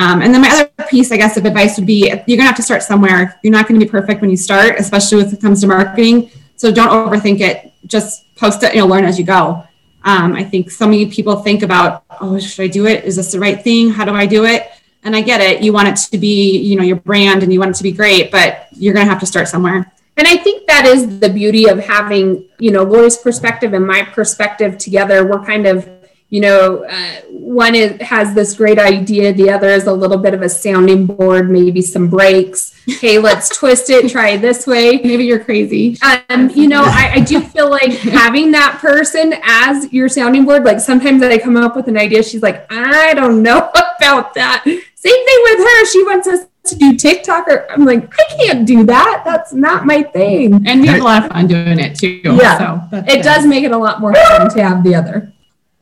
um, 0.00 0.22
and 0.22 0.32
then 0.32 0.40
my 0.40 0.48
other 0.48 0.88
piece, 0.88 1.12
I 1.12 1.18
guess, 1.18 1.36
of 1.36 1.44
advice 1.44 1.76
would 1.76 1.86
be 1.86 2.08
you're 2.26 2.38
gonna 2.38 2.48
have 2.48 2.56
to 2.56 2.62
start 2.62 2.82
somewhere. 2.82 3.38
You're 3.42 3.52
not 3.52 3.68
gonna 3.68 3.78
be 3.78 3.86
perfect 3.86 4.22
when 4.22 4.30
you 4.30 4.36
start, 4.36 4.76
especially 4.78 5.22
when 5.22 5.32
it 5.32 5.40
comes 5.42 5.60
to 5.60 5.66
marketing. 5.66 6.30
So 6.56 6.72
don't 6.72 6.88
overthink 6.88 7.40
it. 7.40 7.70
Just 7.84 8.34
post 8.34 8.62
it, 8.62 8.74
you 8.74 8.80
know, 8.80 8.86
learn 8.86 9.04
as 9.04 9.18
you 9.18 9.26
go. 9.26 9.62
Um, 10.04 10.32
I 10.32 10.42
think 10.42 10.70
so 10.70 10.86
many 10.86 11.04
people 11.04 11.36
think 11.42 11.62
about, 11.62 12.04
oh, 12.18 12.38
should 12.38 12.62
I 12.62 12.68
do 12.68 12.86
it? 12.86 13.04
Is 13.04 13.16
this 13.16 13.32
the 13.32 13.38
right 13.38 13.62
thing? 13.62 13.90
How 13.90 14.06
do 14.06 14.14
I 14.14 14.24
do 14.24 14.46
it? 14.46 14.70
And 15.04 15.14
I 15.14 15.20
get 15.20 15.42
it. 15.42 15.62
You 15.62 15.74
want 15.74 15.88
it 15.88 15.96
to 15.96 16.16
be, 16.16 16.56
you 16.58 16.76
know, 16.76 16.82
your 16.82 16.96
brand 16.96 17.42
and 17.42 17.52
you 17.52 17.58
want 17.58 17.72
it 17.72 17.76
to 17.76 17.82
be 17.82 17.92
great, 17.92 18.30
but 18.30 18.68
you're 18.72 18.94
gonna 18.94 19.04
have 19.04 19.20
to 19.20 19.26
start 19.26 19.48
somewhere. 19.48 19.92
And 20.16 20.26
I 20.26 20.38
think 20.38 20.66
that 20.66 20.86
is 20.86 21.20
the 21.20 21.28
beauty 21.28 21.68
of 21.68 21.78
having, 21.78 22.48
you 22.58 22.70
know, 22.70 22.84
Lori's 22.84 23.18
perspective 23.18 23.74
and 23.74 23.86
my 23.86 24.00
perspective 24.02 24.78
together. 24.78 25.26
We're 25.26 25.44
kind 25.44 25.66
of 25.66 25.99
you 26.30 26.40
know, 26.40 26.84
uh, 26.84 27.20
one 27.28 27.74
is, 27.74 28.00
has 28.00 28.34
this 28.34 28.54
great 28.54 28.78
idea, 28.78 29.32
the 29.32 29.50
other 29.50 29.68
is 29.68 29.88
a 29.88 29.92
little 29.92 30.16
bit 30.16 30.32
of 30.32 30.42
a 30.42 30.48
sounding 30.48 31.04
board, 31.04 31.50
maybe 31.50 31.82
some 31.82 32.08
breaks. 32.08 32.80
Hey, 32.86 33.18
let's 33.18 33.48
twist 33.58 33.90
it, 33.90 34.02
and 34.02 34.10
try 34.10 34.30
it 34.30 34.40
this 34.40 34.64
way. 34.64 35.00
Maybe 35.02 35.24
you're 35.24 35.42
crazy. 35.42 35.98
Um, 36.28 36.48
you 36.50 36.68
know, 36.68 36.84
I, 36.84 37.14
I 37.14 37.20
do 37.20 37.40
feel 37.40 37.68
like 37.68 37.90
having 37.98 38.52
that 38.52 38.78
person 38.80 39.34
as 39.42 39.92
your 39.92 40.08
sounding 40.08 40.44
board, 40.44 40.64
like 40.64 40.78
sometimes 40.78 41.20
I 41.22 41.36
come 41.38 41.56
up 41.56 41.74
with 41.74 41.88
an 41.88 41.98
idea, 41.98 42.22
she's 42.22 42.42
like, 42.42 42.64
I 42.70 43.12
don't 43.14 43.42
know 43.42 43.58
about 43.98 44.32
that. 44.34 44.62
Same 44.64 45.26
thing 45.26 45.38
with 45.42 45.58
her. 45.58 45.86
She 45.86 46.04
wants 46.04 46.28
us 46.28 46.46
to 46.66 46.76
do 46.76 46.96
TikTok 46.96 47.48
or 47.48 47.66
I'm 47.72 47.84
like, 47.84 48.12
I 48.20 48.24
can't 48.36 48.66
do 48.66 48.84
that. 48.84 49.22
That's 49.24 49.52
not 49.52 49.84
my 49.84 50.04
thing. 50.04 50.64
And 50.68 50.82
we 50.82 50.86
have 50.86 51.00
a 51.00 51.04
lot 51.04 51.24
of 51.24 51.32
fun 51.32 51.48
doing 51.48 51.80
it 51.80 51.98
too. 51.98 52.20
Yeah. 52.22 52.88
So 52.88 53.02
it 53.08 53.24
does 53.24 53.46
make 53.46 53.64
it 53.64 53.72
a 53.72 53.78
lot 53.78 54.00
more 54.00 54.14
fun 54.14 54.50
to 54.50 54.62
have 54.62 54.84
the 54.84 54.94
other. 54.94 55.32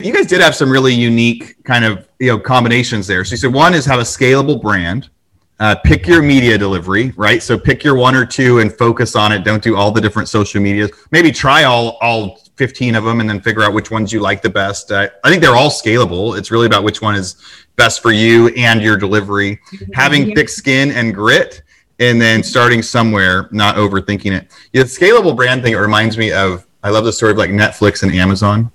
You 0.01 0.13
guys 0.13 0.27
did 0.27 0.41
have 0.41 0.55
some 0.55 0.71
really 0.71 0.95
unique 0.95 1.57
kind 1.65 1.85
of 1.85 2.09
you 2.21 2.29
know 2.29 2.39
combinations 2.39 3.09
there. 3.09 3.25
So 3.25 3.33
you 3.33 3.37
said 3.37 3.53
one 3.53 3.75
is 3.75 3.85
have 3.87 3.99
a 3.99 4.05
scalable 4.05 4.63
brand. 4.63 5.11
Uh, 5.59 5.75
pick 5.75 6.07
your 6.07 6.23
media 6.23 6.57
delivery, 6.57 7.13
right? 7.17 7.43
So 7.43 7.59
pick 7.59 7.83
your 7.83 7.97
one 7.97 8.15
or 8.15 8.25
two 8.25 8.61
and 8.61 8.73
focus 8.73 9.17
on 9.17 9.33
it. 9.33 9.43
Don't 9.43 9.61
do 9.61 9.75
all 9.75 9.91
the 9.91 10.01
different 10.01 10.29
social 10.29 10.63
medias. 10.63 10.93
Maybe 11.11 11.33
try 11.33 11.65
all 11.65 11.99
all 12.01 12.39
15 12.55 12.95
of 12.95 13.03
them 13.03 13.19
and 13.19 13.29
then 13.29 13.41
figure 13.41 13.65
out 13.65 13.73
which 13.73 13.91
ones 13.91 14.13
you 14.13 14.21
like 14.21 14.41
the 14.41 14.51
best. 14.51 14.93
Uh, 14.93 15.09
I 15.25 15.31
think 15.31 15.43
they're 15.43 15.57
all 15.57 15.71
scalable. 15.71 16.39
It's 16.39 16.53
really 16.53 16.67
about 16.67 16.85
which 16.85 17.03
one 17.03 17.17
is 17.17 17.35
best 17.75 18.01
for 18.01 18.13
you 18.13 18.49
and 18.51 18.81
your 18.81 18.97
delivery. 18.97 19.59
Having 19.95 20.37
thick 20.37 20.49
skin 20.49 20.93
and 20.93 21.13
grit, 21.13 21.63
and 21.99 22.21
then 22.21 22.45
starting 22.45 22.83
somewhere, 22.83 23.49
not 23.51 23.75
overthinking 23.75 24.31
it. 24.31 24.53
Yeah, 24.73 24.85
the 24.85 24.89
scalable 24.89 25.35
brand 25.35 25.65
thing 25.65 25.73
it 25.73 25.79
reminds 25.79 26.17
me 26.17 26.31
of. 26.31 26.67
I 26.85 26.91
love 26.91 27.05
the 27.05 27.13
story 27.13 27.33
of 27.33 27.39
like 27.39 27.51
Netflix 27.51 28.05
and 28.05 28.15
Amazon 28.15 28.71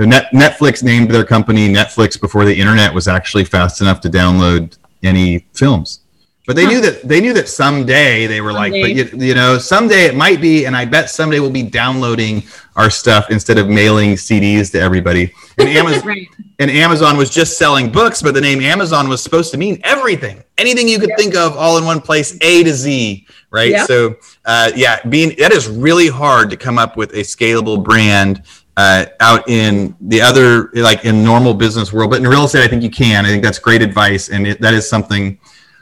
so 0.00 0.06
Net, 0.06 0.30
Netflix 0.32 0.82
named 0.82 1.10
their 1.10 1.26
company 1.26 1.68
Netflix 1.68 2.18
before 2.18 2.46
the 2.46 2.58
internet 2.58 2.94
was 2.94 3.06
actually 3.06 3.44
fast 3.44 3.82
enough 3.82 4.00
to 4.00 4.08
download 4.08 4.78
any 5.02 5.40
films. 5.52 6.00
but 6.46 6.56
they 6.56 6.64
knew 6.66 6.80
that 6.80 7.06
they 7.06 7.20
knew 7.20 7.34
that 7.34 7.48
someday 7.50 8.26
they 8.26 8.40
were 8.40 8.50
like, 8.52 8.72
but 8.72 8.94
you, 8.94 9.04
you 9.12 9.34
know, 9.34 9.58
someday 9.58 10.06
it 10.06 10.14
might 10.16 10.40
be, 10.40 10.64
and 10.64 10.74
I 10.74 10.86
bet 10.86 11.10
someday 11.10 11.38
we'll 11.38 11.50
be 11.50 11.62
downloading 11.62 12.42
our 12.76 12.88
stuff 12.88 13.30
instead 13.30 13.58
of 13.58 13.68
mailing 13.68 14.12
CDs 14.14 14.72
to 14.72 14.80
everybody. 14.80 15.34
And 15.58 15.68
Amazon, 15.80 16.06
Right. 16.08 16.26
and 16.58 16.70
Amazon 16.70 17.18
was 17.18 17.28
just 17.28 17.58
selling 17.58 17.92
books, 17.92 18.22
but 18.22 18.32
the 18.32 18.40
name 18.40 18.62
Amazon 18.62 19.06
was 19.06 19.22
supposed 19.22 19.52
to 19.52 19.58
mean 19.58 19.82
everything, 19.84 20.42
anything 20.56 20.88
you 20.88 20.98
could 20.98 21.12
think 21.18 21.34
of, 21.34 21.58
all 21.58 21.76
in 21.76 21.84
one 21.84 22.00
place, 22.00 22.38
A 22.40 22.64
to 22.64 22.72
Z, 22.72 23.26
right? 23.50 23.70
Yeah. 23.70 23.84
So, 23.84 24.16
uh, 24.46 24.72
yeah, 24.74 24.98
being 25.10 25.36
that 25.38 25.52
is 25.52 25.68
really 25.68 26.08
hard 26.08 26.48
to 26.50 26.56
come 26.56 26.78
up 26.78 26.96
with 26.96 27.12
a 27.12 27.20
scalable 27.20 27.84
brand 27.84 28.42
uh, 28.80 29.04
out 29.20 29.46
in 29.48 29.94
the 30.00 30.20
other, 30.22 30.70
like 30.72 31.04
in 31.04 31.22
normal 31.22 31.52
business 31.52 31.92
world, 31.92 32.10
but 32.10 32.18
in 32.20 32.26
real 32.26 32.44
estate, 32.44 32.64
I 32.64 32.68
think 32.68 32.82
you 32.82 32.90
can. 32.90 33.26
I 33.26 33.28
think 33.28 33.42
that's 33.42 33.58
great 33.58 33.82
advice, 33.82 34.30
and 34.30 34.46
it, 34.46 34.60
that 34.62 34.72
is 34.72 34.88
something 34.88 35.38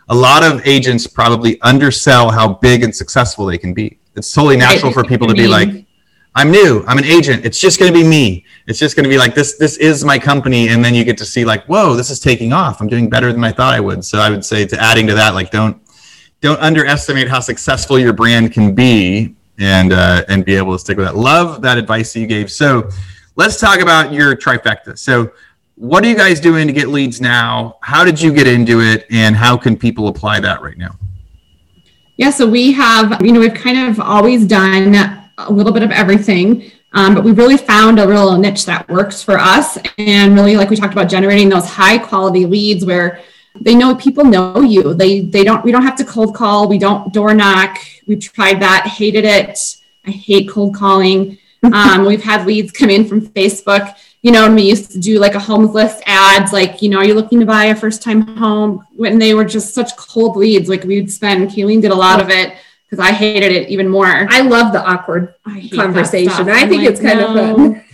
a 0.08 0.14
lot 0.14 0.42
of 0.42 0.66
agents 0.66 1.06
probably 1.06 1.60
undersell 1.60 2.30
how 2.30 2.54
big 2.54 2.82
and 2.82 2.94
successful 2.94 3.46
they 3.46 3.58
can 3.58 3.72
be. 3.72 3.98
It's 4.16 4.32
totally 4.32 4.56
natural 4.56 4.90
for 4.90 5.04
people 5.04 5.28
to 5.28 5.34
be 5.34 5.46
like, 5.46 5.68
I'm 6.34 6.50
new. 6.50 6.84
I'm 6.88 6.98
an 6.98 7.04
agent. 7.04 7.44
It's 7.44 7.60
just 7.60 7.78
going 7.78 7.92
to 7.92 7.96
be 7.96 8.06
me. 8.06 8.44
It's 8.66 8.80
just 8.80 8.96
going 8.96 9.04
to 9.04 9.10
be 9.10 9.18
like 9.18 9.34
this. 9.34 9.56
This 9.58 9.76
is 9.76 10.04
my 10.04 10.18
company, 10.18 10.68
and 10.70 10.84
then 10.84 10.92
you 10.94 11.04
get 11.04 11.18
to 11.18 11.24
see 11.24 11.44
like, 11.44 11.64
whoa, 11.66 11.94
this 11.94 12.10
is 12.10 12.18
taking 12.18 12.52
off. 12.52 12.80
I'm 12.80 12.88
doing 12.88 13.08
better 13.08 13.32
than 13.32 13.44
I 13.44 13.52
thought 13.52 13.74
I 13.74 13.80
would. 13.80 14.04
So 14.04 14.18
I 14.18 14.28
would 14.30 14.44
say 14.44 14.66
to 14.66 14.80
adding 14.80 15.06
to 15.06 15.14
that, 15.14 15.34
like, 15.34 15.50
don't 15.50 15.80
don't 16.40 16.60
underestimate 16.60 17.28
how 17.28 17.40
successful 17.40 17.98
your 17.98 18.12
brand 18.12 18.52
can 18.52 18.74
be, 18.74 19.36
and 19.58 19.92
uh, 19.92 20.24
and 20.28 20.44
be 20.44 20.54
able 20.54 20.72
to 20.72 20.78
stick 20.78 20.96
with 20.96 21.06
that. 21.06 21.16
Love 21.16 21.62
that 21.62 21.78
advice 21.78 22.12
that 22.12 22.20
you 22.20 22.26
gave. 22.26 22.50
So 22.50 22.88
let's 23.36 23.60
talk 23.60 23.80
about 23.80 24.12
your 24.12 24.36
trifecta. 24.36 24.98
So 24.98 25.32
what 25.74 26.04
are 26.04 26.08
you 26.08 26.16
guys 26.16 26.40
doing 26.40 26.66
to 26.66 26.72
get 26.72 26.88
leads 26.88 27.20
now? 27.20 27.78
How 27.82 28.04
did 28.04 28.20
you 28.20 28.32
get 28.32 28.46
into 28.46 28.80
it, 28.80 29.06
and 29.10 29.36
how 29.36 29.56
can 29.56 29.76
people 29.76 30.08
apply 30.08 30.40
that 30.40 30.60
right 30.62 30.76
now? 30.76 30.96
Yeah, 32.16 32.30
so 32.30 32.48
we 32.48 32.72
have, 32.72 33.22
you 33.22 33.30
know, 33.30 33.38
we've 33.38 33.54
kind 33.54 33.88
of 33.88 34.00
always 34.00 34.44
done 34.44 34.96
a 35.38 35.52
little 35.52 35.72
bit 35.72 35.84
of 35.84 35.92
everything, 35.92 36.72
um, 36.92 37.14
but 37.14 37.22
we 37.22 37.30
really 37.30 37.56
found 37.56 38.00
a 38.00 38.08
real 38.08 38.36
niche 38.36 38.66
that 38.66 38.88
works 38.88 39.22
for 39.22 39.38
us. 39.38 39.78
And 39.98 40.34
really, 40.34 40.56
like 40.56 40.68
we 40.68 40.74
talked 40.74 40.92
about, 40.92 41.08
generating 41.08 41.48
those 41.48 41.66
high 41.66 41.96
quality 41.96 42.44
leads 42.44 42.84
where 42.84 43.20
they 43.60 43.74
know 43.74 43.94
people 43.94 44.24
know 44.24 44.60
you. 44.60 44.94
They 44.94 45.20
they 45.20 45.44
don't. 45.44 45.64
We 45.64 45.72
don't 45.72 45.82
have 45.82 45.96
to 45.96 46.04
cold 46.04 46.34
call. 46.34 46.68
We 46.68 46.78
don't 46.78 47.12
door 47.12 47.34
knock. 47.34 47.78
We've 48.06 48.20
tried 48.20 48.60
that. 48.60 48.86
Hated 48.86 49.24
it. 49.24 49.58
I 50.06 50.10
hate 50.10 50.48
cold 50.48 50.74
calling. 50.74 51.38
Um, 51.60 52.06
we've 52.06 52.22
had 52.22 52.46
leads 52.46 52.70
come 52.70 52.88
in 52.88 53.04
from 53.04 53.20
Facebook. 53.20 53.96
You 54.22 54.30
know, 54.30 54.46
and 54.46 54.54
we 54.54 54.62
used 54.62 54.92
to 54.92 54.98
do 55.00 55.18
like 55.18 55.34
a 55.34 55.40
homes 55.40 55.74
list 55.74 56.04
ads, 56.06 56.52
like, 56.52 56.82
you 56.82 56.88
know, 56.88 56.98
are 56.98 57.04
you 57.04 57.14
looking 57.14 57.40
to 57.40 57.46
buy 57.46 57.66
a 57.66 57.74
first 57.74 58.00
time 58.00 58.22
home? 58.36 58.86
When 58.94 59.18
they 59.18 59.34
were 59.34 59.44
just 59.44 59.74
such 59.74 59.96
cold 59.96 60.36
leads, 60.36 60.68
like 60.68 60.84
we'd 60.84 61.10
spend, 61.10 61.50
Kayleen 61.50 61.82
did 61.82 61.90
a 61.90 61.96
lot 61.96 62.20
of 62.20 62.30
it 62.30 62.54
because 62.84 63.04
I 63.04 63.12
hated 63.12 63.52
it 63.52 63.68
even 63.68 63.88
more. 63.88 64.06
I 64.06 64.40
love 64.40 64.72
the 64.72 64.82
awkward 64.82 65.34
conversation. 65.74 66.48
I 66.48 66.66
think 66.66 66.82
like, 66.82 66.90
it's 66.90 67.00
kind 67.00 67.20
of 67.20 67.34
fun. 67.34 67.84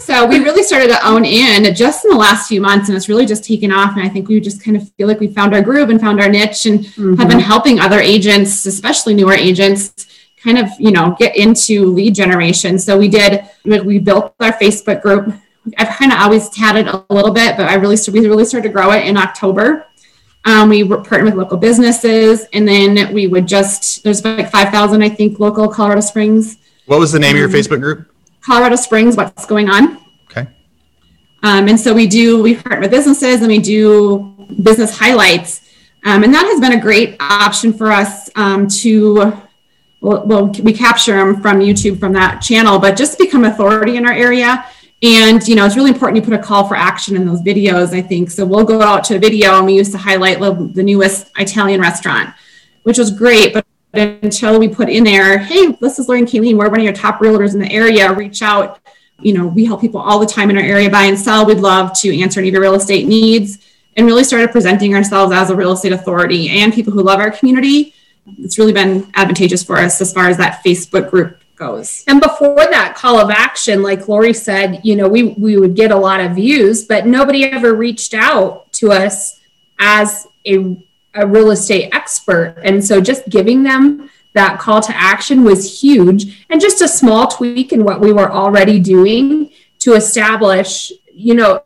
So 0.00 0.26
we 0.26 0.38
really 0.38 0.62
started 0.62 0.88
to 0.88 1.06
own 1.06 1.24
in 1.24 1.72
just 1.74 2.04
in 2.04 2.10
the 2.10 2.16
last 2.16 2.48
few 2.48 2.60
months 2.60 2.88
and 2.88 2.96
it's 2.96 3.08
really 3.08 3.26
just 3.26 3.44
taken 3.44 3.70
off 3.70 3.96
and 3.96 4.02
i 4.04 4.08
think 4.08 4.28
we 4.28 4.40
just 4.40 4.62
kind 4.64 4.76
of 4.76 4.90
feel 4.92 5.06
like 5.06 5.20
we 5.20 5.28
found 5.28 5.54
our 5.54 5.62
groove 5.62 5.90
and 5.90 6.00
found 6.00 6.20
our 6.20 6.28
niche 6.28 6.66
and 6.66 6.86
have 7.18 7.28
been 7.28 7.38
helping 7.40 7.78
other 7.78 8.00
agents 8.00 8.66
especially 8.66 9.14
newer 9.14 9.34
agents 9.34 10.06
kind 10.42 10.58
of 10.58 10.68
you 10.78 10.90
know 10.90 11.14
get 11.18 11.36
into 11.36 11.86
lead 11.86 12.14
generation. 12.14 12.78
So 12.78 12.98
we 12.98 13.08
did 13.08 13.44
we- 13.64 13.80
we 13.80 13.98
built 13.98 14.34
our 14.40 14.52
facebook 14.54 15.02
group. 15.02 15.34
I've 15.76 15.88
kind 15.98 16.12
of 16.12 16.18
always 16.18 16.48
tatted 16.48 16.86
a 16.88 17.04
little 17.10 17.30
bit 17.32 17.56
but 17.58 17.68
i 17.68 17.74
really 17.74 17.96
we 18.10 18.20
really 18.26 18.46
started 18.46 18.68
to 18.68 18.72
grow 18.72 18.92
it 18.92 19.04
in 19.06 19.16
october. 19.16 19.86
Um, 20.46 20.70
we 20.70 20.84
were 20.84 21.02
partnered 21.02 21.24
with 21.26 21.34
local 21.34 21.58
businesses 21.58 22.46
and 22.54 22.66
then 22.66 23.12
we 23.12 23.26
would 23.26 23.46
just 23.46 24.02
there's 24.02 24.24
like 24.24 24.50
5000 24.50 25.02
i 25.02 25.08
think 25.10 25.38
local 25.38 25.68
colorado 25.68 26.00
springs. 26.00 26.56
What 26.86 26.98
was 26.98 27.12
the 27.12 27.18
name 27.18 27.36
of 27.36 27.40
your 27.40 27.50
Facebook 27.50 27.80
group? 27.80 28.09
Colorado 28.44 28.76
springs 28.76 29.16
what's 29.16 29.46
going 29.46 29.68
on 29.68 29.98
Okay. 30.30 30.46
um, 31.42 31.68
and 31.68 31.78
so 31.78 31.92
we 31.94 32.06
do, 32.06 32.42
we 32.42 32.54
partner 32.54 32.80
with 32.80 32.90
businesses 32.90 33.40
and 33.40 33.48
we 33.48 33.58
do 33.58 34.34
business 34.62 34.96
highlights. 34.96 35.62
Um, 36.04 36.24
and 36.24 36.32
that 36.32 36.46
has 36.46 36.60
been 36.60 36.72
a 36.72 36.80
great 36.80 37.16
option 37.20 37.72
for 37.72 37.92
us 37.92 38.30
um, 38.34 38.66
to, 38.68 39.32
well, 40.00 40.26
well, 40.26 40.46
we 40.62 40.72
capture 40.72 41.16
them 41.16 41.42
from 41.42 41.60
YouTube 41.60 42.00
from 42.00 42.12
that 42.14 42.40
channel, 42.40 42.78
but 42.78 42.96
just 42.96 43.18
become 43.18 43.44
authority 43.44 43.96
in 43.98 44.06
our 44.06 44.12
area. 44.12 44.64
And, 45.02 45.46
you 45.46 45.56
know, 45.56 45.66
it's 45.66 45.76
really 45.76 45.90
important 45.90 46.16
you 46.16 46.22
put 46.22 46.38
a 46.38 46.42
call 46.42 46.66
for 46.66 46.74
action 46.74 47.16
in 47.16 47.26
those 47.26 47.42
videos, 47.42 47.92
I 47.94 48.00
think. 48.00 48.30
So 48.30 48.46
we'll 48.46 48.64
go 48.64 48.80
out 48.80 49.04
to 49.04 49.16
a 49.16 49.18
video 49.18 49.56
and 49.58 49.66
we 49.66 49.74
used 49.74 49.92
to 49.92 49.98
highlight 49.98 50.40
the 50.40 50.52
the 50.74 50.82
newest 50.82 51.30
Italian 51.38 51.80
restaurant, 51.80 52.34
which 52.84 52.98
was 52.98 53.10
great. 53.10 53.52
But 53.52 53.66
until 53.92 54.58
we 54.58 54.68
put 54.68 54.88
in 54.88 55.04
there, 55.04 55.38
hey, 55.38 55.72
this 55.80 55.98
is 55.98 56.08
Lauren 56.08 56.26
Kayleen, 56.26 56.56
we're 56.56 56.68
one 56.68 56.78
of 56.78 56.84
your 56.84 56.92
top 56.92 57.18
realtors 57.18 57.54
in 57.54 57.60
the 57.60 57.70
area, 57.70 58.12
reach 58.12 58.42
out 58.42 58.80
you 59.22 59.32
know, 59.32 59.46
we 59.46 59.64
help 59.64 59.80
people 59.80 60.00
all 60.00 60.18
the 60.18 60.26
time 60.26 60.50
in 60.50 60.56
our 60.56 60.62
area 60.62 60.90
buy 60.90 61.04
and 61.04 61.18
sell. 61.18 61.44
We'd 61.46 61.58
love 61.58 61.92
to 62.00 62.20
answer 62.20 62.40
any 62.40 62.48
of 62.48 62.54
your 62.54 62.62
real 62.62 62.74
estate 62.74 63.06
needs 63.06 63.58
and 63.96 64.06
really 64.06 64.24
started 64.24 64.50
presenting 64.50 64.94
ourselves 64.94 65.32
as 65.32 65.50
a 65.50 65.56
real 65.56 65.72
estate 65.72 65.92
authority 65.92 66.48
and 66.50 66.72
people 66.72 66.92
who 66.92 67.02
love 67.02 67.20
our 67.20 67.30
community. 67.30 67.94
It's 68.38 68.58
really 68.58 68.72
been 68.72 69.10
advantageous 69.14 69.62
for 69.62 69.76
us 69.76 70.00
as 70.00 70.12
far 70.12 70.28
as 70.28 70.36
that 70.38 70.62
Facebook 70.64 71.10
group 71.10 71.38
goes. 71.56 72.04
And 72.06 72.20
before 72.20 72.56
that 72.56 72.94
call 72.96 73.18
of 73.18 73.30
action, 73.30 73.82
like 73.82 74.08
Lori 74.08 74.32
said, 74.32 74.80
you 74.84 74.96
know, 74.96 75.08
we, 75.08 75.34
we 75.34 75.58
would 75.58 75.74
get 75.74 75.90
a 75.90 75.96
lot 75.96 76.20
of 76.20 76.32
views, 76.32 76.84
but 76.84 77.06
nobody 77.06 77.44
ever 77.44 77.74
reached 77.74 78.14
out 78.14 78.72
to 78.74 78.92
us 78.92 79.40
as 79.78 80.26
a, 80.46 80.86
a 81.14 81.26
real 81.26 81.50
estate 81.50 81.90
expert. 81.92 82.56
And 82.62 82.84
so 82.84 83.00
just 83.00 83.28
giving 83.28 83.62
them 83.62 84.10
that 84.32 84.60
call 84.60 84.80
to 84.80 84.96
action 84.96 85.42
was 85.42 85.80
huge 85.80 86.46
and 86.50 86.60
just 86.60 86.80
a 86.82 86.88
small 86.88 87.26
tweak 87.26 87.72
in 87.72 87.84
what 87.84 88.00
we 88.00 88.12
were 88.12 88.30
already 88.30 88.78
doing 88.78 89.50
to 89.80 89.94
establish 89.94 90.92
you 91.12 91.34
know 91.34 91.62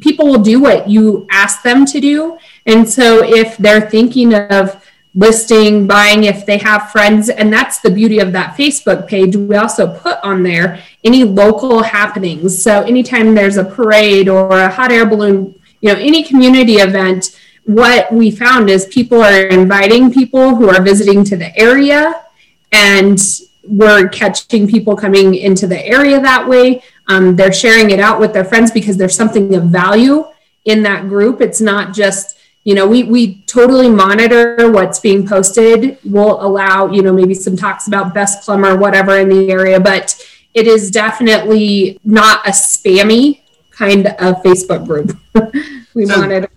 people 0.00 0.26
will 0.26 0.42
do 0.42 0.60
what 0.60 0.88
you 0.88 1.26
ask 1.30 1.62
them 1.62 1.86
to 1.86 2.00
do 2.00 2.36
and 2.66 2.88
so 2.88 3.22
if 3.24 3.56
they're 3.58 3.88
thinking 3.88 4.34
of 4.34 4.84
listing 5.14 5.86
buying 5.86 6.24
if 6.24 6.44
they 6.46 6.58
have 6.58 6.90
friends 6.90 7.28
and 7.28 7.52
that's 7.52 7.80
the 7.80 7.90
beauty 7.90 8.18
of 8.18 8.32
that 8.32 8.56
facebook 8.56 9.06
page 9.06 9.36
we 9.36 9.54
also 9.56 9.96
put 9.98 10.18
on 10.22 10.42
there 10.42 10.82
any 11.04 11.24
local 11.24 11.82
happenings 11.82 12.60
so 12.60 12.82
anytime 12.82 13.34
there's 13.34 13.56
a 13.56 13.64
parade 13.64 14.28
or 14.28 14.50
a 14.58 14.68
hot 14.68 14.92
air 14.92 15.06
balloon 15.06 15.54
you 15.80 15.92
know 15.92 15.98
any 15.98 16.22
community 16.22 16.74
event 16.74 17.39
what 17.64 18.12
we 18.12 18.30
found 18.30 18.70
is 18.70 18.86
people 18.86 19.22
are 19.22 19.46
inviting 19.46 20.12
people 20.12 20.56
who 20.56 20.68
are 20.68 20.82
visiting 20.82 21.24
to 21.24 21.36
the 21.36 21.56
area 21.58 22.24
and 22.72 23.20
we're 23.64 24.08
catching 24.08 24.66
people 24.66 24.96
coming 24.96 25.34
into 25.34 25.66
the 25.66 25.84
area 25.86 26.20
that 26.20 26.48
way. 26.48 26.82
Um, 27.08 27.36
they're 27.36 27.52
sharing 27.52 27.90
it 27.90 28.00
out 28.00 28.18
with 28.18 28.32
their 28.32 28.44
friends 28.44 28.70
because 28.70 28.96
there's 28.96 29.14
something 29.14 29.54
of 29.54 29.64
value 29.64 30.24
in 30.64 30.82
that 30.84 31.08
group. 31.08 31.40
It's 31.40 31.60
not 31.60 31.94
just 31.94 32.36
you 32.64 32.74
know 32.74 32.86
we, 32.86 33.04
we 33.04 33.42
totally 33.42 33.88
monitor 33.88 34.70
what's 34.70 34.98
being 34.98 35.26
posted. 35.26 35.98
We'll 36.04 36.44
allow 36.44 36.90
you 36.90 37.02
know 37.02 37.12
maybe 37.12 37.34
some 37.34 37.56
talks 37.56 37.86
about 37.88 38.14
best 38.14 38.44
plumber 38.44 38.76
whatever 38.76 39.18
in 39.18 39.28
the 39.28 39.50
area 39.50 39.80
but 39.80 40.14
it 40.52 40.66
is 40.66 40.90
definitely 40.90 42.00
not 42.04 42.46
a 42.46 42.50
spammy 42.50 43.40
kind 43.70 44.06
of 44.08 44.42
facebook 44.42 44.86
group. 44.86 45.16
We 45.94 46.06
So- 46.06 46.18
monitor 46.18 46.48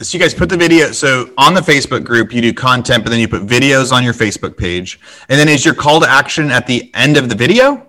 So 0.00 0.16
you 0.16 0.22
guys 0.22 0.32
put 0.32 0.48
the 0.48 0.56
video. 0.56 0.92
So 0.92 1.32
on 1.36 1.54
the 1.54 1.60
Facebook 1.60 2.04
group, 2.04 2.32
you 2.32 2.40
do 2.40 2.52
content, 2.52 3.02
but 3.02 3.10
then 3.10 3.18
you 3.18 3.26
put 3.26 3.44
videos 3.44 3.90
on 3.90 4.04
your 4.04 4.14
Facebook 4.14 4.56
page, 4.56 5.00
and 5.28 5.36
then 5.36 5.48
is 5.48 5.64
your 5.64 5.74
call 5.74 5.98
to 6.00 6.08
action 6.08 6.52
at 6.52 6.68
the 6.68 6.88
end 6.94 7.16
of 7.16 7.28
the 7.28 7.34
video? 7.34 7.84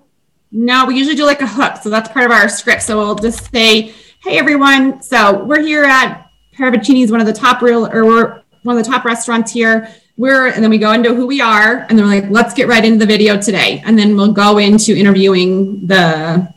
No, 0.52 0.86
we 0.86 0.98
usually 0.98 1.16
do 1.16 1.26
like 1.26 1.42
a 1.42 1.48
hook. 1.48 1.78
So 1.84 1.92
that's 1.92 2.10
part 2.10 2.26
of 2.26 2.32
our 2.32 2.50
script. 2.50 2.82
So 2.82 2.98
we'll 2.98 3.14
just 3.14 3.52
say, 3.52 3.94
hey, 4.24 4.40
everyone. 4.40 5.04
So 5.04 5.44
we're 5.44 5.62
here 5.62 5.84
at 5.84 6.26
Paravicini's, 6.58 7.12
one 7.12 7.22
of 7.22 7.28
the 7.28 7.34
top 7.34 7.62
real, 7.62 7.86
or 7.86 8.04
we're 8.04 8.42
one 8.64 8.76
of 8.76 8.84
the 8.84 8.90
top 8.90 9.06
restaurants 9.06 9.52
here. 9.52 9.88
We're, 10.18 10.48
and 10.48 10.64
then 10.64 10.72
we 10.72 10.80
go 10.80 10.94
into 10.94 11.14
who 11.14 11.28
we 11.28 11.42
are. 11.42 11.86
And 11.88 11.98
then 11.98 12.08
we're 12.08 12.22
like, 12.22 12.32
let's 12.32 12.56
get 12.56 12.68
right 12.68 12.84
into 12.84 12.98
the 12.98 13.06
video 13.06 13.40
today. 13.40 13.84
And 13.86 14.00
then 14.00 14.16
we'll 14.16 14.34
go 14.34 14.58
into 14.58 14.98
interviewing 14.98 15.86
the 15.86 16.52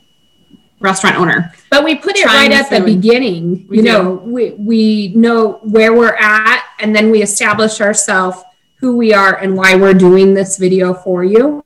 restaurant 0.80 1.16
owner. 1.16 1.52
But 1.72 1.85
we 1.85 1.94
put 1.94 2.18
it 2.18 2.26
right 2.26 2.52
at 2.52 2.68
the 2.68 2.80
food. 2.80 2.85
beginning. 2.85 3.66
We 3.66 3.78
you 3.78 3.82
do. 3.82 3.88
know, 3.88 4.11
we, 4.12 4.50
we 4.50 5.08
know 5.16 5.52
where 5.62 5.94
we're 5.94 6.18
at, 6.20 6.66
and 6.78 6.94
then 6.94 7.11
we 7.11 7.22
establish 7.22 7.80
ourselves, 7.80 8.42
who 8.76 8.94
we 8.94 9.14
are, 9.14 9.38
and 9.38 9.56
why 9.56 9.76
we're 9.76 9.94
doing 9.94 10.35
this 10.35 10.58
video 10.58 10.92
for 10.92 11.24
you, 11.24 11.64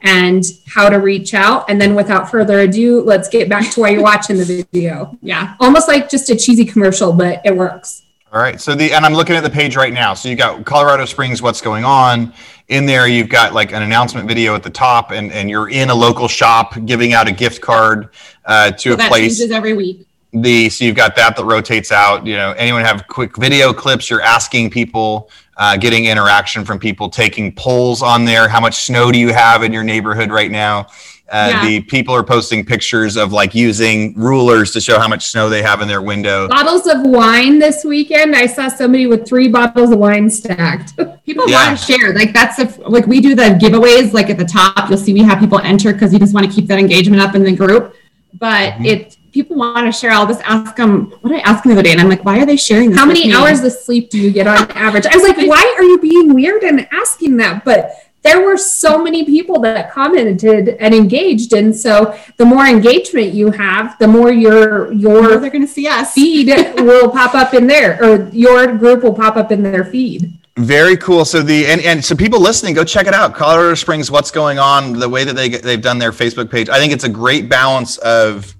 and 0.00 0.42
how 0.68 0.88
to 0.88 0.96
reach 0.96 1.34
out. 1.34 1.68
And 1.68 1.78
then, 1.78 1.94
without 1.94 2.30
further 2.30 2.60
ado, 2.60 3.02
let's 3.02 3.28
get 3.28 3.50
back 3.50 3.70
to 3.72 3.80
why 3.82 3.90
you're 3.90 4.02
watching 4.02 4.38
the 4.38 4.66
video. 4.72 5.18
Yeah. 5.20 5.54
Almost 5.60 5.86
like 5.86 6.08
just 6.08 6.30
a 6.30 6.34
cheesy 6.34 6.64
commercial, 6.64 7.12
but 7.12 7.42
it 7.44 7.54
works. 7.54 8.04
All 8.32 8.40
right. 8.40 8.58
So 8.58 8.74
the 8.74 8.94
and 8.94 9.04
I'm 9.04 9.12
looking 9.12 9.36
at 9.36 9.42
the 9.42 9.50
page 9.50 9.76
right 9.76 9.92
now. 9.92 10.14
So 10.14 10.30
you 10.30 10.34
got 10.34 10.64
Colorado 10.64 11.04
Springs, 11.04 11.42
what's 11.42 11.60
going 11.60 11.84
on 11.84 12.32
in 12.72 12.86
there? 12.86 13.06
You've 13.06 13.28
got 13.28 13.52
like 13.54 13.72
an 13.72 13.82
announcement 13.82 14.26
video 14.26 14.54
at 14.54 14.62
the 14.62 14.70
top, 14.70 15.10
and 15.12 15.30
and 15.32 15.48
you're 15.50 15.68
in 15.70 15.90
a 15.90 15.94
local 15.94 16.28
shop 16.28 16.74
giving 16.84 17.12
out 17.12 17.28
a 17.28 17.32
gift 17.32 17.60
card 17.60 18.08
uh, 18.44 18.72
to 18.72 18.90
So 18.90 18.94
a 18.94 18.96
that 18.96 19.08
place. 19.08 19.38
changes 19.38 19.50
every 19.52 19.74
week. 19.74 20.06
the 20.32 20.68
so 20.70 20.84
you've 20.84 20.96
got 20.96 21.14
that 21.16 21.36
that 21.36 21.44
rotates 21.44 21.92
out 21.92 22.26
you 22.26 22.34
know 22.34 22.52
anyone 22.56 22.82
have 22.82 23.06
quick 23.06 23.36
video 23.36 23.72
clips 23.72 24.08
you're 24.08 24.22
asking 24.22 24.70
people 24.70 25.28
uh, 25.58 25.76
getting 25.76 26.06
interaction 26.06 26.64
from 26.64 26.78
people, 26.78 27.10
taking 27.10 27.52
polls 27.54 28.02
on 28.02 28.24
there. 28.24 28.48
How 28.48 28.58
much 28.60 28.76
snow 28.86 29.12
do 29.12 29.18
you 29.18 29.32
have 29.32 29.62
in 29.62 29.72
your 29.72 29.84
neighborhood 29.84 30.30
right 30.30 30.50
now? 30.50 30.86
Uh, 31.30 31.48
Yeah. 31.50 31.64
The 31.66 31.80
people 31.82 32.14
are 32.14 32.22
posting 32.22 32.64
pictures 32.64 33.16
of 33.16 33.32
like 33.32 33.54
using 33.54 34.14
rulers 34.18 34.70
to 34.72 34.80
show 34.80 34.98
how 34.98 35.08
much 35.08 35.26
snow 35.28 35.48
they 35.48 35.62
have 35.62 35.80
in 35.80 35.88
their 35.88 36.02
window. 36.02 36.46
Bottles 36.48 36.86
of 36.86 37.02
wine 37.06 37.58
this 37.58 37.84
weekend. 37.84 38.36
I 38.36 38.46
saw 38.46 38.68
somebody 38.68 39.06
with 39.06 39.26
three 39.26 39.48
bottles 39.48 39.90
of 39.92 39.98
wine 39.98 40.28
stacked. 40.28 40.94
People 41.26 41.48
Yeah. 41.48 41.68
want 41.68 41.78
to 41.78 41.84
share. 41.92 42.12
Like 42.14 42.32
that's 42.34 42.58
if 42.58 42.78
like 42.86 43.06
we 43.06 43.20
do 43.20 43.34
the 43.34 43.56
giveaways. 43.62 44.12
Like 44.12 44.28
at 44.30 44.36
the 44.38 44.44
top, 44.44 44.88
you'll 44.90 44.98
see 44.98 45.14
we 45.14 45.22
have 45.22 45.38
people 45.38 45.58
enter 45.60 45.92
because 45.92 46.12
you 46.12 46.18
just 46.18 46.34
want 46.34 46.46
to 46.46 46.52
keep 46.52 46.66
that 46.66 46.78
engagement 46.78 47.22
up 47.22 47.34
in 47.34 47.42
the 47.44 47.52
group. 47.56 47.94
But 48.38 48.72
Mm-hmm. 48.74 48.84
it 48.86 49.16
people 49.32 49.56
want 49.56 49.86
to 49.86 49.92
share. 49.98 50.10
I'll 50.10 50.26
just 50.26 50.42
ask 50.44 50.76
them. 50.76 51.10
What 51.22 51.30
did 51.30 51.38
I 51.38 51.40
ask 51.50 51.62
them 51.62 51.70
the 51.72 51.76
other 51.78 51.82
day? 51.82 51.92
And 51.92 52.00
I'm 52.02 52.08
like, 52.10 52.22
why 52.24 52.38
are 52.40 52.44
they 52.44 52.56
sharing 52.56 52.90
this? 52.90 52.98
How 52.98 53.06
with 53.06 53.14
many 53.16 53.28
me? 53.28 53.34
hours 53.34 53.62
of 53.64 53.72
sleep 53.72 54.10
do 54.10 54.18
you 54.18 54.30
get 54.30 54.46
on 54.46 54.70
average? 54.72 55.06
I 55.06 55.16
was 55.16 55.26
like, 55.26 55.38
why 55.38 55.74
are 55.78 55.82
you 55.84 55.98
being 55.98 56.34
weird 56.34 56.62
and 56.64 56.86
asking 56.92 57.38
that? 57.38 57.64
But 57.64 57.92
there 58.22 58.40
were 58.44 58.56
so 58.56 59.02
many 59.02 59.24
people 59.24 59.58
that 59.60 59.90
commented 59.92 60.68
and 60.68 60.94
engaged. 60.94 61.52
And 61.52 61.74
so 61.74 62.16
the 62.36 62.44
more 62.44 62.66
engagement 62.66 63.34
you 63.34 63.50
have, 63.50 63.98
the 63.98 64.06
more 64.08 64.30
your 64.32 64.86
Or 64.86 64.92
your 64.92 65.38
they're 65.38 65.50
going 65.50 65.66
to 65.66 65.72
see 65.72 65.88
us. 65.88 66.12
feed 66.12 66.48
will 66.78 67.10
pop 67.10 67.34
up 67.34 67.52
in 67.52 67.66
there 67.66 68.02
or 68.02 68.28
your 68.30 68.76
group 68.76 69.02
will 69.02 69.14
pop 69.14 69.36
up 69.36 69.50
in 69.50 69.62
their 69.62 69.84
feed. 69.84 70.32
Very 70.56 70.96
cool. 70.98 71.24
So 71.24 71.42
the 71.42 71.66
and, 71.66 71.80
and 71.80 72.04
so 72.04 72.14
people 72.14 72.38
listening, 72.40 72.74
go 72.74 72.84
check 72.84 73.06
it 73.06 73.14
out. 73.14 73.34
Colorado 73.34 73.74
Springs, 73.74 74.10
what's 74.10 74.30
going 74.30 74.58
on? 74.58 74.92
The 74.92 75.08
way 75.08 75.24
that 75.24 75.34
they 75.34 75.48
they've 75.48 75.80
done 75.80 75.98
their 75.98 76.12
Facebook 76.12 76.50
page. 76.50 76.68
I 76.68 76.78
think 76.78 76.92
it's 76.92 77.04
a 77.04 77.08
great 77.08 77.48
balance 77.48 77.96
of. 77.98 78.54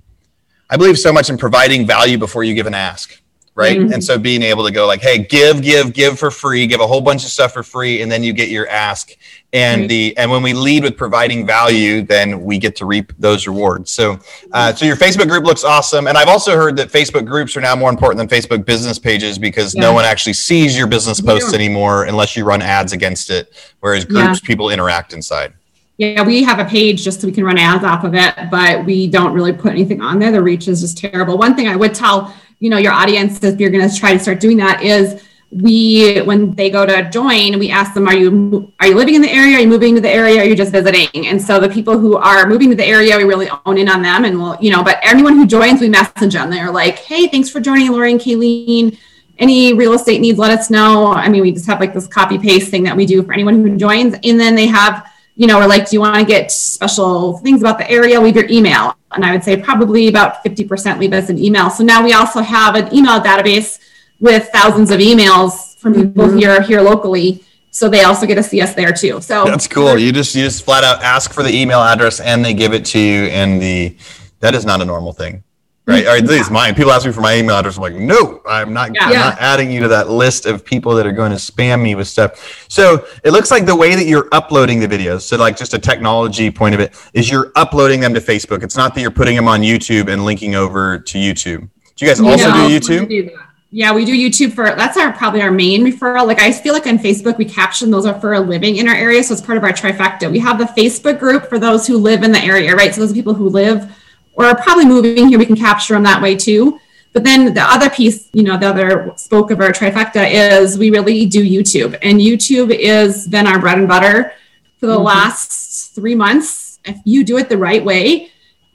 I 0.70 0.78
believe 0.78 0.98
so 0.98 1.12
much 1.12 1.28
in 1.28 1.36
providing 1.36 1.86
value 1.86 2.16
before 2.16 2.44
you 2.44 2.54
give 2.54 2.66
an 2.66 2.72
ask, 2.72 3.20
right? 3.54 3.76
Mhm. 3.78 3.92
And 3.92 4.02
so 4.02 4.18
being 4.18 4.40
able 4.40 4.64
to 4.64 4.70
go 4.72 4.86
like, 4.86 5.02
hey, 5.02 5.18
give, 5.18 5.60
give, 5.60 5.92
give 5.92 6.18
for 6.18 6.30
free, 6.30 6.66
give 6.66 6.80
a 6.80 6.86
whole 6.86 7.02
bunch 7.02 7.24
of 7.24 7.30
stuff 7.30 7.52
for 7.52 7.62
free, 7.62 8.00
and 8.00 8.10
then 8.10 8.24
you 8.24 8.32
get 8.32 8.48
your 8.48 8.66
ask. 8.68 9.10
And 9.54 9.88
the 9.88 10.16
and 10.16 10.30
when 10.30 10.42
we 10.42 10.54
lead 10.54 10.82
with 10.82 10.96
providing 10.96 11.46
value, 11.46 12.00
then 12.00 12.42
we 12.42 12.58
get 12.58 12.74
to 12.76 12.86
reap 12.86 13.12
those 13.18 13.46
rewards. 13.46 13.90
So, 13.90 14.18
uh, 14.52 14.72
so 14.72 14.86
your 14.86 14.96
Facebook 14.96 15.28
group 15.28 15.44
looks 15.44 15.62
awesome. 15.62 16.06
And 16.06 16.16
I've 16.16 16.28
also 16.28 16.56
heard 16.56 16.74
that 16.78 16.88
Facebook 16.90 17.26
groups 17.26 17.54
are 17.56 17.60
now 17.60 17.76
more 17.76 17.90
important 17.90 18.16
than 18.16 18.40
Facebook 18.40 18.64
business 18.64 18.98
pages 18.98 19.38
because 19.38 19.74
no 19.74 19.92
one 19.92 20.06
actually 20.06 20.32
sees 20.32 20.76
your 20.76 20.86
business 20.86 21.20
posts 21.20 21.52
anymore 21.52 22.04
unless 22.04 22.34
you 22.34 22.46
run 22.46 22.62
ads 22.62 22.94
against 22.94 23.28
it. 23.28 23.52
Whereas 23.80 24.06
Yeah. 24.08 24.24
groups, 24.24 24.40
people 24.40 24.70
interact 24.70 25.12
inside. 25.12 25.52
Yeah, 25.98 26.22
we 26.22 26.42
have 26.42 26.58
a 26.58 26.64
page 26.64 27.04
just 27.04 27.20
so 27.20 27.26
we 27.26 27.32
can 27.32 27.44
run 27.44 27.58
ads 27.58 27.84
off 27.84 28.04
of 28.04 28.14
it, 28.14 28.34
but 28.50 28.86
we 28.86 29.06
don't 29.06 29.34
really 29.34 29.52
put 29.52 29.72
anything 29.72 30.00
on 30.00 30.18
there. 30.18 30.32
The 30.32 30.42
reach 30.42 30.66
is 30.66 30.80
just 30.80 30.96
terrible. 30.96 31.36
One 31.36 31.54
thing 31.54 31.68
I 31.68 31.76
would 31.76 31.94
tell, 31.94 32.34
you 32.58 32.70
know, 32.70 32.78
your 32.78 32.92
audience 32.92 33.42
if 33.44 33.60
you're 33.60 33.70
going 33.70 33.88
to 33.88 33.94
try 33.94 34.14
to 34.14 34.18
start 34.18 34.40
doing 34.40 34.56
that 34.56 34.82
is 34.82 35.22
we 35.54 36.20
when 36.22 36.52
they 36.52 36.70
go 36.70 36.86
to 36.86 37.10
join, 37.10 37.58
we 37.58 37.70
ask 37.70 37.92
them, 37.92 38.08
are 38.08 38.16
you 38.16 38.72
are 38.80 38.86
you 38.86 38.94
living 38.94 39.14
in 39.14 39.22
the 39.22 39.30
area? 39.30 39.56
Are 39.56 39.60
you 39.60 39.68
moving 39.68 39.94
to 39.94 40.00
the 40.00 40.10
area? 40.10 40.40
Are 40.40 40.44
you 40.44 40.56
just 40.56 40.72
visiting? 40.72 41.26
And 41.26 41.40
so 41.40 41.60
the 41.60 41.68
people 41.68 41.98
who 41.98 42.16
are 42.16 42.46
moving 42.46 42.70
to 42.70 42.76
the 42.76 42.84
area, 42.84 43.16
we 43.16 43.24
really 43.24 43.48
own 43.66 43.76
in 43.76 43.88
on 43.88 44.02
them 44.02 44.24
and 44.24 44.38
we'll, 44.38 44.56
you 44.60 44.70
know, 44.70 44.82
but 44.82 44.98
anyone 45.02 45.36
who 45.36 45.46
joins, 45.46 45.80
we 45.80 45.88
message 45.88 46.32
them. 46.32 46.50
They're 46.50 46.70
like, 46.70 46.98
hey, 47.00 47.28
thanks 47.28 47.50
for 47.50 47.60
joining 47.60 47.92
Lori 47.92 48.12
and 48.12 48.20
Kayleen 48.20 48.98
any 49.38 49.72
real 49.72 49.92
estate 49.92 50.20
needs, 50.20 50.38
let 50.38 50.56
us 50.56 50.70
know. 50.70 51.12
I 51.12 51.28
mean, 51.28 51.42
we 51.42 51.52
just 51.52 51.66
have 51.66 51.80
like 51.80 51.92
this 51.92 52.06
copy 52.06 52.38
paste 52.38 52.70
thing 52.70 52.84
that 52.84 52.96
we 52.96 53.06
do 53.06 53.22
for 53.22 53.32
anyone 53.32 53.54
who 53.54 53.76
joins. 53.76 54.14
And 54.22 54.38
then 54.38 54.54
they 54.54 54.66
have, 54.66 55.10
you 55.34 55.46
know, 55.46 55.58
we're 55.58 55.66
like, 55.66 55.88
do 55.88 55.96
you 55.96 56.00
want 56.00 56.16
to 56.16 56.24
get 56.24 56.52
special 56.52 57.38
things 57.38 57.60
about 57.60 57.78
the 57.78 57.90
area? 57.90 58.20
Leave 58.20 58.36
your 58.36 58.48
email. 58.48 58.96
And 59.10 59.24
I 59.24 59.32
would 59.32 59.42
say 59.42 59.60
probably 59.60 60.08
about 60.08 60.44
50% 60.44 60.98
leave 60.98 61.12
us 61.12 61.28
an 61.28 61.38
email. 61.38 61.70
So 61.70 61.82
now 61.82 62.04
we 62.04 62.12
also 62.12 62.40
have 62.40 62.76
an 62.76 62.94
email 62.94 63.20
database 63.20 63.80
with 64.22 64.48
thousands 64.54 64.90
of 64.90 65.00
emails 65.00 65.76
from 65.78 65.92
people 65.94 66.26
Mhm. 66.28 66.38
here, 66.38 66.62
here 66.62 66.80
locally. 66.80 67.42
So 67.72 67.88
they 67.88 68.04
also 68.04 68.24
get 68.26 68.36
to 68.36 68.42
see 68.42 68.60
us 68.60 68.72
there 68.74 68.92
too. 68.92 69.20
So 69.20 69.44
That's 69.44 69.66
cool. 69.66 69.98
You 69.98 70.12
just 70.12 70.34
you 70.34 70.44
just 70.44 70.64
flat 70.64 70.84
out 70.84 71.02
ask 71.02 71.32
for 71.32 71.42
the 71.42 71.54
email 71.54 71.80
address 71.80 72.20
and 72.20 72.44
they 72.44 72.54
give 72.54 72.72
it 72.72 72.84
to 72.86 72.98
you. 72.98 73.24
And 73.24 73.60
the 73.60 73.96
that 74.40 74.54
is 74.54 74.64
not 74.64 74.80
a 74.82 74.84
normal 74.84 75.12
thing, 75.12 75.42
right? 75.86 76.04
Or 76.06 76.10
at 76.10 76.26
least 76.26 76.50
mine. 76.50 76.74
People 76.74 76.92
ask 76.92 77.04
me 77.06 77.12
for 77.12 77.20
my 77.22 77.34
email 77.36 77.56
address. 77.56 77.76
I'm 77.78 77.82
like, 77.82 77.94
no, 77.94 78.40
I'm 78.48 78.72
not. 78.74 78.90
I'm 79.00 79.10
Yeah. 79.12 79.20
not 79.20 79.36
adding 79.40 79.72
you 79.72 79.80
to 79.80 79.88
that 79.88 80.10
list 80.10 80.46
of 80.46 80.64
people 80.64 80.94
that 80.96 81.06
are 81.06 81.12
going 81.12 81.30
to 81.32 81.38
spam 81.38 81.80
me 81.82 81.94
with 81.94 82.06
stuff. 82.08 82.64
So 82.68 83.04
it 83.24 83.32
looks 83.32 83.50
like 83.50 83.64
the 83.66 83.74
way 83.76 83.94
that 83.94 84.04
you're 84.04 84.28
uploading 84.32 84.78
the 84.80 84.88
videos. 84.88 85.22
So 85.22 85.36
like 85.36 85.56
just 85.56 85.72
a 85.74 85.78
technology 85.78 86.50
point 86.50 86.74
of 86.74 86.80
it 86.80 86.92
is 87.14 87.30
you're 87.30 87.50
uploading 87.56 88.00
them 88.00 88.12
to 88.14 88.20
Facebook. 88.20 88.62
It's 88.62 88.76
not 88.76 88.94
that 88.94 89.00
you're 89.00 89.10
putting 89.10 89.34
them 89.34 89.48
on 89.48 89.62
YouTube 89.62 90.08
and 90.12 90.24
linking 90.26 90.54
over 90.54 90.98
to 90.98 91.18
YouTube. 91.18 91.68
Do 91.96 92.04
you 92.04 92.08
guys 92.08 92.20
also 92.20 92.48
Yeah. 92.48 92.68
do 92.68 92.80
YouTube? 92.80 93.30
Yeah, 93.74 93.94
we 93.94 94.04
do 94.04 94.12
YouTube 94.12 94.52
for 94.52 94.66
that's 94.66 94.98
our 94.98 95.14
probably 95.14 95.40
our 95.40 95.50
main 95.50 95.82
referral. 95.82 96.26
Like 96.26 96.38
I 96.38 96.52
feel 96.52 96.74
like 96.74 96.86
on 96.86 96.98
Facebook 96.98 97.38
we 97.38 97.46
caption 97.46 97.90
those 97.90 98.04
are 98.04 98.20
for 98.20 98.34
a 98.34 98.40
living 98.40 98.76
in 98.76 98.86
our 98.86 98.94
area, 98.94 99.24
so 99.24 99.32
it's 99.32 99.40
part 99.40 99.56
of 99.56 99.64
our 99.64 99.72
trifecta. 99.72 100.30
We 100.30 100.38
have 100.40 100.58
the 100.58 100.66
Facebook 100.66 101.18
group 101.18 101.48
for 101.48 101.58
those 101.58 101.86
who 101.86 101.96
live 101.96 102.22
in 102.22 102.32
the 102.32 102.38
area, 102.38 102.76
right? 102.76 102.94
So 102.94 103.00
those 103.00 103.12
are 103.12 103.14
people 103.14 103.32
who 103.32 103.48
live 103.48 103.90
or 104.34 104.44
are 104.44 104.62
probably 104.62 104.84
moving 104.84 105.28
here. 105.28 105.38
We 105.38 105.46
can 105.46 105.56
capture 105.56 105.94
them 105.94 106.02
that 106.02 106.20
way 106.20 106.36
too. 106.36 106.78
But 107.14 107.24
then 107.24 107.54
the 107.54 107.62
other 107.62 107.88
piece, 107.88 108.28
you 108.34 108.42
know, 108.42 108.58
the 108.58 108.66
other 108.66 109.12
spoke 109.16 109.50
of 109.50 109.60
our 109.60 109.70
trifecta 109.72 110.30
is 110.30 110.76
we 110.78 110.90
really 110.90 111.24
do 111.24 111.42
YouTube, 111.42 111.98
and 112.02 112.20
YouTube 112.20 112.76
is 112.78 113.26
been 113.26 113.46
our 113.46 113.58
bread 113.58 113.78
and 113.78 113.88
butter 113.88 114.32
for 114.80 114.86
the 114.86 114.98
Mhm. 114.98 115.04
last 115.04 115.94
three 115.94 116.14
months. 116.14 116.78
If 116.84 116.96
you 117.04 117.24
do 117.24 117.38
it 117.38 117.48
the 117.48 117.56
right 117.56 117.82
way, 117.82 118.31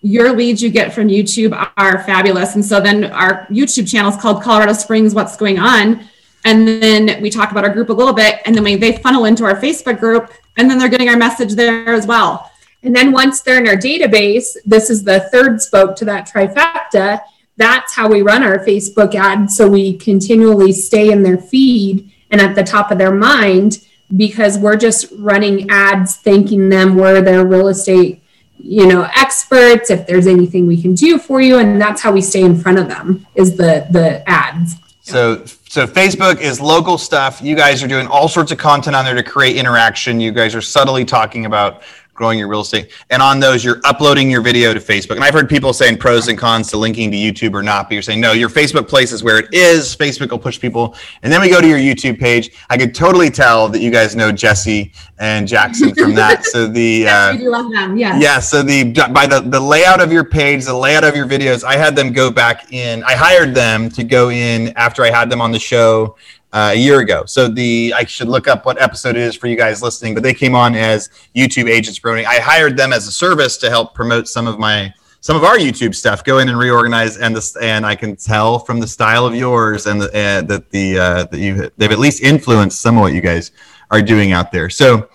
your 0.08 0.32
leads 0.32 0.64
you 0.64 0.70
get 0.70 0.94
from 0.94 1.10
YouTube 1.10 1.54
are 1.76 2.04
fabulous. 2.04 2.56
And 2.56 2.64
so 2.64 2.80
then 2.80 3.06
our 3.06 3.46
YouTube 3.48 3.90
channel 3.90 4.10
is 4.10 4.16
called 4.16 4.42
Colorado 4.42 4.72
Springs 4.72 5.14
What's 5.14 5.36
Going 5.36 5.60
On. 5.60 6.08
And 6.46 6.66
then 6.66 7.22
we 7.22 7.30
talk 7.30 7.52
about 7.52 7.66
our 7.66 7.74
group 7.74 7.90
a 7.90 7.94
little 7.94 8.14
bit, 8.14 8.40
and 8.46 8.56
then 8.56 8.64
we, 8.64 8.78
they 8.78 8.98
funnel 9.00 9.26
into 9.26 9.44
our 9.44 9.60
Facebook 9.60 10.00
group, 10.00 10.32
and 10.56 10.70
then 10.70 10.78
they're 10.78 10.88
getting 10.88 11.10
our 11.10 11.18
message 11.18 11.56
there 11.56 11.90
as 11.90 12.08
well. 12.08 12.50
And 12.84 12.96
then 12.96 13.12
once 13.12 13.42
they're 13.42 13.58
in 13.58 13.68
our 13.68 13.76
database, 13.76 14.56
this 14.66 14.90
is 14.90 15.04
the 15.04 15.28
third 15.32 15.62
spoke 15.62 15.96
to 15.98 16.06
that 16.06 16.30
trifecta. 16.30 17.20
That's 17.58 17.94
how 17.94 18.08
we 18.08 18.22
run 18.22 18.44
our 18.44 18.60
Facebook 18.60 19.14
ad. 19.14 19.52
So 19.52 19.68
we 19.68 19.98
continually 19.98 20.72
stay 20.72 21.12
in 21.12 21.22
their 21.22 21.38
feed 21.38 22.14
and 22.32 22.40
at 22.40 22.56
the 22.56 22.64
top 22.64 22.92
of 22.92 22.98
their 22.98 23.14
mind 23.14 23.86
because 24.16 24.58
we're 24.58 24.78
just 24.78 25.12
running 25.18 25.70
ads 25.70 26.16
thanking 26.16 26.70
them 26.70 26.96
we're 26.96 27.22
their 27.22 27.46
real 27.46 27.68
estate 27.68 28.24
you 28.60 28.88
know 28.88 29.08
experts 29.16 29.90
if 29.90 30.06
there's 30.08 30.28
anything 30.28 30.68
we 30.68 30.82
can 30.82 30.94
do 30.94 31.18
for 31.20 31.42
you 31.42 31.60
and 31.60 31.80
that's 31.80 32.02
how 32.02 32.12
we 32.12 32.22
stay 32.22 32.42
in 32.42 32.58
front 32.58 32.78
of 32.78 32.88
them 32.88 33.26
is 33.36 33.56
the 33.56 33.86
the 33.92 34.28
ads 34.30 34.76
So, 35.02 35.46
so 35.70 35.88
Facebook 35.88 36.42
is 36.42 36.60
local 36.60 36.98
stuff. 36.98 37.42
You 37.42 37.56
guys 37.56 37.82
are 37.82 37.88
doing 37.88 38.08
all 38.08 38.28
sorts 38.28 38.52
of 38.52 38.58
content 38.58 38.94
on 38.94 39.06
there 39.06 39.16
to 39.16 39.24
create 39.24 39.56
interaction. 39.56 40.20
You 40.20 40.34
guys 40.34 40.54
are 40.54 40.62
subtly 40.62 41.06
talking 41.06 41.46
about 41.46 41.82
growing 42.18 42.38
your 42.38 42.50
real 42.50 42.62
estate, 42.62 42.92
and 43.10 43.22
on 43.22 43.40
those, 43.40 43.64
you're 43.64 43.80
uploading 43.86 44.30
your 44.30 44.42
video 44.42 44.74
to 44.74 44.80
Facebook. 44.82 45.16
And 45.16 45.24
I've 45.24 45.34
heard 45.34 45.48
people 45.48 45.72
saying 45.72 45.98
pros 46.00 46.28
and 46.28 46.38
cons 46.38 46.70
to 46.72 46.78
linking 46.78 47.12
to 47.12 47.18
YouTube 47.18 47.54
or 47.54 47.64
not, 47.64 47.88
but 47.88 47.94
you're 47.94 48.02
saying 48.02 48.20
no, 48.20 48.34
your 48.34 48.50
Facebook 48.50 48.90
place 48.90 49.14
is 49.14 49.24
where 49.24 49.40
it 49.40 49.54
is. 49.54 49.96
Facebook 49.96 50.32
will 50.32 50.40
push 50.40 50.60
people, 50.60 50.96
and 51.24 51.32
then 51.32 51.40
we 51.40 51.50
go 51.50 51.62
to 51.62 51.68
your 51.68 51.80
YouTube 51.80 52.20
page. 52.20 52.52
I 52.70 52.78
could 52.78 52.94
totally 52.94 53.30
tell 53.30 53.70
that 53.70 53.80
you 53.80 53.92
guys 53.92 54.16
know 54.16 54.34
Jesse 54.34 54.92
and 55.20 55.48
Jackson 55.48 55.96
from 55.96 56.14
that. 56.16 56.44
So 56.58 56.66
the 56.66 57.08
uh, 57.08 57.38
love 57.40 57.72
them. 57.72 57.98
Yes. 57.98 58.22
yeah, 58.22 58.40
so 58.40 58.64
the 58.64 58.92
by 59.14 59.28
the 59.28 59.42
the 59.42 59.60
layout 59.60 60.02
of 60.02 60.12
your 60.12 60.24
page, 60.24 60.66
the 60.66 60.74
layout 60.74 61.04
of 61.04 61.16
your 61.16 61.28
videos, 61.28 61.64
I 61.64 61.76
had 61.76 61.96
them 61.96 62.14
go 62.14 62.32
back 62.32 62.72
in. 62.74 63.04
I 63.04 63.16
hired 63.16 63.54
them 63.54 63.90
to 63.92 64.04
go 64.04 64.30
in 64.30 64.70
after 64.76 65.04
I 65.04 65.12
had 65.12 65.30
them 65.30 65.42
on 65.42 65.52
the 65.52 65.60
show 65.60 66.16
uh, 66.58 66.72
a 66.72 66.76
year 66.76 67.00
ago. 67.02 67.24
So 67.26 67.48
the 67.48 67.94
I 67.96 68.04
should 68.06 68.30
look 68.30 68.48
up 68.48 68.66
what 68.66 68.82
episode 68.82 69.16
it 69.16 69.22
is 69.22 69.36
for 69.36 69.46
you 69.46 69.56
guys 69.56 69.84
listening, 69.84 70.16
but 70.16 70.24
they 70.24 70.34
came 70.34 70.56
on 70.56 70.74
as 70.74 71.10
YouTube 71.36 71.70
agents 71.70 72.00
promoting. 72.00 72.26
I 72.26 72.40
hired 72.40 72.76
them 72.76 72.94
as 72.94 73.08
a 73.08 73.12
service 73.12 73.58
to 73.58 73.70
help 73.70 73.94
promote 73.94 74.28
some 74.28 74.48
of 74.48 74.58
my 74.58 74.92
some 75.22 75.36
of 75.36 75.44
our 75.44 75.58
YouTube 75.58 75.94
stuff. 75.94 76.24
Go 76.24 76.40
in 76.40 76.50
and 76.50 76.58
reorganize, 76.58 77.18
and 77.18 77.36
this 77.36 77.56
and 77.58 77.86
I 77.86 77.96
can 77.96 78.16
tell 78.16 78.58
from 78.58 78.80
the 78.80 78.88
style 78.88 79.28
of 79.28 79.36
yours 79.36 79.86
and 79.86 80.02
the, 80.02 80.08
uh, 80.08 80.42
that 80.48 80.72
the 80.72 80.98
uh, 80.98 81.24
that 81.26 81.40
you 81.40 81.70
they've 81.78 81.92
at 81.92 82.00
least 82.00 82.24
influenced 82.24 82.82
some 82.82 82.98
of 82.98 83.02
what 83.02 83.14
you 83.14 83.22
guys 83.22 83.52
are 83.92 84.02
doing 84.02 84.32
out 84.32 84.52
there. 84.52 84.70
So. 84.70 85.10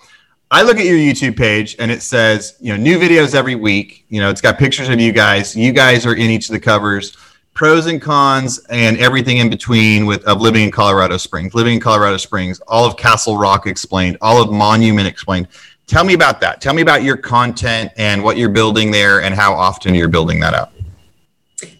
I 0.51 0.61
look 0.61 0.77
at 0.77 0.85
your 0.85 0.97
YouTube 0.97 1.35
page 1.35 1.75
and 1.79 1.89
it 1.89 2.03
says, 2.03 2.57
you 2.61 2.71
know, 2.71 2.77
new 2.77 2.99
videos 2.99 3.33
every 3.33 3.55
week. 3.55 4.05
You 4.09 4.21
know, 4.21 4.29
it's 4.29 4.39
got 4.39 4.59
pictures 4.59 4.87
of 4.87 4.99
you 4.99 5.11
guys. 5.11 5.55
You 5.55 5.71
guys 5.71 6.05
are 6.05 6.13
in 6.13 6.29
each 6.29 6.47
of 6.47 6.53
the 6.53 6.59
covers, 6.59 7.17
pros 7.53 7.85
and 7.85 8.01
cons, 8.01 8.59
and 8.69 8.97
everything 8.97 9.37
in 9.37 9.49
between 9.49 10.05
with 10.05 10.23
of 10.25 10.41
living 10.41 10.63
in 10.63 10.71
Colorado 10.71 11.17
Springs, 11.17 11.53
living 11.53 11.75
in 11.75 11.79
Colorado 11.79 12.17
Springs, 12.17 12.59
all 12.61 12.85
of 12.85 12.97
Castle 12.97 13.37
Rock 13.37 13.67
explained, 13.67 14.17
all 14.21 14.41
of 14.41 14.51
Monument 14.51 15.07
explained. 15.07 15.47
Tell 15.85 16.03
me 16.03 16.13
about 16.13 16.39
that. 16.41 16.61
Tell 16.61 16.73
me 16.73 16.81
about 16.81 17.03
your 17.03 17.17
content 17.17 17.91
and 17.97 18.23
what 18.23 18.37
you're 18.37 18.49
building 18.49 18.89
there 18.89 19.21
and 19.21 19.35
how 19.35 19.53
often 19.53 19.93
you're 19.93 20.07
building 20.07 20.39
that 20.39 20.53
out. 20.53 20.71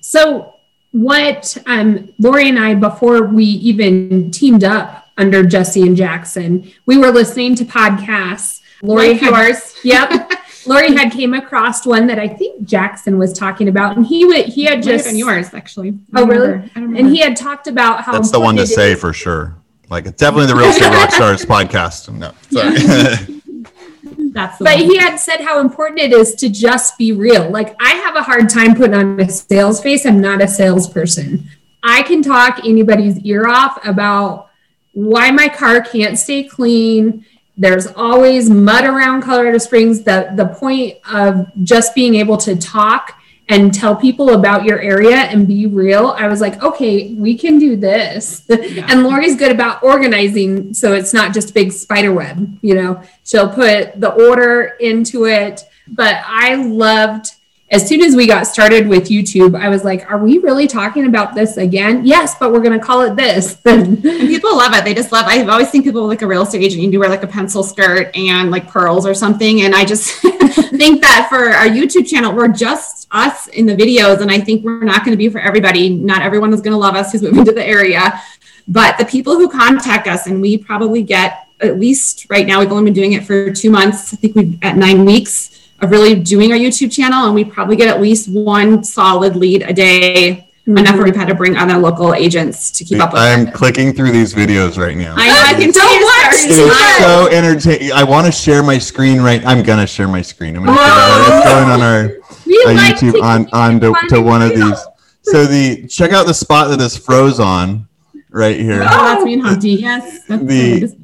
So, 0.02 0.54
what 0.92 1.58
um, 1.66 2.14
Lori 2.20 2.50
and 2.50 2.60
I, 2.60 2.76
before 2.76 3.26
we 3.26 3.46
even 3.46 4.30
teamed 4.30 4.64
up 4.64 5.08
under 5.18 5.44
Jesse 5.44 5.82
and 5.82 5.96
Jackson, 5.96 6.72
we 6.86 6.98
were 6.98 7.12
listening 7.12 7.56
to 7.56 7.66
podcasts. 7.66 8.62
Lori 8.84 9.14
Like 9.14 9.22
had, 9.22 9.32
yours. 9.32 9.76
Yep. 9.84 10.32
Lori 10.66 10.94
had 10.96 11.12
came 11.12 11.34
across 11.34 11.86
one 11.86 12.08
that 12.08 12.20
I 12.20 12.28
think 12.28 12.64
Jackson 12.68 13.18
was 13.18 13.34
talking 13.34 13.68
about, 13.68 13.98
and 13.98 14.06
he 14.06 14.26
would 14.26 14.46
he 14.48 14.64
had 14.66 14.76
Might 14.80 14.84
just 14.86 15.06
been 15.06 15.18
yours 15.18 15.54
actually. 15.54 15.98
Oh, 16.16 16.26
really? 16.26 16.50
I 16.50 16.52
don't 16.52 16.74
remember. 16.76 17.00
and 17.00 17.08
he 17.10 17.18
had 17.20 17.36
talked 17.36 17.68
about 17.68 18.04
how 18.04 18.14
That's 18.14 18.32
the 18.32 18.40
one 18.40 18.56
to 18.58 18.66
say 18.68 18.94
is- 18.94 19.00
for 19.00 19.14
sure. 19.14 19.56
Like 19.90 20.06
it's 20.06 20.18
definitely 20.18 20.48
the 20.48 20.56
Real 20.56 20.70
Estate 20.70 20.90
rock 20.94 21.12
stars 21.12 21.46
podcast. 21.46 22.12
No, 22.14 22.32
sorry. 22.50 23.42
That's 24.34 24.58
But 24.58 24.78
one. 24.80 24.90
he 24.90 24.98
had 24.98 25.18
said 25.18 25.42
how 25.42 25.60
important 25.60 26.00
it 26.00 26.12
is 26.12 26.34
to 26.36 26.50
just 26.50 26.98
be 26.98 27.12
real. 27.12 27.50
Like 27.52 27.76
I 27.80 27.90
have 27.96 28.16
a 28.16 28.24
hard 28.24 28.50
time 28.50 28.74
putting 28.76 28.96
on 28.96 29.20
a 29.20 29.30
sales 29.30 29.82
face. 29.82 30.06
I'm 30.06 30.20
not 30.22 30.42
a 30.42 30.48
salesperson. 30.48 31.48
I 31.84 32.02
can 32.04 32.22
talk 32.24 32.62
anybody's 32.66 33.20
ear 33.20 33.48
off 33.48 33.86
about 33.86 34.50
why 34.94 35.30
my 35.32 35.50
car 35.50 35.82
can't 35.82 36.18
stay 36.18 36.44
clean. 36.44 37.26
There's 37.56 37.88
always 37.88 38.50
mud 38.50 38.86
around 38.86 39.22
Colorado 39.22 39.58
Springs. 39.60 40.04
The 40.04 40.32
the 40.36 40.48
point 40.48 40.98
of 41.12 41.48
just 41.64 41.94
being 41.94 42.16
able 42.16 42.38
to 42.38 42.56
talk 42.56 43.20
and 43.50 43.74
tell 43.74 43.96
people 43.96 44.34
about 44.34 44.64
your 44.64 44.80
area 44.80 45.18
and 45.18 45.48
be 45.48 45.68
real. 45.68 46.16
I 46.18 46.28
was 46.28 46.40
like, 46.42 46.64
okay, 46.64 47.14
we 47.14 47.38
can 47.38 47.60
do 47.60 47.76
this. 47.76 48.50
And 48.50 49.04
Lori's 49.04 49.36
good 49.36 49.52
about 49.52 49.84
organizing 49.84 50.74
so 50.74 50.94
it's 50.94 51.14
not 51.14 51.34
just 51.34 51.52
a 51.52 51.54
big 51.54 51.72
spider 51.72 52.14
web, 52.14 52.58
you 52.62 52.74
know. 52.74 53.04
She'll 53.26 53.50
put 53.50 54.00
the 54.00 54.12
order 54.12 54.76
into 54.80 55.26
it. 55.26 55.64
But 55.88 56.24
I 56.26 56.56
loved 56.56 57.34
as 57.74 57.88
soon 57.88 58.02
as 58.02 58.16
we 58.16 58.28
got 58.28 58.46
started 58.46 58.88
with 58.88 59.10
YouTube, 59.10 59.60
I 59.60 59.68
was 59.68 59.84
like, 59.84 60.10
are 60.10 60.20
we 60.20 60.38
really 60.38 60.68
talking 60.68 61.08
about 61.08 61.34
this 61.34 61.58
again? 61.58 62.06
Yes, 62.06 62.36
but 62.40 62.52
we're 62.52 62.62
going 62.62 62.80
to 62.80 62.86
call 62.86 63.02
it 63.02 63.16
this. 63.16 63.56
People 63.64 64.56
love 64.56 64.76
it. 64.76 64.86
They 64.86 64.94
just 64.94 65.12
love. 65.12 65.26
I've 65.28 65.50
always 65.50 65.72
seen 65.72 65.82
people 65.82 66.06
like 66.06 66.22
a 66.22 66.28
real 66.28 66.44
estate 66.44 66.62
agent. 66.62 66.84
You 66.84 66.92
do 66.92 67.00
wear 67.00 67.10
like 67.10 67.24
a 67.24 67.28
pencil 67.28 67.64
skirt 67.64 68.16
and 68.16 68.52
like 68.52 68.68
pearls 68.68 69.08
or 69.08 69.16
something. 69.16 69.62
And 69.62 69.74
I 69.74 69.86
just 69.86 70.12
think 70.22 71.02
that 71.02 71.26
for 71.30 71.50
our 71.50 71.66
YouTube 71.66 72.08
channel, 72.08 72.32
we're 72.36 72.48
just 72.48 73.08
us 73.10 73.48
in 73.48 73.66
the 73.66 73.76
videos, 73.76 74.22
and 74.22 74.30
I 74.30 74.40
think 74.40 74.64
we're 74.64 74.84
not 74.84 75.04
going 75.04 75.12
to 75.14 75.18
be 75.18 75.30
for 75.30 75.40
everybody. 75.40 75.90
Not 75.90 76.22
everyone 76.22 76.54
is 76.54 76.62
going 76.62 76.74
to 76.74 76.78
love 76.78 76.96
us 76.96 77.12
who's 77.12 77.24
moving 77.24 77.44
to 77.46 77.52
the 77.52 77.66
area, 77.66 78.22
but 78.68 79.00
the 79.00 79.06
people 79.06 79.36
who 79.36 79.50
contact 79.50 80.08
us, 80.08 80.28
and 80.28 80.40
we 80.42 80.60
probably 80.60 81.02
get 81.02 81.48
at 81.60 81.80
least 81.80 82.28
right 82.30 82.46
now. 82.46 82.60
We've 82.60 82.72
only 82.72 82.86
been 82.86 82.94
doing 82.94 83.14
it 83.14 83.26
for 83.26 83.52
two 83.52 83.72
months. 83.72 84.14
I 84.14 84.18
think 84.18 84.36
we've 84.36 84.64
at 84.64 84.78
nine 84.78 85.06
weeks 85.06 85.53
of 85.84 85.92
really 85.92 86.16
doing 86.16 86.52
our 86.52 86.58
YouTube 86.58 86.92
channel, 86.92 87.26
and 87.26 87.36
we 87.36 87.44
probably 87.44 87.76
get 87.76 87.88
at 87.88 88.02
least 88.02 88.30
one 88.30 88.84
solid 88.84 89.36
lead 89.36 89.64
a 89.64 89.74
day. 89.74 90.50
Enough 90.66 90.96
where 90.96 91.04
we've 91.04 91.16
had 91.16 91.28
to 91.28 91.36
bring 91.36 91.58
other 91.58 91.78
local 91.78 92.14
agents 92.14 92.72
to 92.72 92.86
keep 92.86 93.02
up 93.02 93.12
with. 93.12 93.22
I'm 93.22 93.48
it. 93.50 93.54
clicking 93.54 93.92
through 93.92 94.14
these 94.14 94.34
videos 94.34 94.78
right 94.78 94.96
now. 94.96 95.14
I 95.18 95.28
know. 95.28 95.42
I 95.46 95.54
can 95.62 95.74
tell 95.74 95.94
you 95.94 96.06
much. 96.06 96.46
It 96.46 96.52
is 96.52 96.98
so 97.00 97.28
entertaining. 97.30 97.92
I 97.92 98.06
want 98.06 98.28
to 98.28 98.32
share 98.32 98.64
my 98.64 98.78
screen 98.78 99.20
right. 99.22 99.46
I'm 99.46 99.62
gonna 99.62 99.86
share 99.86 100.08
my 100.08 100.22
screen. 100.22 100.56
I'm 100.56 100.64
gonna 100.64 100.78
share 100.78 100.88
Oh. 100.90 101.38
it's 101.38 101.50
going 101.50 101.70
on 101.70 101.82
our 101.82 102.10
We 102.46 102.64
uh, 102.64 102.74
like 102.76 102.96
YouTube 102.96 103.12
to 103.12 103.22
on 103.22 103.44
keep 103.46 103.54
on 103.54 103.80
to, 103.82 103.94
to 104.08 104.16
and 104.16 104.26
one 104.26 104.42
of 104.42 104.56
these. 104.56 104.80
So 105.24 105.46
the 105.46 105.86
check 105.88 106.14
out 106.14 106.28
the 106.28 106.34
spot 106.34 106.70
that 106.70 106.80
is 106.80 106.96
froze 106.96 107.42
on 107.42 107.90
right 108.30 108.58
here. 108.58 108.84
Oh, 108.84 108.88
that's 108.88 109.26
me 109.26 109.34
and 109.34 109.42
Humpty. 109.42 109.72
Yes. 109.72 110.26
That's 110.30 110.46
The- 110.46 110.98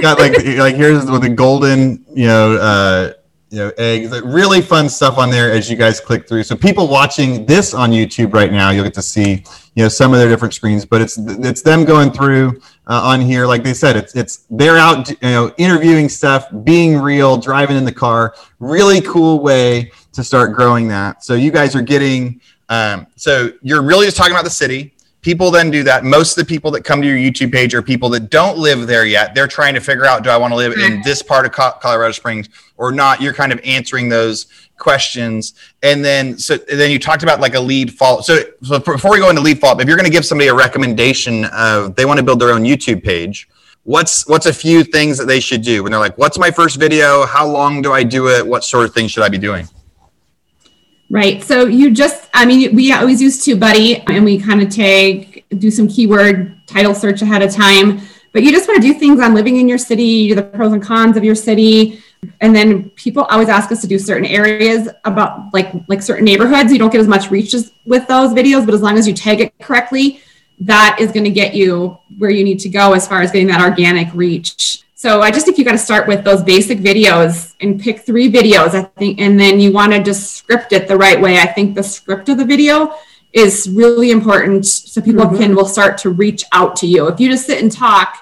Got 0.00 0.18
like 0.18 0.32
like 0.56 0.76
here's 0.76 1.04
with 1.04 1.20
the 1.22 1.28
golden 1.28 2.06
you 2.14 2.26
know 2.26 2.56
uh, 2.56 3.12
you 3.50 3.58
know 3.58 3.72
eggs. 3.78 4.20
Really 4.22 4.60
fun 4.60 4.88
stuff 4.88 5.18
on 5.18 5.30
there 5.30 5.52
as 5.52 5.70
you 5.70 5.76
guys 5.76 6.00
click 6.00 6.28
through. 6.28 6.42
So 6.42 6.56
people 6.56 6.88
watching 6.88 7.46
this 7.46 7.74
on 7.74 7.90
YouTube 7.90 8.34
right 8.34 8.52
now, 8.52 8.70
you'll 8.70 8.84
get 8.84 8.94
to 8.94 9.02
see 9.02 9.44
you 9.74 9.84
know 9.84 9.88
some 9.88 10.12
of 10.12 10.18
their 10.18 10.28
different 10.28 10.54
screens. 10.54 10.84
But 10.84 11.00
it's 11.00 11.18
it's 11.18 11.62
them 11.62 11.84
going 11.84 12.10
through 12.10 12.60
uh, 12.86 13.00
on 13.04 13.20
here. 13.20 13.46
Like 13.46 13.62
they 13.62 13.74
said, 13.74 13.96
it's 13.96 14.14
it's 14.14 14.46
they're 14.50 14.76
out 14.76 15.08
you 15.10 15.16
know 15.22 15.52
interviewing 15.56 16.08
stuff, 16.08 16.46
being 16.64 16.98
real, 16.98 17.36
driving 17.36 17.76
in 17.76 17.84
the 17.84 17.92
car. 17.92 18.34
Really 18.58 19.00
cool 19.00 19.40
way 19.40 19.92
to 20.12 20.22
start 20.22 20.54
growing 20.54 20.88
that. 20.88 21.24
So 21.24 21.34
you 21.34 21.50
guys 21.50 21.74
are 21.74 21.82
getting. 21.82 22.40
Um, 22.70 23.06
so 23.16 23.50
you're 23.62 23.82
really 23.82 24.04
just 24.04 24.18
talking 24.18 24.32
about 24.32 24.44
the 24.44 24.50
city. 24.50 24.94
People 25.28 25.50
then 25.50 25.70
do 25.70 25.82
that. 25.82 26.04
Most 26.04 26.38
of 26.38 26.46
the 26.46 26.48
people 26.48 26.70
that 26.70 26.84
come 26.84 27.02
to 27.02 27.06
your 27.06 27.18
YouTube 27.18 27.52
page 27.52 27.74
are 27.74 27.82
people 27.82 28.08
that 28.08 28.30
don't 28.30 28.56
live 28.56 28.86
there 28.86 29.04
yet. 29.04 29.34
They're 29.34 29.46
trying 29.46 29.74
to 29.74 29.80
figure 29.80 30.06
out, 30.06 30.24
do 30.24 30.30
I 30.30 30.38
want 30.38 30.52
to 30.52 30.56
live 30.56 30.72
in 30.72 30.78
mm-hmm. 30.78 31.02
this 31.02 31.20
part 31.20 31.44
of 31.44 31.52
Colorado 31.52 32.12
Springs 32.12 32.48
or 32.78 32.92
not? 32.92 33.20
You're 33.20 33.34
kind 33.34 33.52
of 33.52 33.60
answering 33.62 34.08
those 34.08 34.46
questions. 34.78 35.52
And 35.82 36.02
then, 36.02 36.38
so 36.38 36.56
then 36.56 36.90
you 36.90 36.98
talked 36.98 37.22
about 37.22 37.40
like 37.40 37.52
a 37.52 37.60
lead 37.60 37.92
follow. 37.92 38.22
So, 38.22 38.38
so 38.62 38.78
before 38.78 39.10
we 39.10 39.18
go 39.18 39.28
into 39.28 39.42
lead 39.42 39.60
follow 39.60 39.78
if 39.78 39.86
you're 39.86 39.98
going 39.98 40.06
to 40.06 40.10
give 40.10 40.24
somebody 40.24 40.48
a 40.48 40.54
recommendation 40.54 41.44
of 41.52 41.94
they 41.94 42.06
want 42.06 42.16
to 42.16 42.24
build 42.24 42.40
their 42.40 42.52
own 42.54 42.62
YouTube 42.62 43.04
page, 43.04 43.50
what's 43.82 44.26
what's 44.28 44.46
a 44.46 44.54
few 44.54 44.82
things 44.82 45.18
that 45.18 45.26
they 45.26 45.40
should 45.40 45.60
do 45.60 45.82
when 45.82 45.92
they're 45.92 46.00
like, 46.00 46.16
what's 46.16 46.38
my 46.38 46.50
first 46.50 46.76
video? 46.76 47.26
How 47.26 47.46
long 47.46 47.82
do 47.82 47.92
I 47.92 48.02
do 48.02 48.28
it? 48.30 48.46
What 48.46 48.64
sort 48.64 48.86
of 48.86 48.94
things 48.94 49.10
should 49.10 49.24
I 49.24 49.28
be 49.28 49.36
doing? 49.36 49.68
Right. 51.10 51.42
So 51.42 51.66
you 51.66 51.90
just, 51.90 52.28
I 52.34 52.44
mean, 52.44 52.76
we 52.76 52.92
always 52.92 53.22
use 53.22 53.38
TubeBuddy 53.44 54.04
and 54.10 54.24
we 54.24 54.38
kind 54.38 54.60
of 54.60 54.68
take, 54.68 55.46
do 55.58 55.70
some 55.70 55.88
keyword 55.88 56.66
title 56.66 56.94
search 56.94 57.22
ahead 57.22 57.40
of 57.42 57.50
time. 57.50 58.00
But 58.32 58.42
you 58.42 58.52
just 58.52 58.68
want 58.68 58.82
to 58.82 58.86
do 58.86 58.98
things 58.98 59.20
on 59.20 59.34
living 59.34 59.56
in 59.56 59.68
your 59.68 59.78
city, 59.78 60.34
the 60.34 60.42
pros 60.42 60.72
and 60.72 60.82
cons 60.82 61.16
of 61.16 61.24
your 61.24 61.34
city. 61.34 62.02
And 62.40 62.54
then 62.54 62.90
people 62.90 63.24
always 63.24 63.48
ask 63.48 63.72
us 63.72 63.80
to 63.80 63.86
do 63.86 63.98
certain 63.98 64.26
areas 64.26 64.88
about 65.04 65.54
like 65.54 65.72
like 65.86 66.02
certain 66.02 66.24
neighborhoods. 66.24 66.70
You 66.70 66.78
don't 66.78 66.90
get 66.90 67.00
as 67.00 67.08
much 67.08 67.30
reach 67.30 67.54
as, 67.54 67.72
with 67.86 68.06
those 68.06 68.34
videos, 68.34 68.66
but 68.66 68.74
as 68.74 68.82
long 68.82 68.98
as 68.98 69.08
you 69.08 69.14
tag 69.14 69.40
it 69.40 69.58
correctly, 69.60 70.20
that 70.60 70.98
is 71.00 71.10
going 71.10 71.24
to 71.24 71.30
get 71.30 71.54
you 71.54 71.96
where 72.18 72.30
you 72.30 72.44
need 72.44 72.58
to 72.60 72.68
go 72.68 72.92
as 72.92 73.08
far 73.08 73.22
as 73.22 73.30
getting 73.30 73.46
that 73.48 73.62
organic 73.62 74.12
reach. 74.12 74.82
So 74.98 75.20
I 75.22 75.30
just 75.30 75.46
think 75.46 75.58
you 75.58 75.64
got 75.64 75.72
to 75.72 75.78
start 75.78 76.08
with 76.08 76.24
those 76.24 76.42
basic 76.42 76.78
videos 76.78 77.54
and 77.60 77.80
pick 77.80 78.00
three 78.00 78.28
videos, 78.28 78.74
I 78.74 78.82
think, 78.82 79.20
and 79.20 79.38
then 79.38 79.60
you 79.60 79.70
want 79.70 79.92
to 79.92 80.02
just 80.02 80.34
script 80.34 80.72
it 80.72 80.88
the 80.88 80.96
right 80.96 81.20
way. 81.20 81.38
I 81.38 81.46
think 81.46 81.76
the 81.76 81.84
script 81.84 82.28
of 82.28 82.36
the 82.36 82.44
video 82.44 82.96
is 83.32 83.70
really 83.72 84.10
important 84.10 84.66
so 84.66 85.00
people 85.00 85.26
mm-hmm. 85.26 85.36
can 85.36 85.54
will 85.54 85.68
start 85.68 85.98
to 85.98 86.10
reach 86.10 86.42
out 86.50 86.74
to 86.78 86.88
you. 86.88 87.06
If 87.06 87.20
you 87.20 87.30
just 87.30 87.46
sit 87.46 87.62
and 87.62 87.70
talk, 87.70 88.12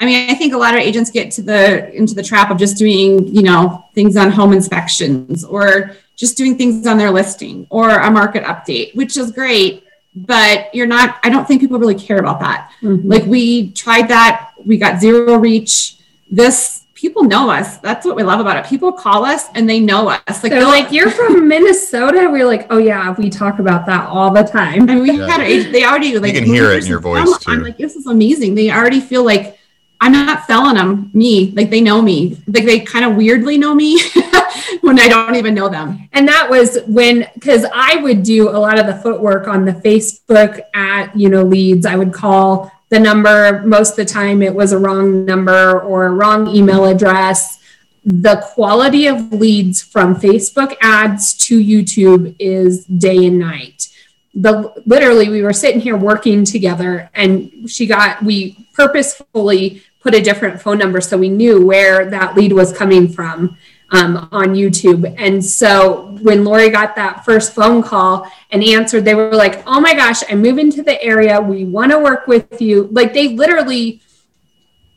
I 0.00 0.04
mean, 0.04 0.28
I 0.28 0.34
think 0.34 0.52
a 0.52 0.58
lot 0.58 0.74
of 0.74 0.80
agents 0.80 1.10
get 1.10 1.30
to 1.30 1.42
the 1.42 1.90
into 1.94 2.14
the 2.14 2.22
trap 2.22 2.50
of 2.50 2.58
just 2.58 2.76
doing, 2.76 3.26
you 3.34 3.40
know, 3.40 3.86
things 3.94 4.14
on 4.14 4.30
home 4.30 4.52
inspections 4.52 5.44
or 5.44 5.96
just 6.14 6.36
doing 6.36 6.58
things 6.58 6.86
on 6.86 6.98
their 6.98 7.10
listing 7.10 7.66
or 7.70 7.88
a 7.88 8.10
market 8.10 8.44
update, 8.44 8.94
which 8.94 9.16
is 9.16 9.32
great, 9.32 9.82
but 10.14 10.74
you're 10.74 10.86
not 10.86 11.20
I 11.22 11.30
don't 11.30 11.48
think 11.48 11.62
people 11.62 11.78
really 11.78 11.94
care 11.94 12.18
about 12.18 12.40
that. 12.40 12.70
Mm-hmm. 12.82 13.08
Like 13.08 13.24
we 13.24 13.70
tried 13.70 14.08
that, 14.08 14.52
we 14.62 14.76
got 14.76 15.00
zero 15.00 15.38
reach. 15.38 15.94
This 16.30 16.84
people 16.94 17.22
know 17.24 17.48
us. 17.48 17.78
That's 17.78 18.04
what 18.04 18.16
we 18.16 18.22
love 18.24 18.40
about 18.40 18.56
it. 18.56 18.68
People 18.68 18.90
call 18.92 19.24
us 19.24 19.46
and 19.54 19.70
they 19.70 19.78
know 19.78 20.08
us. 20.08 20.20
Like 20.28 20.40
They're 20.42 20.58
they'll- 20.60 20.68
like, 20.68 20.90
you're 20.90 21.10
from 21.10 21.46
Minnesota. 21.46 22.28
We're 22.30 22.44
like, 22.46 22.66
oh 22.70 22.78
yeah, 22.78 23.14
we 23.16 23.30
talk 23.30 23.60
about 23.60 23.86
that 23.86 24.08
all 24.08 24.32
the 24.32 24.42
time. 24.42 24.88
And 24.88 25.00
we 25.00 25.12
Yeah. 25.12 25.26
had 25.28 25.40
our 25.40 25.46
they 25.72 25.84
already 25.84 26.18
like 26.18 26.34
you 26.34 26.40
can 26.40 26.48
hear 26.48 26.72
it 26.72 26.82
in 26.82 26.88
your 26.90 27.00
first 27.00 27.26
voice, 27.30 27.44
come, 27.44 27.54
I'm 27.54 27.62
like, 27.62 27.78
this 27.78 27.94
is 27.96 28.06
amazing. 28.06 28.54
They 28.56 28.70
already 28.70 29.00
feel 29.00 29.24
like 29.24 29.56
I'm 30.00 30.12
not 30.12 30.44
selling 30.46 30.74
them 30.76 31.10
me. 31.14 31.52
Like 31.56 31.70
they 31.70 31.80
know 31.80 32.02
me. 32.02 32.36
Like 32.48 32.64
they 32.64 32.80
kind 32.80 33.04
of 33.04 33.16
weirdly 33.16 33.58
know 33.58 33.74
me 33.74 34.00
when 34.82 34.98
I 35.00 35.08
don't 35.08 35.34
even 35.36 35.54
know 35.54 35.68
them. 35.68 36.08
And 36.12 36.26
that 36.28 36.48
was 36.48 36.78
when, 36.86 37.26
because 37.34 37.64
I 37.74 37.96
would 37.96 38.22
do 38.22 38.48
a 38.48 38.58
lot 38.58 38.78
of 38.78 38.86
the 38.86 38.94
footwork 38.96 39.48
on 39.48 39.64
the 39.64 39.72
Facebook 39.72 40.60
at, 40.74 41.16
you 41.16 41.28
know, 41.28 41.42
leads. 41.42 41.84
I 41.86 41.96
would 41.96 42.12
call 42.12 42.70
the 42.88 42.98
number. 42.98 43.62
Most 43.62 43.90
of 43.90 43.96
the 43.96 44.04
time 44.04 44.42
it 44.42 44.54
was 44.54 44.72
a 44.72 44.78
wrong 44.78 45.24
number 45.24 45.80
or 45.80 46.06
a 46.06 46.10
wrong 46.10 46.48
email 46.48 46.84
address. 46.84 47.58
The 48.04 48.36
quality 48.54 49.06
of 49.06 49.32
leads 49.32 49.82
from 49.82 50.16
Facebook 50.16 50.76
ads 50.80 51.34
to 51.46 51.62
YouTube 51.62 52.34
is 52.38 52.84
day 52.86 53.26
and 53.26 53.38
night. 53.38 53.88
The 54.34 54.72
literally, 54.86 55.28
we 55.28 55.42
were 55.42 55.52
sitting 55.52 55.80
here 55.80 55.96
working 55.96 56.44
together 56.44 57.10
and 57.14 57.68
she 57.68 57.86
got, 57.86 58.22
we 58.22 58.66
purposefully 58.72 59.82
put 60.00 60.14
a 60.14 60.22
different 60.22 60.62
phone 60.62 60.78
number 60.78 61.00
so 61.00 61.18
we 61.18 61.28
knew 61.28 61.66
where 61.66 62.08
that 62.08 62.36
lead 62.36 62.52
was 62.52 62.76
coming 62.76 63.08
from 63.08 63.58
um, 63.90 64.28
on 64.32 64.48
YouTube. 64.54 65.14
And 65.18 65.44
so 65.44 66.16
when 66.22 66.44
Lori 66.44 66.68
got 66.68 66.94
that 66.96 67.24
first 67.24 67.54
phone 67.54 67.82
call 67.82 68.30
and 68.50 68.62
answered, 68.62 69.04
they 69.04 69.14
were 69.14 69.34
like, 69.34 69.62
oh 69.66 69.80
my 69.80 69.94
gosh, 69.94 70.22
I'm 70.30 70.42
moving 70.42 70.70
to 70.72 70.82
the 70.82 71.02
area. 71.02 71.40
We 71.40 71.64
want 71.64 71.92
to 71.92 71.98
work 71.98 72.26
with 72.26 72.60
you. 72.60 72.88
Like 72.90 73.14
they 73.14 73.28
literally 73.28 74.02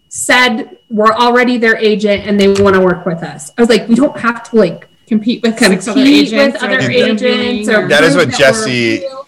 said, 0.09 0.77
we're 0.89 1.13
already 1.13 1.57
their 1.57 1.77
agent 1.77 2.27
and 2.27 2.39
they 2.39 2.49
want 2.49 2.75
to 2.75 2.81
work 2.81 3.05
with 3.05 3.23
us. 3.23 3.51
I 3.57 3.61
was 3.61 3.69
like, 3.69 3.87
we 3.87 3.95
don't 3.95 4.17
have 4.19 4.49
to 4.49 4.55
like 4.57 4.87
Compete 5.07 5.43
with 5.43 5.59
six 5.59 5.89
other 5.89 5.99
agents. 5.99 6.53
with 6.53 6.63
other 6.63 6.79
agents. 6.79 7.67
Or 7.67 7.85
That 7.89 8.05
is 8.05 8.15
what 8.15 8.29
Jesse- 8.29 8.99
real. 9.01 9.27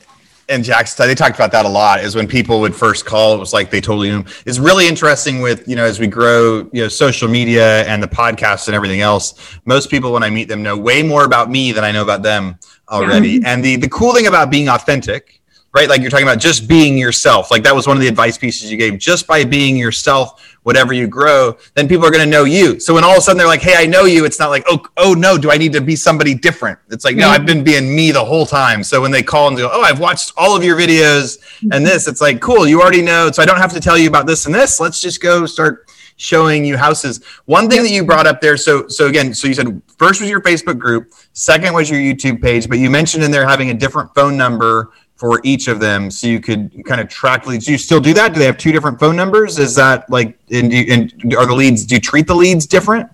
And 0.53 0.63
Jack's 0.63 0.93
they 0.93 1.15
talked 1.15 1.35
about 1.35 1.51
that 1.51 1.65
a 1.65 1.69
lot 1.69 2.03
is 2.03 2.15
when 2.15 2.27
people 2.27 2.59
would 2.61 2.75
first 2.75 3.05
call 3.05 3.35
it 3.35 3.39
was 3.39 3.53
like 3.53 3.69
they 3.69 3.81
totally 3.81 4.09
knew. 4.09 4.23
It's 4.45 4.59
really 4.59 4.87
interesting 4.87 5.41
with 5.41 5.67
you 5.67 5.75
know 5.75 5.83
as 5.83 5.99
we 5.99 6.07
grow 6.07 6.69
you 6.71 6.83
know 6.83 6.87
social 6.87 7.27
media 7.27 7.83
and 7.85 8.01
the 8.01 8.07
podcasts 8.07 8.67
and 8.67 8.75
everything 8.75 9.01
else 9.01 9.57
most 9.65 9.89
people 9.89 10.13
when 10.13 10.23
I 10.23 10.29
meet 10.29 10.47
them 10.47 10.63
know 10.63 10.77
way 10.77 11.03
more 11.03 11.25
about 11.25 11.49
me 11.49 11.71
than 11.71 11.83
I 11.83 11.91
know 11.91 12.03
about 12.03 12.23
them 12.23 12.57
already. 12.89 13.41
And 13.45 13.63
the 13.63 13.75
the 13.75 13.89
cool 13.89 14.13
thing 14.13 14.27
about 14.27 14.49
being 14.49 14.69
authentic 14.69 15.41
right? 15.73 15.89
Like 15.89 16.01
you're 16.01 16.11
talking 16.11 16.27
about 16.27 16.39
just 16.39 16.67
being 16.67 16.97
yourself. 16.97 17.49
Like 17.49 17.63
that 17.63 17.75
was 17.75 17.87
one 17.87 17.97
of 17.97 18.01
the 18.01 18.07
advice 18.07 18.37
pieces 18.37 18.71
you 18.71 18.77
gave. 18.77 18.99
Just 18.99 19.25
by 19.25 19.43
being 19.43 19.75
yourself, 19.75 20.55
whatever 20.61 20.93
you 20.93 21.07
grow, 21.07 21.57
then 21.73 21.87
people 21.87 22.05
are 22.05 22.11
going 22.11 22.23
to 22.23 22.29
know 22.29 22.43
you. 22.43 22.79
So 22.79 22.93
when 22.93 23.03
all 23.03 23.13
of 23.13 23.17
a 23.17 23.21
sudden 23.21 23.37
they're 23.37 23.47
like, 23.47 23.61
"Hey, 23.61 23.75
I 23.75 23.85
know 23.85 24.05
you," 24.05 24.23
it's 24.23 24.39
not 24.39 24.49
like, 24.49 24.63
"Oh, 24.67 24.85
oh 24.97 25.13
no, 25.13 25.37
do 25.37 25.51
I 25.51 25.57
need 25.57 25.73
to 25.73 25.81
be 25.81 25.95
somebody 25.95 26.35
different?" 26.35 26.79
It's 26.89 27.03
like, 27.03 27.15
"No, 27.15 27.27
I've 27.27 27.45
been 27.45 27.63
being 27.63 27.95
me 27.95 28.11
the 28.11 28.23
whole 28.23 28.45
time." 28.45 28.83
So 28.83 29.01
when 29.01 29.11
they 29.11 29.23
call 29.23 29.47
and 29.47 29.57
go, 29.57 29.69
"Oh, 29.71 29.81
I've 29.81 29.99
watched 29.99 30.31
all 30.37 30.55
of 30.55 30.63
your 30.63 30.77
videos 30.77 31.39
and 31.61 31.71
mm-hmm. 31.71 31.83
this," 31.85 32.07
it's 32.07 32.21
like, 32.21 32.39
"Cool, 32.39 32.67
you 32.67 32.81
already 32.81 33.01
know." 33.01 33.31
So 33.31 33.41
I 33.41 33.45
don't 33.45 33.57
have 33.57 33.73
to 33.73 33.79
tell 33.79 33.97
you 33.97 34.07
about 34.07 34.27
this 34.27 34.45
and 34.45 34.53
this. 34.53 34.79
Let's 34.79 35.01
just 35.01 35.21
go 35.21 35.45
start 35.45 35.89
showing 36.17 36.63
you 36.63 36.77
houses. 36.77 37.23
One 37.45 37.69
thing 37.69 37.81
that 37.81 37.89
you 37.89 38.05
brought 38.05 38.27
up 38.27 38.39
there, 38.39 38.57
so 38.57 38.87
so 38.87 39.07
again, 39.07 39.33
so 39.33 39.47
you 39.47 39.53
said 39.53 39.81
first 39.97 40.21
was 40.21 40.29
your 40.29 40.41
Facebook 40.41 40.77
group, 40.77 41.11
second 41.33 41.73
was 41.73 41.89
your 41.89 41.99
YouTube 41.99 42.41
page, 42.41 42.69
but 42.69 42.77
you 42.77 42.89
mentioned 42.89 43.23
in 43.23 43.31
there 43.31 43.47
having 43.47 43.69
a 43.69 43.73
different 43.73 44.13
phone 44.13 44.37
number 44.37 44.91
for 45.23 45.39
each 45.45 45.69
of 45.69 45.79
them, 45.79 46.11
so 46.11 46.27
you 46.27 46.41
could 46.41 46.83
kind 46.83 46.99
of 46.99 47.07
track 47.07 47.47
leads. 47.47 47.65
Do 47.65 47.71
you 47.71 47.77
still 47.77 48.01
do 48.01 48.13
that? 48.13 48.33
Do 48.33 48.39
they 48.39 48.45
have 48.45 48.57
two 48.57 48.73
different 48.73 48.99
phone 48.99 49.15
numbers? 49.15 49.57
Is 49.57 49.73
that 49.75 50.09
like, 50.09 50.37
and, 50.51 50.73
and 50.73 51.33
are 51.35 51.45
the 51.45 51.55
leads? 51.55 51.85
Do 51.85 51.95
you 51.95 52.01
treat 52.01 52.27
the 52.27 52.35
leads 52.35 52.65
different? 52.65 53.09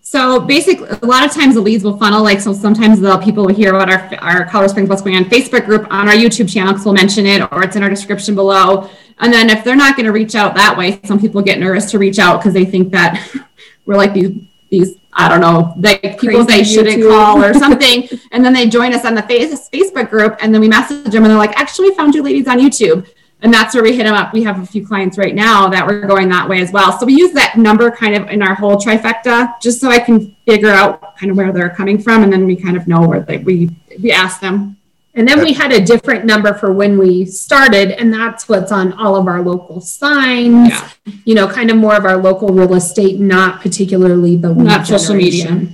So 0.00 0.40
basically, 0.40 0.88
a 0.88 1.04
lot 1.04 1.26
of 1.26 1.30
times 1.30 1.56
the 1.56 1.60
leads 1.60 1.84
will 1.84 1.98
funnel. 1.98 2.22
Like, 2.22 2.40
so 2.40 2.54
sometimes 2.54 3.00
the 3.00 3.18
people 3.18 3.44
will 3.44 3.54
hear 3.54 3.74
about 3.74 3.90
our, 3.90 4.18
our 4.22 4.46
Colorado 4.46 4.72
Springs 4.72 4.88
What's 4.88 5.02
Going 5.02 5.14
On 5.16 5.26
Facebook 5.26 5.66
group 5.66 5.86
on 5.92 6.08
our 6.08 6.14
YouTube 6.14 6.50
channel 6.50 6.72
because 6.72 6.86
we'll 6.86 6.94
mention 6.94 7.26
it 7.26 7.42
or 7.52 7.64
it's 7.64 7.76
in 7.76 7.82
our 7.82 7.90
description 7.90 8.34
below. 8.34 8.88
And 9.18 9.30
then 9.30 9.50
if 9.50 9.62
they're 9.62 9.76
not 9.76 9.96
going 9.96 10.06
to 10.06 10.12
reach 10.12 10.34
out 10.34 10.54
that 10.54 10.74
way, 10.74 11.00
some 11.04 11.20
people 11.20 11.42
get 11.42 11.58
nervous 11.58 11.90
to 11.90 11.98
reach 11.98 12.18
out 12.18 12.38
because 12.38 12.54
they 12.54 12.64
think 12.64 12.92
that 12.92 13.30
we're 13.84 13.98
like 13.98 14.14
these, 14.14 14.48
these 14.70 14.96
I 15.12 15.28
don't 15.28 15.40
know, 15.40 15.74
like 15.76 16.20
people 16.20 16.46
say 16.46 16.62
shouldn't 16.62 17.02
call 17.02 17.42
or 17.42 17.52
something. 17.64 18.08
and 18.30 18.44
then 18.44 18.52
they 18.52 18.68
join 18.68 18.94
us 18.94 19.04
on 19.04 19.14
the 19.14 19.22
face, 19.22 19.68
Facebook 19.70 20.08
group 20.08 20.36
and 20.40 20.54
then 20.54 20.60
we 20.60 20.68
message 20.68 21.12
them 21.12 21.24
and 21.24 21.30
they're 21.30 21.36
like, 21.36 21.58
actually, 21.58 21.90
we 21.90 21.96
found 21.96 22.14
you 22.14 22.22
ladies 22.22 22.46
on 22.46 22.58
YouTube. 22.58 23.06
And 23.42 23.52
that's 23.52 23.74
where 23.74 23.82
we 23.82 23.96
hit 23.96 24.04
them 24.04 24.14
up. 24.14 24.34
We 24.34 24.42
have 24.42 24.62
a 24.62 24.66
few 24.66 24.86
clients 24.86 25.16
right 25.16 25.34
now 25.34 25.66
that 25.68 25.86
we're 25.86 26.06
going 26.06 26.28
that 26.28 26.48
way 26.48 26.60
as 26.60 26.72
well. 26.72 26.96
So 26.98 27.06
we 27.06 27.14
use 27.14 27.32
that 27.32 27.56
number 27.56 27.90
kind 27.90 28.14
of 28.14 28.28
in 28.28 28.42
our 28.42 28.54
whole 28.54 28.76
trifecta 28.76 29.58
just 29.60 29.80
so 29.80 29.88
I 29.88 29.98
can 29.98 30.36
figure 30.46 30.70
out 30.70 31.16
kind 31.16 31.30
of 31.30 31.38
where 31.38 31.50
they're 31.50 31.70
coming 31.70 32.00
from. 32.00 32.22
And 32.22 32.32
then 32.32 32.44
we 32.44 32.54
kind 32.54 32.76
of 32.76 32.86
know 32.86 33.06
where 33.08 33.20
they, 33.20 33.38
we, 33.38 33.70
we 34.02 34.12
ask 34.12 34.40
them 34.40 34.76
and 35.14 35.26
then 35.26 35.40
we 35.42 35.52
had 35.52 35.72
a 35.72 35.84
different 35.84 36.24
number 36.24 36.54
for 36.54 36.72
when 36.72 36.96
we 36.96 37.24
started, 37.24 37.90
and 37.90 38.12
that's 38.12 38.48
what's 38.48 38.70
on 38.70 38.92
all 38.92 39.16
of 39.16 39.26
our 39.26 39.42
local 39.42 39.80
signs. 39.80 40.70
Yeah. 40.70 40.90
You 41.24 41.34
know, 41.34 41.48
kind 41.48 41.70
of 41.70 41.76
more 41.76 41.96
of 41.96 42.04
our 42.04 42.16
local 42.16 42.48
real 42.48 42.74
estate, 42.74 43.18
not 43.18 43.60
particularly 43.60 44.36
the 44.36 44.54
not 44.54 44.86
social 44.86 45.16
media. 45.16 45.66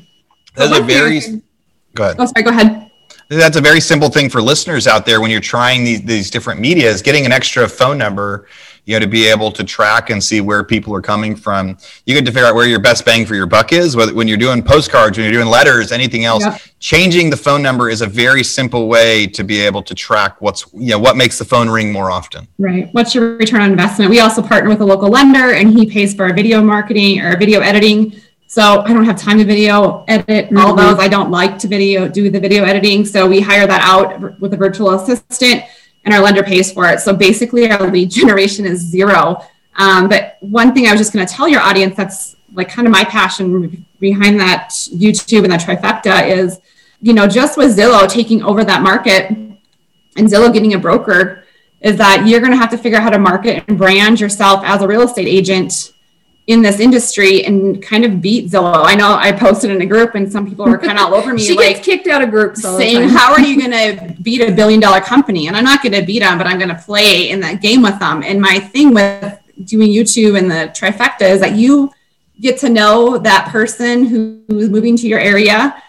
That's 0.55 0.78
a 0.78 0.82
very. 0.82 1.20
Go 1.95 2.05
ahead. 2.05 2.16
Oh, 2.18 2.26
sorry. 2.26 2.45
Go 2.45 2.51
ahead. 2.51 2.91
That's 3.28 3.57
a 3.57 3.61
very 3.61 3.80
simple 3.80 4.09
thing 4.09 4.30
for 4.30 4.41
listeners 4.41 4.87
out 4.87 5.05
there 5.05 5.20
when 5.20 5.30
you're 5.30 5.41
trying 5.41 5.84
these 5.84 6.03
these 6.03 6.30
different 6.30 6.61
medias. 6.61 7.03
Getting 7.03 7.26
an 7.26 7.32
extra 7.32 7.68
phone 7.68 7.99
number 7.99 8.49
you 8.87 8.95
know 8.95 9.01
to 9.01 9.07
be 9.07 9.26
able 9.26 9.53
to 9.53 9.62
track 9.62 10.09
and 10.11 10.22
see 10.22 10.41
where 10.41 10.64
people 10.64 10.95
are 10.95 11.03
coming 11.03 11.37
from 11.37 11.76
you 12.07 12.14
get 12.14 12.24
to 12.24 12.32
figure 12.32 12.47
out 12.47 12.55
where 12.55 12.66
your 12.66 12.80
best 12.80 13.05
bang 13.05 13.26
for 13.26 13.34
your 13.34 13.47
buck 13.47 13.72
is 13.72 13.95
whether 13.95 14.14
when 14.14 14.26
you're 14.26 14.39
doing 14.39 14.62
postcards 14.62 15.18
when 15.18 15.24
you're 15.24 15.32
doing 15.32 15.51
letters 15.51 15.93
anything 15.93 16.24
else 16.24 16.45
yep. 16.45 16.61
changing 16.78 17.28
the 17.28 17.37
phone 17.37 17.62
number 17.62 17.91
is 17.91 18.01
a 18.01 18.07
very 18.07 18.43
simple 18.43 18.89
way 18.89 19.26
to 19.26 19.45
be 19.45 19.61
able 19.61 19.82
to 19.82 19.95
track 19.95 20.41
what's 20.41 20.72
you 20.72 20.91
know 20.91 20.99
what 20.99 21.16
makes 21.16 21.39
the 21.39 21.45
phone 21.45 21.68
ring 21.68 21.93
more 21.93 22.11
often 22.11 22.49
right 22.59 22.89
what's 22.93 23.14
your 23.14 23.37
return 23.37 23.61
on 23.61 23.70
investment 23.70 24.11
we 24.11 24.20
also 24.20 24.41
partner 24.41 24.70
with 24.70 24.80
a 24.80 24.87
local 24.87 25.09
lender 25.09 25.53
and 25.53 25.76
he 25.76 25.91
pays 25.91 26.14
for 26.14 26.24
our 26.24 26.32
video 26.32 26.62
marketing 26.62 27.20
or 27.20 27.37
video 27.37 27.61
editing 27.61 28.14
so 28.49 28.82
I 28.82 28.93
don't 28.93 29.05
have 29.05 29.18
time 29.18 29.39
to 29.39 29.45
video 29.45 30.05
edit 30.07 30.47
mm-hmm. 30.47 30.57
all 30.57 30.74
those. 30.74 31.01
I 31.01 31.09
don't 31.09 31.32
like 31.32 31.59
to 31.59 31.68
video 31.68 32.07
do 32.07 32.30
the 32.30 32.39
video 32.39 32.62
editing. 32.62 33.05
So 33.05 33.28
we 33.28 33.41
hire 33.41 33.66
that 33.66 33.82
out 33.82 34.41
with 34.41 34.55
a 34.55 34.57
virtual 34.57 34.91
assistant 34.91 35.64
and 36.07 36.15
our 36.15 36.21
lender 36.23 36.43
pays 36.43 36.73
for 36.73 36.89
it. 36.89 37.01
So 37.01 37.15
basically, 37.15 37.71
our 37.71 37.91
lead 37.91 38.11
generation 38.11 38.65
is 38.65 38.81
zero. 38.81 39.45
Um, 39.75 40.09
but 40.09 40.39
one 40.41 40.73
thing 40.73 40.87
I 40.87 40.93
was 40.93 41.01
just 41.01 41.13
going 41.13 41.27
to 41.27 41.33
tell 41.33 41.49
your 41.49 41.61
audience 41.61 41.97
that's 41.97 42.37
like 42.55 42.71
kind 42.71 42.87
of 42.87 42.93
my 42.93 43.05
passion 43.05 43.85
behind 43.99 44.41
that 44.41 44.71
YouTube 44.71 45.43
and 45.43 45.53
that 45.53 45.61
trifecta 45.61 46.29
is, 46.29 46.61
you 47.03 47.13
know, 47.13 47.27
just 47.27 47.59
with 47.59 47.77
Zillow 47.77 48.09
taking 48.09 48.43
over 48.43 48.65
that 48.65 48.83
market 48.83 49.31
and 49.31 49.61
Zillow 50.17 50.51
getting 50.51 50.73
a 50.75 50.79
broker, 50.79 51.45
is 51.81 51.97
that 51.99 52.27
you're 52.27 52.41
going 52.41 52.53
to 52.53 52.57
have 52.57 52.71
to 52.71 52.79
figure 52.79 52.97
out 52.97 53.03
how 53.03 53.11
to 53.11 53.19
market 53.19 53.65
and 53.69 53.77
brand 53.77 54.19
yourself 54.19 54.63
as 54.65 54.81
a 54.81 54.89
real 54.89 55.03
estate 55.03 55.29
agent 55.29 55.93
in 56.47 56.62
this 56.62 56.78
industry 56.78 57.44
and 57.44 57.82
kind 57.82 58.05
of 58.05 58.22
beat 58.22 58.51
Zillow. 58.51 58.84
I 58.84 58.94
know 58.94 59.14
I 59.14 59.32
posted 59.32 59.70
in 59.70 59.82
a 59.82 59.86
group 59.86 60.14
and 60.14 60.30
some 60.30 60.49
people 60.49 60.64
were 60.64 60.78
kind 60.78 60.97
of 60.99 61.07
all 61.07 61.14
over 61.14 61.34
me. 61.34 61.42
she 61.47 61.57
like, 61.57 61.76
gets 61.76 61.84
kicked 61.84 62.07
out 62.07 62.22
of 62.22 62.30
groups 62.30 62.62
saying, 62.62 63.09
"How 63.09 63.32
are 63.32 63.40
you 63.40 63.59
going 63.59 63.72
to 63.72 64.14
beat 64.22 64.40
a 64.40 64.53
billion 64.53 64.78
dollar 64.78 65.01
company?" 65.01 65.49
And 65.49 65.57
I'm 65.57 65.64
not 65.64 65.82
going 65.82 65.92
to 65.92 66.05
beat 66.05 66.20
them, 66.20 66.38
but 66.38 66.47
I'm 66.47 66.59
going 66.59 66.68
to 66.68 66.80
play 66.80 67.30
in 67.30 67.40
that 67.40 67.61
game 67.61 67.82
with 67.82 67.99
them. 67.99 68.22
And 68.22 68.40
my 68.40 68.61
thing 68.61 68.94
with 68.94 69.38
doing 69.64 69.90
YouTube 69.90 70.38
and 70.38 70.51
the 70.51 70.72
trifecta 70.76 71.22
is 71.22 71.40
that 71.40 71.57
you 71.57 71.90
get 72.40 72.59
to 72.59 72.68
know 72.68 73.18
that 73.18 73.49
person 73.49 74.05
who 74.05 74.42
is 74.51 74.68
moving 74.68 74.97
to 74.99 75.09
your 75.09 75.18
area 75.18 75.82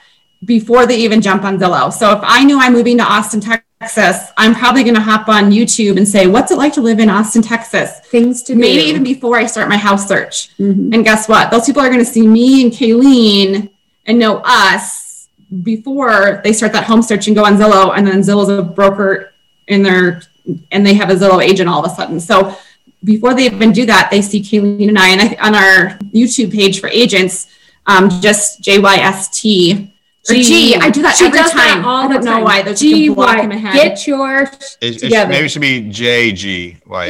before 0.46 0.86
they 0.86 0.98
even 0.98 1.22
jump 1.22 1.44
on 1.44 1.60
Zillow. 1.60 1.92
So 1.92 2.14
if 2.14 2.20
I 2.24 2.44
knew 2.44 2.60
I'm 2.60 2.74
moving 2.74 2.98
to 2.98 3.04
Austin, 3.04 3.42
Texas 3.42 3.67
Texas, 3.80 4.32
I'm 4.38 4.56
probably 4.56 4.84
going 4.84 4.96
to 4.96 5.02
hop 5.02 5.28
on 5.30 5.52
YouTube 5.52 5.98
and 5.98 6.08
say, 6.08 6.26
"What's 6.26 6.52
it 6.52 6.58
like 6.58 6.74
to 6.74 6.82
live 6.82 7.00
in 7.00 7.10
Austin, 7.10 7.44
Texas?" 7.44 8.00
Things 8.06 8.42
to 8.44 8.56
maybe 8.56 8.82
do. 8.82 8.88
even 8.88 9.04
before 9.04 9.38
I 9.38 9.46
start 9.46 9.70
my 9.70 9.78
house 9.78 10.08
search. 10.08 10.56
Mm-hmm. 10.58 10.94
And 10.94 11.04
guess 11.04 11.30
what? 11.30 11.52
Those 11.52 11.66
people 11.66 11.82
are 11.84 11.90
going 11.90 12.00
to 12.00 12.06
see 12.06 12.26
me 12.26 12.64
and 12.64 12.72
Kayleen 12.72 13.70
and 14.08 14.18
know 14.18 14.42
us 14.44 15.30
before 15.64 16.42
they 16.44 16.54
start 16.54 16.74
that 16.74 16.86
home 16.86 17.04
search 17.04 17.28
and 17.28 17.36
go 17.36 17.46
on 17.46 17.58
Zillow, 17.58 17.96
and 17.96 18.08
then 18.08 18.22
Zillow's 18.22 18.50
a 18.50 18.64
broker 18.64 19.34
in 19.68 19.84
their 19.84 20.24
and 20.72 20.86
they 20.86 20.96
have 20.96 21.12
a 21.12 21.16
Zillow 21.16 21.44
agent 21.44 21.70
all 21.70 21.86
of 21.86 21.92
a 21.92 21.94
sudden. 21.94 22.20
So 22.20 22.58
before 23.04 23.36
they 23.36 23.46
even 23.46 23.72
do 23.72 23.86
that, 23.86 24.10
they 24.10 24.24
see 24.24 24.42
Kayleen 24.42 24.88
and 24.88 24.98
I, 24.98 25.10
and 25.10 25.22
I 25.22 25.38
on 25.40 25.54
our 25.54 25.98
YouTube 26.14 26.52
page 26.52 26.80
for 26.80 26.88
agents, 26.88 27.48
um, 27.86 28.10
just 28.10 28.62
JYST 28.62 29.92
G. 30.28 30.44
G. 30.44 30.76
I 30.76 30.90
do 30.90 31.02
that 31.02 31.18
she 31.18 31.26
every 31.26 31.40
does 31.40 31.52
time. 31.52 31.82
That 31.82 31.86
all 31.86 32.10
the 32.10 32.20
know 32.20 32.32
time. 32.32 32.44
why. 32.44 32.62
There's 32.62 32.80
G, 32.80 33.10
like 33.10 33.44
a 33.44 33.48
block 33.48 33.64
Y. 33.64 33.74
Get 33.74 34.08
your 34.08 34.44
it, 34.82 35.04
it 35.04 35.30
maybe 35.30 35.46
it 35.46 35.50
should 35.50 35.62
be 35.62 35.90
J 35.90 36.32
G 36.32 36.78
Y. 36.86 37.08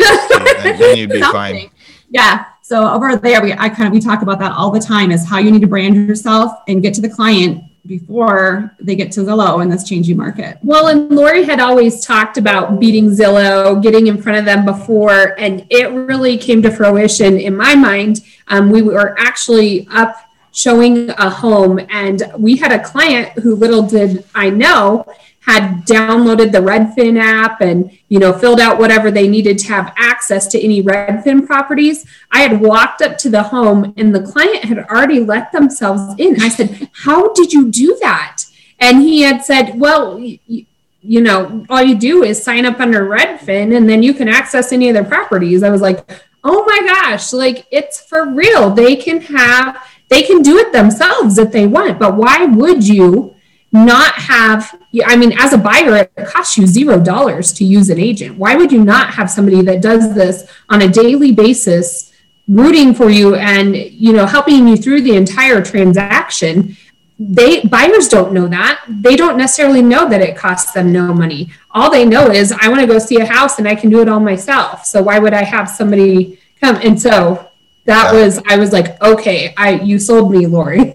then, 0.64 0.80
then 0.80 0.98
you'd 0.98 1.10
be 1.10 1.22
fine. 1.22 1.70
Yeah. 2.10 2.46
So 2.62 2.90
over 2.90 3.16
there, 3.16 3.42
we 3.42 3.54
I 3.54 3.70
kind 3.70 3.88
of 3.88 3.94
we 3.94 4.00
talk 4.00 4.22
about 4.22 4.40
that 4.40 4.52
all 4.52 4.72
the 4.72 4.80
time. 4.80 5.12
Is 5.12 5.26
how 5.26 5.40
you 5.40 5.52
need 5.52 5.62
to 5.62 5.68
brand 5.68 5.96
yourself 5.96 6.52
and 6.68 6.82
get 6.82 6.94
to 6.96 7.02
the 7.02 7.10
client 7.10 7.64
before 7.88 8.76
they 8.82 8.96
get 8.96 9.12
to 9.14 9.22
Zillow 9.22 9.64
in 9.64 9.70
this 9.70 9.88
changing 9.88 10.18
market. 10.18 10.58
Well, 10.62 10.88
and 10.88 11.10
Lori 11.10 11.46
had 11.46 11.62
always 11.62 12.06
talked 12.06 12.38
about 12.38 12.80
beating 12.80 13.10
Zillow, 13.10 13.82
getting 13.82 14.08
in 14.08 14.22
front 14.22 14.38
of 14.38 14.46
them 14.46 14.66
before, 14.66 15.40
and 15.40 15.66
it 15.70 15.90
really 15.92 16.38
came 16.38 16.62
to 16.64 16.72
fruition 16.72 17.40
in 17.40 17.56
my 17.56 17.76
mind. 17.76 18.22
Um, 18.50 18.70
we 18.70 18.82
were 18.82 19.18
actually 19.18 19.88
up 19.90 20.18
showing 20.58 21.12
a 21.12 21.30
home. 21.30 21.80
And 21.90 22.24
we 22.38 22.58
had 22.58 22.72
a 22.72 22.84
client 22.84 23.30
who 23.40 23.56
little 23.56 23.84
did 23.84 24.26
I 24.34 24.50
know 24.50 25.06
had 25.42 25.86
downloaded 25.86 26.52
the 26.52 26.58
Redfin 26.58 27.18
app 27.18 27.62
and 27.62 27.98
you 28.10 28.20
know 28.20 28.34
filled 28.34 28.60
out 28.60 28.78
whatever 28.78 29.10
they 29.10 29.30
needed 29.30 29.58
to 29.60 29.68
have 29.68 29.94
access 29.96 30.46
to 30.48 30.62
any 30.62 30.84
Redfin 30.84 31.46
properties. 31.46 32.06
I 32.32 32.42
had 32.42 32.60
walked 32.60 33.02
up 33.02 33.18
to 33.20 33.30
the 33.30 33.44
home 33.44 33.94
and 33.96 34.14
the 34.14 34.24
client 34.24 34.66
had 34.66 34.80
already 34.80 35.22
let 35.22 35.54
themselves 35.54 36.16
in. 36.18 36.42
I 36.42 36.50
said, 36.50 36.90
"How 36.92 37.32
did 37.34 37.54
you 37.54 37.70
do 37.70 37.98
that?" 38.02 38.44
And 38.80 39.02
he 39.02 39.22
had 39.22 39.46
said, 39.46 39.80
"Well, 39.80 40.20
you 40.20 41.22
know, 41.22 41.66
all 41.70 41.84
you 41.84 41.96
do 41.96 42.24
is 42.24 42.44
sign 42.44 42.66
up 42.66 42.82
under 42.82 43.08
Redfin 43.08 43.78
and 43.78 43.88
then 43.88 44.04
you 44.04 44.14
can 44.14 44.28
access 44.28 44.74
any 44.74 44.90
of 44.90 44.96
their 44.96 45.06
properties." 45.06 45.64
I 45.64 45.70
was 45.70 45.82
like, 45.82 46.04
"Oh 46.44 46.66
my 46.66 46.80
gosh, 46.86 47.32
like 47.32 47.68
it's 47.72 48.02
for 48.02 48.28
real. 48.28 48.72
They 48.72 48.98
can 48.98 49.22
have 49.22 49.78
they 50.10 50.24
can 50.24 50.42
do 50.42 50.58
it 50.58 50.72
themselves 50.72 51.38
if 51.38 51.52
they 51.52 51.68
want, 51.68 52.00
but 52.00 52.16
why 52.16 52.46
would 52.46 52.88
you 52.88 53.36
not 53.72 54.14
have? 54.14 54.80
I 55.06 55.16
mean, 55.16 55.34
as 55.38 55.54
a 55.54 55.58
buyer, 55.58 55.96
it 55.98 56.16
costs 56.28 56.58
you 56.58 56.66
zero 56.66 57.00
dollars 57.00 57.52
to 57.54 57.66
use 57.66 57.90
an 57.90 58.00
agent. 58.00 58.38
Why 58.38 58.56
would 58.56 58.72
you 58.72 58.84
not 58.84 59.14
have 59.14 59.30
somebody 59.30 59.62
that 59.64 59.82
does 59.82 60.16
this 60.16 60.50
on 60.70 60.82
a 60.82 60.88
daily 60.88 61.34
basis, 61.34 62.14
rooting 62.48 62.94
for 62.94 63.10
you 63.10 63.36
and 63.36 63.76
you 63.76 64.14
know 64.14 64.26
helping 64.26 64.68
you 64.68 64.78
through 64.78 65.02
the 65.02 65.16
entire 65.16 65.62
transaction? 65.62 66.78
they 67.20 67.62
buyers 67.62 68.08
don't 68.08 68.32
know 68.32 68.48
that 68.48 68.84
they 68.88 69.16
don't 69.16 69.38
necessarily 69.38 69.82
know 69.82 70.08
that 70.08 70.22
it 70.22 70.38
costs 70.38 70.72
them 70.74 70.92
no 70.92 71.14
money 71.14 71.52
all 71.72 71.90
they 71.90 72.06
know 72.06 72.30
is 72.30 72.52
i 72.62 72.70
want 72.70 72.80
to 72.80 72.86
go 72.86 73.00
see 73.00 73.20
a 73.20 73.26
house 73.26 73.58
and 73.58 73.68
i 73.68 73.74
can 73.74 73.90
do 73.90 74.02
it 74.02 74.08
all 74.08 74.20
myself 74.20 74.86
so 74.86 75.02
why 75.02 75.18
would 75.18 75.34
i 75.34 75.44
have 75.44 75.68
somebody 75.68 76.40
come 76.62 76.76
and 76.84 77.02
so 77.02 77.47
that 77.88 78.14
yeah. 78.14 78.22
was 78.22 78.40
I 78.48 78.58
was 78.58 78.72
like, 78.72 79.02
okay, 79.02 79.54
I 79.58 79.82
you 79.82 79.98
sold 79.98 80.32
me, 80.32 80.46
Lori. 80.46 80.94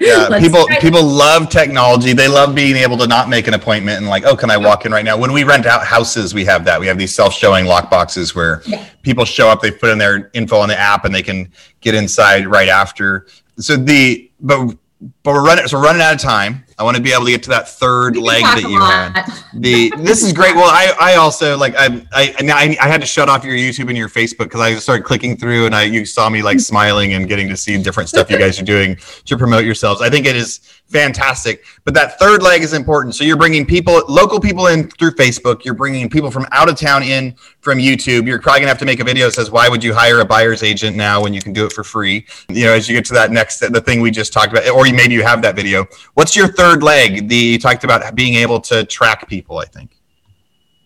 yeah, 0.00 0.28
people 0.38 0.66
people 0.80 1.02
love 1.02 1.48
technology. 1.48 2.12
They 2.12 2.28
love 2.28 2.54
being 2.54 2.76
able 2.76 2.96
to 2.98 3.06
not 3.06 3.28
make 3.28 3.48
an 3.48 3.54
appointment 3.54 3.98
and 3.98 4.06
like, 4.06 4.24
oh, 4.24 4.36
can 4.36 4.50
I 4.50 4.56
walk 4.56 4.86
in 4.86 4.92
right 4.92 5.04
now? 5.04 5.16
When 5.16 5.32
we 5.32 5.42
rent 5.42 5.66
out 5.66 5.84
houses, 5.84 6.32
we 6.34 6.44
have 6.44 6.64
that. 6.66 6.78
We 6.78 6.86
have 6.86 6.98
these 6.98 7.14
self-showing 7.14 7.64
lock 7.64 7.90
boxes 7.90 8.34
where 8.34 8.62
yeah. 8.66 8.86
people 9.02 9.24
show 9.24 9.48
up, 9.48 9.62
they 9.62 9.70
put 9.70 9.88
in 9.88 9.98
their 9.98 10.30
info 10.34 10.58
on 10.58 10.68
the 10.68 10.78
app, 10.78 11.06
and 11.06 11.14
they 11.14 11.22
can 11.22 11.50
get 11.80 11.94
inside 11.94 12.46
right 12.46 12.68
after. 12.68 13.26
So 13.58 13.76
the 13.76 14.30
but 14.38 14.76
but 15.22 15.32
we're 15.32 15.44
running 15.44 15.66
so 15.66 15.78
we're 15.78 15.84
running 15.84 16.02
out 16.02 16.14
of 16.14 16.20
time. 16.20 16.64
I 16.78 16.82
want 16.82 16.96
to 16.96 17.02
be 17.02 17.12
able 17.12 17.24
to 17.26 17.30
get 17.30 17.42
to 17.44 17.50
that 17.50 17.68
third 17.68 18.16
leg 18.16 18.42
that 18.42 18.62
you 18.62 18.80
had. 18.80 19.24
The 19.54 19.92
this 19.98 20.22
is 20.22 20.32
great. 20.32 20.54
Well, 20.54 20.64
I 20.64 20.94
I 21.00 21.16
also 21.16 21.56
like 21.56 21.74
I 21.76 22.06
I 22.12 22.34
I, 22.40 22.76
I 22.80 22.88
had 22.88 23.00
to 23.00 23.06
shut 23.06 23.28
off 23.28 23.44
your 23.44 23.54
YouTube 23.54 23.88
and 23.88 23.96
your 23.96 24.08
Facebook 24.08 24.44
because 24.44 24.60
I 24.60 24.74
started 24.76 25.04
clicking 25.04 25.36
through 25.36 25.66
and 25.66 25.74
I 25.74 25.82
you 25.84 26.04
saw 26.04 26.28
me 26.28 26.42
like 26.42 26.60
smiling 26.60 27.14
and 27.14 27.28
getting 27.28 27.48
to 27.48 27.56
see 27.56 27.80
different 27.82 28.08
stuff 28.08 28.30
you 28.30 28.38
guys 28.38 28.60
are 28.60 28.64
doing 28.64 28.96
to 29.24 29.36
promote 29.36 29.64
yourselves. 29.64 30.00
I 30.00 30.10
think 30.10 30.26
it 30.26 30.36
is 30.36 30.60
fantastic. 30.94 31.64
But 31.84 31.92
that 31.94 32.20
third 32.20 32.40
leg 32.40 32.62
is 32.62 32.72
important. 32.72 33.16
So 33.16 33.24
you're 33.24 33.36
bringing 33.36 33.66
people, 33.66 34.00
local 34.08 34.38
people 34.38 34.68
in 34.68 34.88
through 34.88 35.16
Facebook. 35.16 35.64
You're 35.64 35.74
bringing 35.74 36.08
people 36.08 36.30
from 36.30 36.46
out 36.52 36.68
of 36.68 36.78
town 36.78 37.02
in 37.02 37.34
from 37.60 37.78
YouTube. 37.78 38.28
You're 38.28 38.40
probably 38.40 38.60
gonna 38.60 38.68
have 38.68 38.78
to 38.78 38.84
make 38.84 39.00
a 39.00 39.04
video 39.04 39.26
that 39.26 39.32
says 39.32 39.50
why 39.50 39.68
would 39.68 39.82
you 39.82 39.92
hire 39.92 40.20
a 40.20 40.24
buyer's 40.24 40.62
agent 40.62 40.96
now 40.96 41.20
when 41.20 41.34
you 41.34 41.42
can 41.42 41.52
do 41.52 41.66
it 41.66 41.72
for 41.72 41.82
free? 41.82 42.24
You 42.48 42.66
know, 42.66 42.72
as 42.72 42.88
you 42.88 42.94
get 42.94 43.04
to 43.06 43.14
that 43.14 43.32
next 43.32 43.58
the 43.58 43.80
thing 43.80 44.00
we 44.00 44.12
just 44.12 44.32
talked 44.32 44.52
about, 44.52 44.68
or 44.68 44.84
maybe 44.84 45.14
you 45.14 45.24
have 45.24 45.42
that 45.42 45.56
video. 45.56 45.84
What's 46.14 46.36
your 46.36 46.46
third 46.46 46.84
leg? 46.84 47.28
The 47.28 47.36
you 47.36 47.58
talked 47.58 47.82
about 47.82 48.14
being 48.14 48.34
able 48.34 48.60
to 48.60 48.84
track 48.84 49.28
people. 49.28 49.58
I 49.58 49.64
think. 49.64 49.90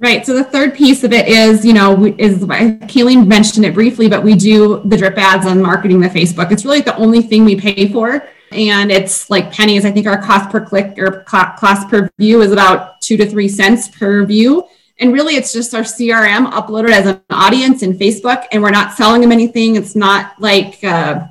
Right. 0.01 0.25
So 0.25 0.33
the 0.33 0.45
third 0.45 0.75
piece 0.75 1.05
of 1.05 1.13
it 1.13 1.27
is, 1.27 1.65
you 1.65 1.75
know, 1.75 2.07
is 2.19 2.45
Kayleen 2.45 3.27
mentioned 3.27 3.67
it 3.67 3.75
briefly, 3.75 4.09
but 4.09 4.23
we 4.23 4.37
do 4.37 4.81
the 4.85 4.97
drip 4.97 5.19
ads 5.19 5.45
on 5.45 5.61
marketing 5.61 6.01
the 6.01 6.09
Facebook. 6.09 6.53
It's 6.53 6.65
really 6.65 6.81
the 6.81 6.97
only 6.97 7.21
thing 7.21 7.45
we 7.45 7.57
pay 7.57 7.93
for. 7.93 8.27
And 8.53 8.91
it's 8.91 9.29
like 9.29 9.53
pennies. 9.53 9.85
I 9.85 9.91
think 9.91 10.07
our 10.07 10.21
cost 10.21 10.51
per 10.51 10.65
click 10.65 10.99
or 10.99 11.23
cost 11.23 11.89
per 11.89 12.09
view 12.19 12.43
is 12.43 12.53
about 12.53 13.01
two 13.01 13.17
to 13.17 13.27
three 13.29 13.49
cents 13.49 13.89
per 13.89 14.25
view. 14.25 14.67
And 15.01 15.13
really, 15.13 15.37
it's 15.37 15.53
just 15.53 15.75
our 15.75 15.83
CRM 15.83 16.51
uploaded 16.51 16.91
as 16.91 17.07
an 17.07 17.21
audience 17.31 17.83
in 17.83 17.97
Facebook, 17.97 18.47
and 18.51 18.61
we're 18.63 18.71
not 18.71 18.95
selling 18.95 19.21
them 19.21 19.31
anything. 19.31 19.77
It's 19.77 19.95
not 19.95 20.41
like 20.41 20.83
uh, 20.83 21.27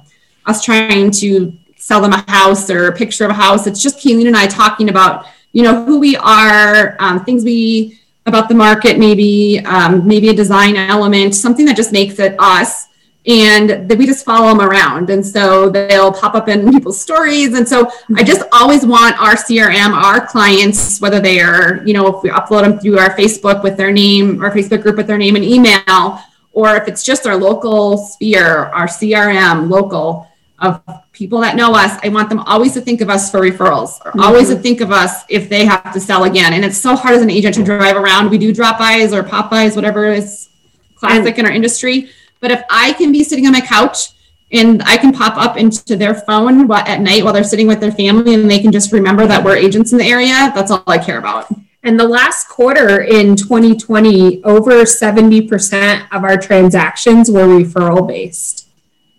us 0.46 0.64
trying 0.64 1.12
to 1.12 1.52
sell 1.76 2.02
them 2.02 2.14
a 2.14 2.24
house 2.32 2.70
or 2.70 2.88
a 2.88 2.96
picture 2.96 3.26
of 3.26 3.32
a 3.32 3.34
house. 3.34 3.68
It's 3.68 3.82
just 3.82 3.98
Kayleen 3.98 4.28
and 4.28 4.38
I 4.38 4.48
talking 4.48 4.90
about, 4.90 5.26
you 5.52 5.64
know, 5.64 5.84
who 5.84 6.00
we 6.00 6.16
are, 6.16 6.96
um, 7.00 7.26
things 7.26 7.44
we 7.44 8.00
about 8.26 8.50
the 8.50 8.56
market, 8.56 9.00
maybe 9.00 9.62
um, 9.66 10.06
maybe 10.06 10.30
a 10.30 10.34
design 10.34 10.76
element, 10.76 11.34
something 11.34 11.66
that 11.66 11.76
just 11.76 11.92
makes 11.92 12.20
it 12.20 12.36
us, 12.40 12.87
and 13.28 13.90
that 13.90 13.98
we 13.98 14.06
just 14.06 14.24
follow 14.24 14.48
them 14.48 14.62
around, 14.62 15.10
and 15.10 15.26
so 15.26 15.70
they'll 15.70 16.14
pop 16.14 16.34
up 16.34 16.48
in 16.48 16.72
people's 16.74 17.00
stories, 17.00 17.54
and 17.54 17.68
so 17.68 17.92
I 18.16 18.24
just 18.24 18.42
always 18.54 18.86
want 18.86 19.20
our 19.20 19.36
CRM, 19.36 19.92
our 19.92 20.26
clients, 20.26 21.02
whether 21.02 21.20
they 21.20 21.42
are, 21.42 21.84
you 21.86 21.94
know, 21.94 22.08
if 22.08 22.24
we 22.24 22.30
upload 22.30 22.62
them 22.62 22.80
through 22.80 22.98
our 23.00 23.16
Facebook 23.16 23.64
with 23.64 23.76
their 23.76 23.92
name, 23.92 24.42
our 24.42 24.52
Facebook 24.52 24.82
group 24.82 24.96
with 24.96 25.08
their 25.08 25.18
name 25.18 25.36
and 25.36 25.44
email, 25.44 26.22
or 26.54 26.76
if 26.76 26.88
it's 26.88 27.04
just 27.04 27.28
our 27.28 27.36
local 27.36 27.98
sphere, 27.98 28.66
our 28.74 28.88
CRM, 28.88 29.70
local 29.70 30.28
of 30.60 30.82
people 31.12 31.40
that 31.42 31.56
know 31.56 31.74
us, 31.74 32.00
I 32.04 32.10
want 32.10 32.30
them 32.30 32.40
always 32.40 32.74
to 32.74 32.82
think 32.82 33.02
of 33.02 33.10
us 33.10 33.30
for 33.30 33.42
referrals, 33.42 34.00
or 34.06 34.12
mm-hmm. 34.12 34.22
always 34.22 34.50
to 34.50 34.56
think 34.56 34.82
of 34.82 34.92
us 34.92 35.24
if 35.30 35.50
they 35.50 35.66
have 35.66 35.94
to 35.94 36.00
sell 36.00 36.24
again. 36.24 36.54
And 36.54 36.66
it's 36.66 36.78
so 36.78 36.96
hard 36.96 37.16
as 37.16 37.22
an 37.22 37.30
agent 37.30 37.56
to 37.56 37.64
drive 37.64 37.96
around. 37.96 38.30
We 38.30 38.38
do 38.38 38.54
drop-bys 38.54 39.14
or 39.14 39.22
pop-bys, 39.22 39.76
whatever 39.76 40.06
is 40.06 40.50
classic 40.96 41.38
in 41.38 41.46
our 41.46 41.52
industry. 41.52 42.10
But 42.40 42.52
if 42.52 42.64
I 42.70 42.94
can 42.94 43.12
be 43.12 43.24
sitting 43.24 43.46
on 43.46 43.54
my 43.54 43.62
couch 43.62 44.10
and 44.52 44.82
I 44.84 44.98
can 44.98 45.12
pop 45.12 45.38
up 45.38 45.58
into 45.58 45.96
their 45.96 46.16
phone 46.16 46.72
at 46.72 47.02
night 47.02 47.24
while 47.24 47.34
they're 47.34 47.44
sitting 47.44 47.68
with 47.68 47.80
their 47.80 47.92
family 47.92 48.34
and 48.34 48.50
they 48.50 48.60
can 48.60 48.72
just 48.72 48.92
remember 48.92 49.28
that 49.28 49.44
we're 49.44 49.58
agents 49.58 49.92
in 49.92 49.98
the 49.98 50.06
area, 50.06 50.52
that's 50.56 50.72
all 50.72 50.84
I 50.88 50.98
care 50.98 51.18
about. 51.18 51.48
And 51.84 52.00
the 52.00 52.08
last 52.08 52.50
quarter 52.50 53.02
in 53.02 53.36
2020, 53.36 54.44
over 54.44 54.84
70% 54.84 56.08
of 56.12 56.24
our 56.24 56.38
transactions 56.38 57.30
were 57.32 57.48
referral 57.48 58.08
based. 58.08 58.67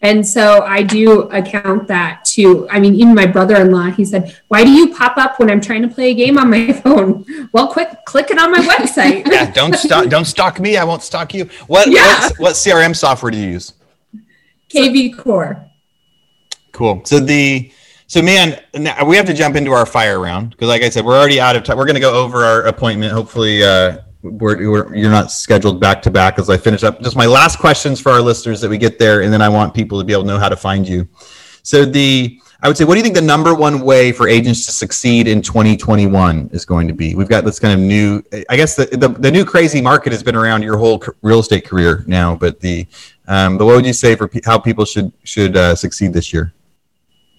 And 0.00 0.26
so 0.26 0.62
I 0.62 0.82
do 0.82 1.22
account 1.22 1.88
that 1.88 2.24
too. 2.24 2.68
I 2.70 2.78
mean, 2.78 2.94
even 2.94 3.14
my 3.14 3.26
brother 3.26 3.56
in 3.56 3.72
law, 3.72 3.86
he 3.90 4.04
said, 4.04 4.36
Why 4.48 4.64
do 4.64 4.70
you 4.70 4.94
pop 4.94 5.16
up 5.16 5.40
when 5.40 5.50
I'm 5.50 5.60
trying 5.60 5.82
to 5.82 5.88
play 5.88 6.10
a 6.10 6.14
game 6.14 6.38
on 6.38 6.50
my 6.50 6.72
phone? 6.84 7.26
Well, 7.52 7.68
quick, 7.68 8.04
click 8.04 8.30
it 8.30 8.38
on 8.38 8.52
my 8.52 8.58
website. 8.58 9.26
Yeah, 9.38 9.50
don't 9.50 9.74
stalk. 9.74 10.08
don't 10.08 10.24
stalk 10.24 10.58
me. 10.58 10.76
I 10.76 10.84
won't 10.84 11.02
stalk 11.02 11.34
you. 11.34 11.48
What? 11.66 11.90
Yeah. 11.90 12.28
What, 12.38 12.54
CRM 12.54 12.94
software 12.96 13.30
do 13.30 13.38
you 13.38 13.48
use? 13.48 13.74
KV 14.70 15.18
Core. 15.18 15.64
Cool. 16.72 17.02
So 17.04 17.20
the 17.20 17.70
so 18.06 18.22
man, 18.22 18.58
now 18.74 19.04
we 19.04 19.16
have 19.16 19.26
to 19.26 19.34
jump 19.34 19.54
into 19.54 19.72
our 19.72 19.84
fire 19.84 20.18
round 20.18 20.50
because, 20.50 20.68
like 20.68 20.82
I 20.82 20.88
said, 20.88 21.04
we're 21.04 21.18
already 21.18 21.40
out 21.40 21.56
of 21.56 21.64
time. 21.64 21.76
We're 21.76 21.84
going 21.84 21.94
to 21.94 22.00
go 22.00 22.14
over 22.14 22.44
our 22.44 22.62
appointment. 22.62 23.12
Hopefully, 23.12 23.62
uh, 23.62 23.98
we're, 24.22 24.70
we're 24.70 24.94
you're 24.94 25.10
not 25.10 25.30
scheduled 25.30 25.80
back 25.80 26.02
to 26.02 26.10
back 26.10 26.38
as 26.38 26.50
I 26.50 26.56
finish 26.56 26.82
up. 26.82 27.00
Just 27.00 27.16
my 27.16 27.26
last 27.26 27.58
questions 27.58 28.00
for 28.00 28.10
our 28.10 28.20
listeners 28.20 28.60
that 28.60 28.68
we 28.68 28.78
get 28.78 28.98
there, 28.98 29.22
and 29.22 29.32
then 29.32 29.42
I 29.42 29.48
want 29.48 29.74
people 29.74 29.98
to 29.98 30.04
be 30.04 30.12
able 30.12 30.22
to 30.22 30.28
know 30.28 30.38
how 30.38 30.48
to 30.48 30.56
find 30.56 30.88
you. 30.88 31.08
So 31.62 31.84
the 31.84 32.40
I 32.60 32.66
would 32.66 32.76
say, 32.76 32.84
what 32.84 32.94
do 32.94 32.98
you 32.98 33.04
think 33.04 33.14
the 33.14 33.22
number 33.22 33.54
one 33.54 33.82
way 33.82 34.10
for 34.10 34.26
agents 34.26 34.66
to 34.66 34.72
succeed 34.72 35.28
in 35.28 35.42
2021 35.42 36.50
is 36.52 36.64
going 36.64 36.88
to 36.88 36.94
be? 36.94 37.14
We've 37.14 37.28
got 37.28 37.44
this 37.44 37.60
kind 37.60 37.72
of 37.72 37.78
new, 37.78 38.20
I 38.48 38.56
guess 38.56 38.74
the, 38.74 38.86
the, 38.86 39.08
the 39.10 39.30
new 39.30 39.44
crazy 39.44 39.80
market 39.80 40.10
has 40.12 40.24
been 40.24 40.34
around 40.34 40.62
your 40.62 40.76
whole 40.76 41.00
real 41.22 41.38
estate 41.38 41.64
career 41.64 42.02
now, 42.08 42.34
but 42.34 42.58
the, 42.58 42.84
um, 43.28 43.58
but 43.58 43.66
what 43.66 43.76
would 43.76 43.86
you 43.86 43.92
say 43.92 44.16
for 44.16 44.26
pe- 44.26 44.40
how 44.44 44.58
people 44.58 44.84
should, 44.84 45.12
should 45.22 45.56
uh, 45.56 45.76
succeed 45.76 46.12
this 46.12 46.32
year? 46.32 46.52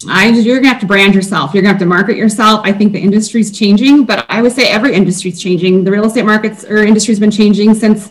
I 0.08 0.30
you're 0.30 0.58
gonna 0.58 0.70
have 0.70 0.80
to 0.80 0.88
brand 0.88 1.14
yourself. 1.14 1.54
You're 1.54 1.62
gonna 1.62 1.74
have 1.74 1.82
to 1.82 1.86
market 1.86 2.16
yourself. 2.16 2.62
I 2.64 2.72
think 2.72 2.94
the 2.94 3.00
industry's 3.00 3.52
changing, 3.52 4.06
but 4.06 4.26
I 4.30 4.42
would 4.42 4.54
say 4.54 4.70
every 4.70 4.94
industry's 4.94 5.42
changing. 5.42 5.84
The 5.84 5.92
real 5.92 6.06
estate 6.06 6.26
markets 6.26 6.64
or 6.64 6.78
industry's 6.78 7.20
been 7.20 7.32
changing 7.32 7.74
since 7.74 8.10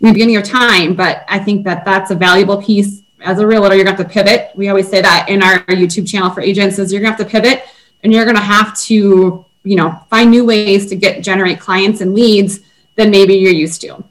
the 0.00 0.12
beginning 0.12 0.36
of 0.36 0.42
time. 0.42 0.94
But 0.94 1.24
I 1.28 1.38
think 1.38 1.64
that 1.64 1.84
that's 1.84 2.10
a 2.10 2.16
valuable 2.16 2.60
piece 2.60 3.02
as 3.20 3.38
a 3.38 3.46
realtor. 3.46 3.76
You're 3.76 3.84
gonna 3.84 3.96
have 3.96 4.06
to 4.06 4.12
pivot. 4.12 4.50
We 4.56 4.68
always 4.68 4.88
say 4.88 5.00
that 5.00 5.28
in 5.28 5.42
our 5.42 5.60
YouTube 5.66 6.08
channel 6.08 6.30
for 6.30 6.40
agents 6.40 6.78
is 6.80 6.92
you're 6.92 7.00
gonna 7.00 7.16
have 7.16 7.24
to 7.24 7.30
pivot, 7.30 7.62
and 8.02 8.12
you're 8.12 8.24
gonna 8.24 8.40
have 8.40 8.76
to 8.80 9.44
you 9.62 9.76
know 9.76 9.96
find 10.10 10.32
new 10.32 10.44
ways 10.44 10.86
to 10.86 10.96
get 10.96 11.22
generate 11.22 11.60
clients 11.60 12.00
and 12.00 12.14
leads 12.14 12.60
than 12.96 13.10
maybe 13.10 13.34
you're 13.34 13.52
used 13.52 13.80
to. 13.82 14.02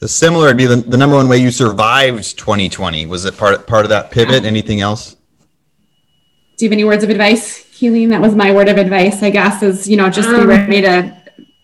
The 0.00 0.08
similar 0.08 0.48
would 0.48 0.58
be 0.58 0.66
the, 0.66 0.76
the 0.76 0.98
number 0.98 1.16
one 1.16 1.26
way 1.26 1.38
you 1.38 1.50
survived 1.50 2.36
2020. 2.38 3.06
Was 3.06 3.24
it 3.24 3.38
part, 3.38 3.66
part 3.66 3.86
of 3.86 3.88
that 3.88 4.10
pivot? 4.10 4.44
Anything 4.44 4.82
else? 4.82 5.15
Do 6.56 6.64
you 6.64 6.70
have 6.70 6.72
any 6.72 6.84
words 6.84 7.04
of 7.04 7.10
advice, 7.10 7.64
Kayleen? 7.72 8.08
That 8.08 8.20
was 8.20 8.34
my 8.34 8.52
word 8.52 8.68
of 8.68 8.78
advice, 8.78 9.22
I 9.22 9.30
guess, 9.30 9.62
is 9.62 9.88
you 9.88 9.96
know 9.96 10.08
just 10.08 10.28
be 10.28 10.36
Um, 10.36 10.48
ready 10.48 10.80
to 10.82 11.16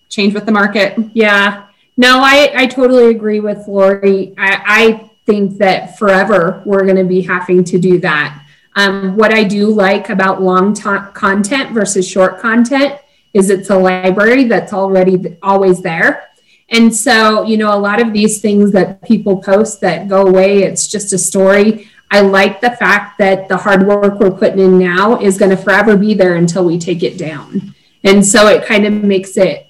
change 0.09 0.35
with 0.35 0.45
the 0.45 0.53
market. 0.53 0.99
Yeah. 1.15 1.67
No, 1.97 2.21
I, 2.21 2.53
I 2.55 2.67
totally 2.67 3.11
agree 3.11 3.41
with 3.41 3.67
Lori. 3.69 4.35
I, 4.39 4.63
I 4.67 5.11
think 5.27 5.59
that 5.59 5.99
forever 5.99 6.63
we're 6.65 6.85
going 6.85 6.97
to 6.97 7.05
be 7.05 7.23
having 7.23 7.65
to 7.65 7.79
do 7.79 7.99
that. 8.01 8.43
Um, 8.77 9.17
what 9.17 9.33
I 9.33 9.45
do 9.45 9.69
like 9.69 10.09
about 10.09 10.43
long 10.43 10.73
to- 10.75 11.11
content 11.13 11.73
versus 11.73 12.09
short 12.09 12.39
content 12.39 12.99
is 13.35 13.51
it's 13.51 13.71
a 13.71 13.77
library 13.77 14.45
that's 14.45 14.73
already 14.73 15.19
th- 15.19 15.39
always 15.43 15.83
there. 15.83 16.29
And 16.71 16.95
so, 16.95 17.43
you 17.43 17.59
know, 17.59 17.75
a 17.75 17.79
lot 17.79 18.01
of 18.01 18.15
these 18.15 18.41
things 18.41 18.73
that 18.73 19.03
people 19.03 19.43
post 19.43 19.83
that 19.83 20.09
go 20.09 20.27
away, 20.27 20.63
it's 20.63 20.87
just 20.87 21.13
a 21.13 21.19
story. 21.19 21.89
I 22.13 22.21
like 22.21 22.61
the 22.61 22.71
fact 22.71 23.17
that 23.19 23.49
the 23.49 23.57
hard 23.57 23.87
work 23.87 24.21
we're 24.21 24.31
putting 24.31 24.59
in 24.59 24.79
now 24.79 25.19
is 25.19 25.39
going 25.39 25.51
to 25.51 25.57
forever 25.57 25.97
be 25.97 26.13
there 26.13 26.35
until 26.35 26.63
we 26.63 26.79
take 26.79 27.03
it 27.03 27.17
down. 27.17 27.75
And 28.05 28.25
so 28.25 28.49
it 28.49 28.67
kind 28.67 28.85
of 28.85 28.93
makes 28.93 29.39
it 29.39 29.67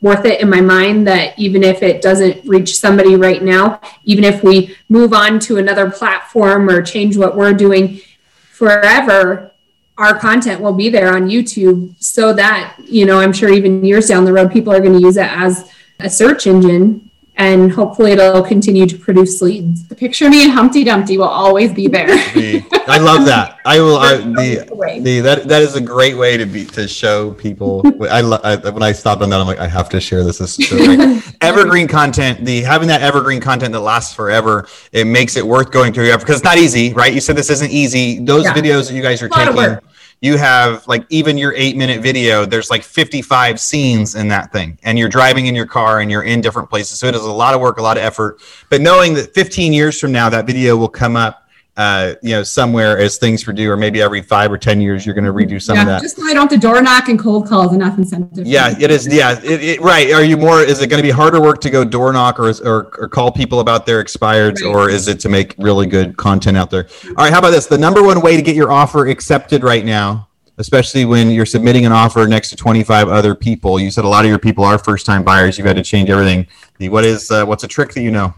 worth 0.00 0.24
it 0.24 0.40
in 0.40 0.48
my 0.48 0.62
mind 0.62 1.06
that 1.06 1.38
even 1.38 1.62
if 1.62 1.82
it 1.82 2.00
doesn't 2.00 2.48
reach 2.48 2.78
somebody 2.78 3.14
right 3.14 3.42
now, 3.42 3.78
even 4.04 4.24
if 4.24 4.42
we 4.42 4.74
move 4.88 5.12
on 5.12 5.38
to 5.40 5.58
another 5.58 5.90
platform 5.90 6.70
or 6.70 6.80
change 6.80 7.18
what 7.18 7.36
we're 7.36 7.52
doing 7.52 8.00
forever, 8.48 9.52
our 9.98 10.18
content 10.18 10.62
will 10.62 10.72
be 10.72 10.88
there 10.88 11.14
on 11.14 11.28
YouTube 11.28 11.94
so 12.02 12.32
that, 12.32 12.74
you 12.82 13.04
know, 13.04 13.20
I'm 13.20 13.34
sure 13.34 13.50
even 13.50 13.84
years 13.84 14.06
down 14.06 14.24
the 14.24 14.32
road, 14.32 14.50
people 14.50 14.72
are 14.72 14.80
going 14.80 14.94
to 14.94 15.02
use 15.02 15.18
it 15.18 15.30
as 15.30 15.70
a 16.00 16.08
search 16.08 16.46
engine 16.46 17.10
and 17.36 17.72
hopefully 17.72 18.12
it'll 18.12 18.42
continue 18.42 18.86
to 18.86 18.96
produce 18.98 19.40
leads. 19.40 19.86
The 19.88 19.94
picture 19.94 20.26
of 20.26 20.32
me 20.32 20.44
and 20.44 20.52
Humpty 20.52 20.84
Dumpty 20.84 21.16
will 21.18 21.24
always 21.24 21.72
be 21.72 21.88
there. 21.88 22.06
I 22.08 22.98
love 22.98 23.24
that. 23.26 23.58
I 23.64 23.80
will. 23.80 23.96
I, 23.96 24.16
the, 24.18 25.00
the 25.02 25.20
that 25.20 25.48
that 25.48 25.62
is 25.62 25.74
a 25.74 25.80
great 25.80 26.16
way 26.16 26.36
to 26.36 26.44
be 26.46 26.64
to 26.66 26.86
show 26.86 27.32
people. 27.32 27.82
I, 28.08 28.20
lo- 28.20 28.40
I 28.42 28.56
when 28.56 28.82
I 28.82 28.92
stopped 28.92 29.22
on 29.22 29.30
that, 29.30 29.40
I'm 29.40 29.46
like, 29.46 29.58
I 29.58 29.66
have 29.68 29.88
to 29.90 30.00
share 30.00 30.24
this. 30.24 30.38
This 30.38 30.58
is 30.58 30.68
so 30.68 30.76
great. 30.76 31.36
evergreen 31.40 31.88
content. 31.88 32.44
The 32.44 32.60
having 32.62 32.88
that 32.88 33.02
evergreen 33.02 33.40
content 33.40 33.72
that 33.72 33.80
lasts 33.80 34.14
forever. 34.14 34.68
It 34.92 35.06
makes 35.06 35.36
it 35.36 35.46
worth 35.46 35.70
going 35.70 35.92
through 35.92 36.12
because 36.18 36.36
it's 36.36 36.44
not 36.44 36.58
easy, 36.58 36.92
right? 36.92 37.12
You 37.12 37.20
said 37.20 37.36
this 37.36 37.50
isn't 37.50 37.70
easy. 37.70 38.24
Those 38.24 38.44
Yeah. 38.44 38.54
videos 38.54 38.88
that 38.88 38.94
you 38.94 39.02
guys 39.02 39.22
are 39.22 39.28
taking. 39.28 39.78
You 40.22 40.36
have 40.38 40.86
like 40.86 41.04
even 41.10 41.36
your 41.36 41.52
eight 41.56 41.76
minute 41.76 42.00
video, 42.00 42.44
there's 42.44 42.70
like 42.70 42.84
55 42.84 43.58
scenes 43.58 44.14
in 44.14 44.28
that 44.28 44.52
thing, 44.52 44.78
and 44.84 44.96
you're 44.96 45.08
driving 45.08 45.46
in 45.46 45.54
your 45.56 45.66
car 45.66 45.98
and 45.98 46.12
you're 46.12 46.22
in 46.22 46.40
different 46.40 46.70
places. 46.70 47.00
So 47.00 47.08
it 47.08 47.16
is 47.16 47.22
a 47.22 47.32
lot 47.32 47.54
of 47.54 47.60
work, 47.60 47.78
a 47.78 47.82
lot 47.82 47.96
of 47.96 48.04
effort. 48.04 48.40
But 48.70 48.82
knowing 48.82 49.14
that 49.14 49.34
15 49.34 49.72
years 49.72 49.98
from 49.98 50.12
now, 50.12 50.30
that 50.30 50.46
video 50.46 50.76
will 50.76 50.88
come 50.88 51.16
up 51.16 51.41
uh, 51.82 52.14
you 52.22 52.30
know, 52.30 52.42
somewhere 52.42 52.98
as 52.98 53.16
things 53.16 53.42
for 53.42 53.52
due, 53.52 53.70
or 53.70 53.76
maybe 53.76 54.00
every 54.00 54.22
five 54.22 54.52
or 54.52 54.58
ten 54.58 54.80
years, 54.80 55.04
you're 55.04 55.14
going 55.14 55.24
to 55.24 55.32
redo 55.32 55.60
some 55.60 55.74
yeah, 55.74 55.82
of 55.82 55.88
that. 55.88 56.02
just 56.02 56.16
so 56.16 56.24
I 56.24 56.34
don't 56.34 56.50
have 56.50 56.60
door 56.60 56.80
knock 56.80 57.08
and 57.08 57.18
cold 57.18 57.48
calls 57.48 57.72
enough 57.74 57.98
incentive. 57.98 58.46
Yeah, 58.46 58.74
it 58.78 58.90
is. 58.90 59.06
Yeah, 59.06 59.40
it, 59.42 59.62
it, 59.62 59.80
right. 59.80 60.12
Are 60.12 60.22
you 60.22 60.36
more? 60.36 60.60
Is 60.60 60.80
it 60.80 60.88
going 60.88 61.02
to 61.02 61.06
be 61.06 61.10
harder 61.10 61.40
work 61.40 61.60
to 61.62 61.70
go 61.70 61.84
door 61.84 62.12
knock 62.12 62.38
or, 62.38 62.50
or 62.64 62.92
or 62.98 63.08
call 63.08 63.32
people 63.32 63.60
about 63.60 63.84
their 63.84 64.02
expireds, 64.02 64.62
Right. 64.62 64.74
or 64.74 64.88
is 64.88 65.08
it 65.08 65.18
to 65.20 65.28
make 65.28 65.54
really 65.58 65.86
good 65.86 66.16
content 66.16 66.56
out 66.56 66.70
there? 66.70 66.86
All 67.08 67.24
right. 67.24 67.32
How 67.32 67.40
about 67.40 67.50
this? 67.50 67.66
The 67.66 67.78
number 67.78 68.02
one 68.02 68.20
way 68.20 68.36
to 68.36 68.42
get 68.42 68.54
your 68.54 68.70
offer 68.70 69.06
accepted 69.06 69.64
right 69.64 69.84
now 69.84 70.28
especially 70.58 71.06
when 71.06 71.30
you're 71.30 71.46
submitting 71.46 71.86
an 71.86 71.92
offer 71.92 72.28
next 72.28 72.50
to 72.50 72.56
25 72.56 73.08
other 73.08 73.34
people. 73.34 73.80
You 73.80 73.90
said 73.90 74.04
a 74.04 74.08
lot 74.08 74.24
of 74.24 74.28
your 74.28 74.38
people 74.38 74.64
are 74.64 74.78
first 74.78 75.06
time 75.06 75.24
buyers. 75.24 75.56
You've 75.56 75.66
had 75.66 75.76
to 75.76 75.82
change 75.82 76.10
everything. 76.10 76.46
What 76.90 77.04
is 77.04 77.30
uh, 77.30 77.44
what's 77.46 77.64
a 77.64 77.68
trick 77.68 77.94
that 77.94 78.02
you 78.02 78.10
know? 78.10 78.34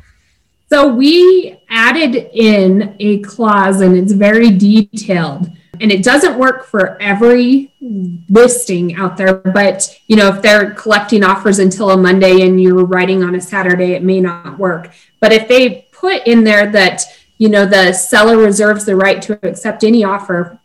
So 0.71 0.93
we 0.93 1.59
added 1.69 2.31
in 2.33 2.97
a 2.99 3.19
clause 3.21 3.81
and 3.81 3.97
it's 3.97 4.13
very 4.13 4.51
detailed 4.51 5.51
and 5.81 5.93
it 5.93 6.03
doesn't 6.03 6.39
work 6.39 6.67
for 6.67 7.01
every 7.01 7.73
listing 8.29 8.95
out 8.97 9.17
there 9.17 9.35
but 9.35 10.01
you 10.07 10.17
know 10.17 10.29
if 10.29 10.41
they're 10.41 10.73
collecting 10.75 11.25
offers 11.25 11.59
until 11.59 11.91
a 11.91 11.97
monday 11.97 12.43
and 12.43 12.63
you're 12.63 12.85
writing 12.85 13.23
on 13.23 13.35
a 13.35 13.41
saturday 13.41 13.93
it 13.93 14.03
may 14.03 14.21
not 14.21 14.59
work. 14.59 14.93
But 15.21 15.33
if 15.33 15.49
they 15.49 15.89
put 15.93 16.27
in 16.27 16.45
there 16.45 16.71
that 16.73 17.03
you 17.39 17.49
know 17.49 17.67
the 17.67 17.93
seller 17.93 18.37
reserves 18.37 18.85
the 18.85 18.97
right 18.97 19.21
to 19.23 19.39
accept 19.47 19.85
any 19.85 20.05
offer 20.05 20.59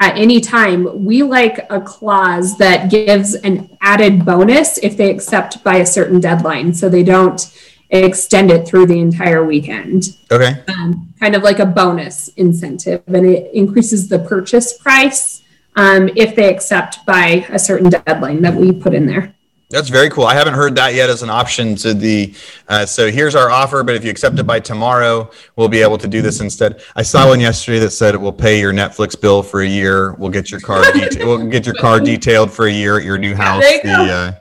at 0.00 0.16
any 0.16 0.40
time 0.40 1.04
we 1.04 1.22
like 1.22 1.66
a 1.70 1.80
clause 1.80 2.56
that 2.58 2.90
gives 2.90 3.34
an 3.34 3.76
added 3.80 4.24
bonus 4.24 4.78
if 4.78 4.96
they 4.96 5.10
accept 5.10 5.62
by 5.64 5.76
a 5.76 5.86
certain 5.86 6.20
deadline 6.20 6.72
so 6.72 6.88
they 6.88 7.02
don't 7.02 7.52
extend 7.90 8.50
it 8.50 8.66
through 8.66 8.86
the 8.86 8.98
entire 8.98 9.44
weekend. 9.44 10.16
Okay. 10.30 10.62
Um, 10.68 11.12
kind 11.18 11.34
of 11.34 11.42
like 11.42 11.58
a 11.58 11.66
bonus 11.66 12.28
incentive, 12.28 13.02
and 13.06 13.26
it 13.26 13.52
increases 13.54 14.08
the 14.08 14.18
purchase 14.18 14.76
price 14.76 15.42
um, 15.76 16.08
if 16.16 16.34
they 16.34 16.52
accept 16.52 17.04
by 17.06 17.46
a 17.48 17.58
certain 17.58 17.90
deadline 17.90 18.42
that 18.42 18.54
we 18.54 18.72
put 18.72 18.94
in 18.94 19.06
there. 19.06 19.34
That's 19.70 19.90
very 19.90 20.08
cool. 20.08 20.24
I 20.24 20.34
haven't 20.34 20.54
heard 20.54 20.74
that 20.76 20.94
yet 20.94 21.10
as 21.10 21.22
an 21.22 21.28
option 21.28 21.74
to 21.76 21.92
the. 21.92 22.34
Uh, 22.68 22.86
so 22.86 23.10
here's 23.10 23.34
our 23.34 23.50
offer, 23.50 23.82
but 23.82 23.94
if 23.94 24.02
you 24.02 24.10
accept 24.10 24.38
it 24.38 24.44
by 24.44 24.60
tomorrow, 24.60 25.30
we'll 25.56 25.68
be 25.68 25.82
able 25.82 25.98
to 25.98 26.08
do 26.08 26.22
this 26.22 26.40
instead. 26.40 26.82
I 26.96 27.02
saw 27.02 27.28
one 27.28 27.38
yesterday 27.38 27.78
that 27.80 27.90
said 27.90 28.16
we'll 28.16 28.32
pay 28.32 28.60
your 28.60 28.72
Netflix 28.72 29.20
bill 29.20 29.42
for 29.42 29.60
a 29.60 29.68
year. 29.68 30.14
We'll 30.14 30.30
get 30.30 30.50
your 30.50 30.60
car. 30.60 30.82
Deta- 30.84 31.26
we'll 31.26 31.46
get 31.48 31.66
your 31.66 31.74
car 31.74 32.00
detailed 32.00 32.50
for 32.50 32.66
a 32.66 32.72
year 32.72 32.98
at 32.98 33.04
your 33.04 33.18
new 33.18 33.34
house. 33.34 33.62
Yeah, 33.62 33.80
the 33.82 34.12
uh, 34.12 34.32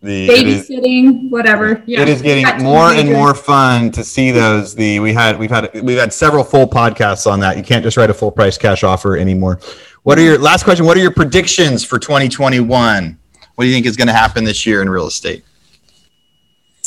the 0.00 0.28
babysitting, 0.28 1.26
is, 1.26 1.30
whatever. 1.32 1.82
Yeah. 1.86 2.02
It 2.02 2.08
is 2.08 2.22
getting 2.22 2.64
more 2.64 2.90
and 2.92 3.10
more 3.10 3.34
fun 3.34 3.90
to 3.92 4.04
see 4.04 4.30
those. 4.30 4.74
The 4.74 5.00
we 5.00 5.12
had 5.12 5.38
we've 5.38 5.50
had 5.50 5.70
we've 5.82 5.98
had 5.98 6.12
several 6.12 6.44
full 6.44 6.68
podcasts 6.68 7.30
on 7.30 7.40
that. 7.40 7.56
You 7.56 7.62
can't 7.62 7.82
just 7.82 7.96
write 7.96 8.10
a 8.10 8.14
full 8.14 8.30
price 8.30 8.56
cash 8.56 8.84
offer 8.84 9.16
anymore. 9.16 9.58
What 10.04 10.18
are 10.18 10.22
your 10.22 10.38
last 10.38 10.64
question? 10.64 10.86
What 10.86 10.96
are 10.96 11.00
your 11.00 11.12
predictions 11.12 11.84
for 11.84 11.98
2021? 11.98 13.18
What 13.54 13.64
do 13.64 13.68
you 13.68 13.74
think 13.74 13.86
is 13.86 13.96
going 13.96 14.06
to 14.06 14.12
happen 14.12 14.44
this 14.44 14.64
year 14.64 14.82
in 14.82 14.88
real 14.88 15.06
estate? 15.06 15.44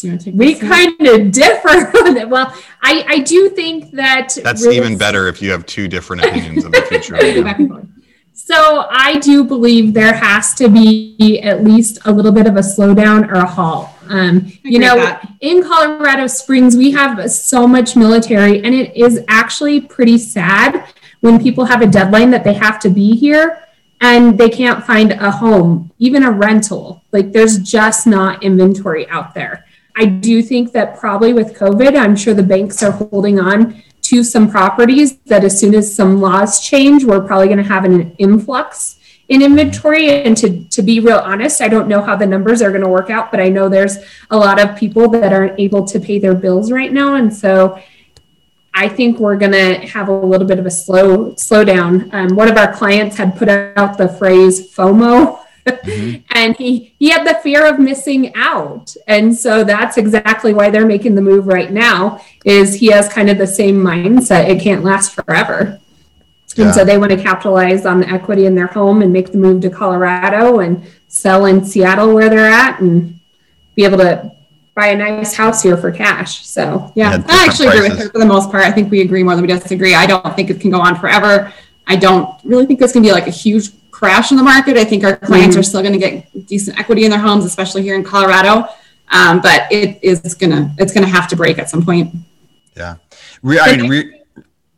We 0.03 0.55
kind 0.55 0.99
of 1.07 1.31
differ 1.31 1.91
Well, 2.27 2.55
I, 2.81 3.05
I 3.07 3.19
do 3.19 3.49
think 3.49 3.91
that 3.91 4.35
that's 4.41 4.65
even 4.65 4.97
better 4.97 5.27
if 5.27 5.41
you 5.41 5.51
have 5.51 5.65
two 5.65 5.87
different 5.87 6.25
opinions 6.25 6.65
of 6.65 6.71
the 6.71 6.81
future. 6.83 7.15
So 8.51 8.85
I 8.89 9.17
do 9.19 9.45
believe 9.45 9.93
there 9.93 10.13
has 10.13 10.53
to 10.55 10.67
be 10.67 11.39
at 11.41 11.63
least 11.63 11.99
a 12.03 12.11
little 12.11 12.33
bit 12.33 12.47
of 12.47 12.57
a 12.57 12.59
slowdown 12.59 13.29
or 13.29 13.35
a 13.35 13.45
halt. 13.45 13.87
Um, 14.09 14.51
you 14.63 14.77
know, 14.77 15.17
in 15.39 15.63
Colorado 15.63 16.27
Springs, 16.27 16.75
we 16.75 16.91
have 16.91 17.31
so 17.31 17.65
much 17.65 17.95
military, 17.95 18.61
and 18.61 18.75
it 18.75 18.93
is 18.93 19.23
actually 19.29 19.79
pretty 19.79 20.17
sad 20.17 20.85
when 21.21 21.41
people 21.41 21.63
have 21.63 21.81
a 21.81 21.87
deadline 21.87 22.29
that 22.31 22.43
they 22.43 22.53
have 22.55 22.77
to 22.81 22.89
be 22.89 23.15
here 23.15 23.63
and 24.01 24.37
they 24.37 24.49
can't 24.49 24.83
find 24.83 25.13
a 25.13 25.31
home, 25.31 25.89
even 25.99 26.23
a 26.23 26.31
rental. 26.31 27.01
Like 27.13 27.31
there's 27.31 27.57
just 27.59 28.05
not 28.05 28.43
inventory 28.43 29.07
out 29.07 29.33
there. 29.33 29.65
I 29.95 30.03
do 30.05 30.41
think 30.41 30.73
that 30.73 30.99
probably 30.99 31.31
with 31.31 31.57
COVID, 31.57 31.97
I'm 31.97 32.17
sure 32.17 32.33
the 32.33 32.43
banks 32.43 32.83
are 32.83 32.91
holding 32.91 33.39
on 33.39 33.81
to 34.11 34.25
some 34.25 34.51
properties 34.51 35.19
that 35.19 35.45
as 35.45 35.57
soon 35.57 35.73
as 35.73 35.95
some 35.95 36.19
laws 36.19 36.59
change, 36.59 37.05
we're 37.05 37.25
probably 37.25 37.47
going 37.47 37.57
to 37.57 37.63
have 37.63 37.85
an 37.85 38.13
influx 38.17 38.99
in 39.29 39.41
inventory. 39.41 40.09
And 40.09 40.35
to, 40.35 40.65
to 40.65 40.81
be 40.81 40.99
real 40.99 41.19
honest, 41.19 41.61
I 41.61 41.69
don't 41.69 41.87
know 41.87 42.01
how 42.01 42.17
the 42.17 42.25
numbers 42.25 42.61
are 42.61 42.71
going 42.71 42.81
to 42.81 42.89
work 42.89 43.09
out, 43.09 43.31
but 43.31 43.39
I 43.39 43.47
know 43.47 43.69
there's 43.69 43.99
a 44.29 44.37
lot 44.37 44.59
of 44.59 44.75
people 44.75 45.07
that 45.11 45.31
aren't 45.31 45.57
able 45.57 45.85
to 45.87 45.97
pay 45.97 46.19
their 46.19 46.35
bills 46.35 46.73
right 46.73 46.91
now. 46.91 47.15
And 47.15 47.33
so 47.33 47.81
I 48.73 48.89
think 48.89 49.17
we're 49.17 49.37
going 49.37 49.53
to 49.53 49.75
have 49.87 50.09
a 50.09 50.13
little 50.13 50.45
bit 50.45 50.59
of 50.59 50.65
a 50.65 50.71
slow 50.71 51.31
slowdown. 51.35 52.13
Um, 52.13 52.35
one 52.35 52.49
of 52.49 52.57
our 52.57 52.73
clients 52.73 53.15
had 53.15 53.37
put 53.37 53.47
out 53.47 53.97
the 53.97 54.09
phrase 54.09 54.75
FOMO 54.75 55.40
Mm-hmm. 55.65 56.21
and 56.31 56.55
he 56.55 56.93
he 56.99 57.09
had 57.09 57.25
the 57.25 57.35
fear 57.41 57.65
of 57.65 57.79
missing 57.79 58.33
out. 58.35 58.95
And 59.07 59.35
so 59.35 59.63
that's 59.63 59.97
exactly 59.97 60.53
why 60.53 60.69
they're 60.69 60.85
making 60.85 61.15
the 61.15 61.21
move 61.21 61.47
right 61.47 61.71
now 61.71 62.21
is 62.45 62.75
he 62.75 62.87
has 62.87 63.07
kind 63.09 63.29
of 63.29 63.37
the 63.37 63.47
same 63.47 63.75
mindset. 63.75 64.49
It 64.49 64.61
can't 64.61 64.83
last 64.83 65.13
forever. 65.13 65.79
Yeah. 66.55 66.65
and 66.65 66.75
so 66.75 66.83
they 66.83 66.97
want 66.97 67.11
to 67.11 67.21
capitalize 67.21 67.85
on 67.85 68.01
the 68.01 68.09
equity 68.09 68.45
in 68.45 68.55
their 68.55 68.67
home 68.67 69.01
and 69.01 69.13
make 69.13 69.31
the 69.31 69.37
move 69.37 69.61
to 69.61 69.69
colorado 69.69 70.59
and 70.59 70.83
sell 71.07 71.45
in 71.45 71.63
seattle 71.63 72.13
where 72.13 72.29
they're 72.29 72.51
at 72.51 72.81
and 72.81 73.17
be 73.75 73.85
able 73.85 73.99
to 73.99 74.31
buy 74.75 74.87
a 74.87 74.95
nice 74.97 75.33
house 75.33 75.63
here 75.63 75.77
for 75.77 75.91
cash. 75.91 76.45
So 76.45 76.91
yeah, 76.95 77.11
yeah 77.11 77.25
i 77.27 77.45
actually 77.45 77.67
prices. 77.67 77.85
agree 77.85 77.89
with 77.89 77.99
her 77.99 78.09
for 78.09 78.19
the 78.19 78.25
most 78.25 78.51
part. 78.51 78.63
I 78.63 78.71
think 78.71 78.91
we 78.91 79.01
agree 79.01 79.23
more 79.23 79.35
than 79.35 79.45
we 79.45 79.47
disagree. 79.47 79.95
I 79.95 80.05
don't 80.05 80.35
think 80.35 80.49
it 80.49 80.59
can 80.59 80.71
go 80.71 80.81
on 80.81 80.99
forever. 80.99 81.53
I 81.87 81.95
don't 81.95 82.29
really 82.43 82.65
think 82.65 82.81
it's 82.81 82.93
going 82.93 83.03
to 83.03 83.09
be 83.09 83.13
like 83.13 83.27
a 83.27 83.31
huge 83.31 83.71
crash 84.01 84.31
in 84.31 84.37
the 84.37 84.43
market. 84.43 84.77
I 84.77 84.83
think 84.83 85.03
our 85.03 85.15
clients 85.15 85.53
mm-hmm. 85.53 85.59
are 85.59 85.63
still 85.63 85.81
going 85.81 85.93
to 85.93 85.99
get 85.99 86.47
decent 86.47 86.79
equity 86.79 87.05
in 87.05 87.11
their 87.11 87.19
homes, 87.19 87.45
especially 87.45 87.83
here 87.83 87.93
in 87.93 88.03
Colorado. 88.03 88.67
Um, 89.11 89.41
but 89.41 89.71
it 89.71 89.99
is 90.01 90.33
gonna 90.33 90.73
it's 90.79 90.93
gonna 90.93 91.07
have 91.07 91.27
to 91.27 91.35
break 91.35 91.59
at 91.59 91.69
some 91.69 91.85
point. 91.85 92.15
Yeah, 92.77 92.95
re- 93.43 93.59
I 93.59 93.75
mean, 93.75 93.89
re- 93.89 94.21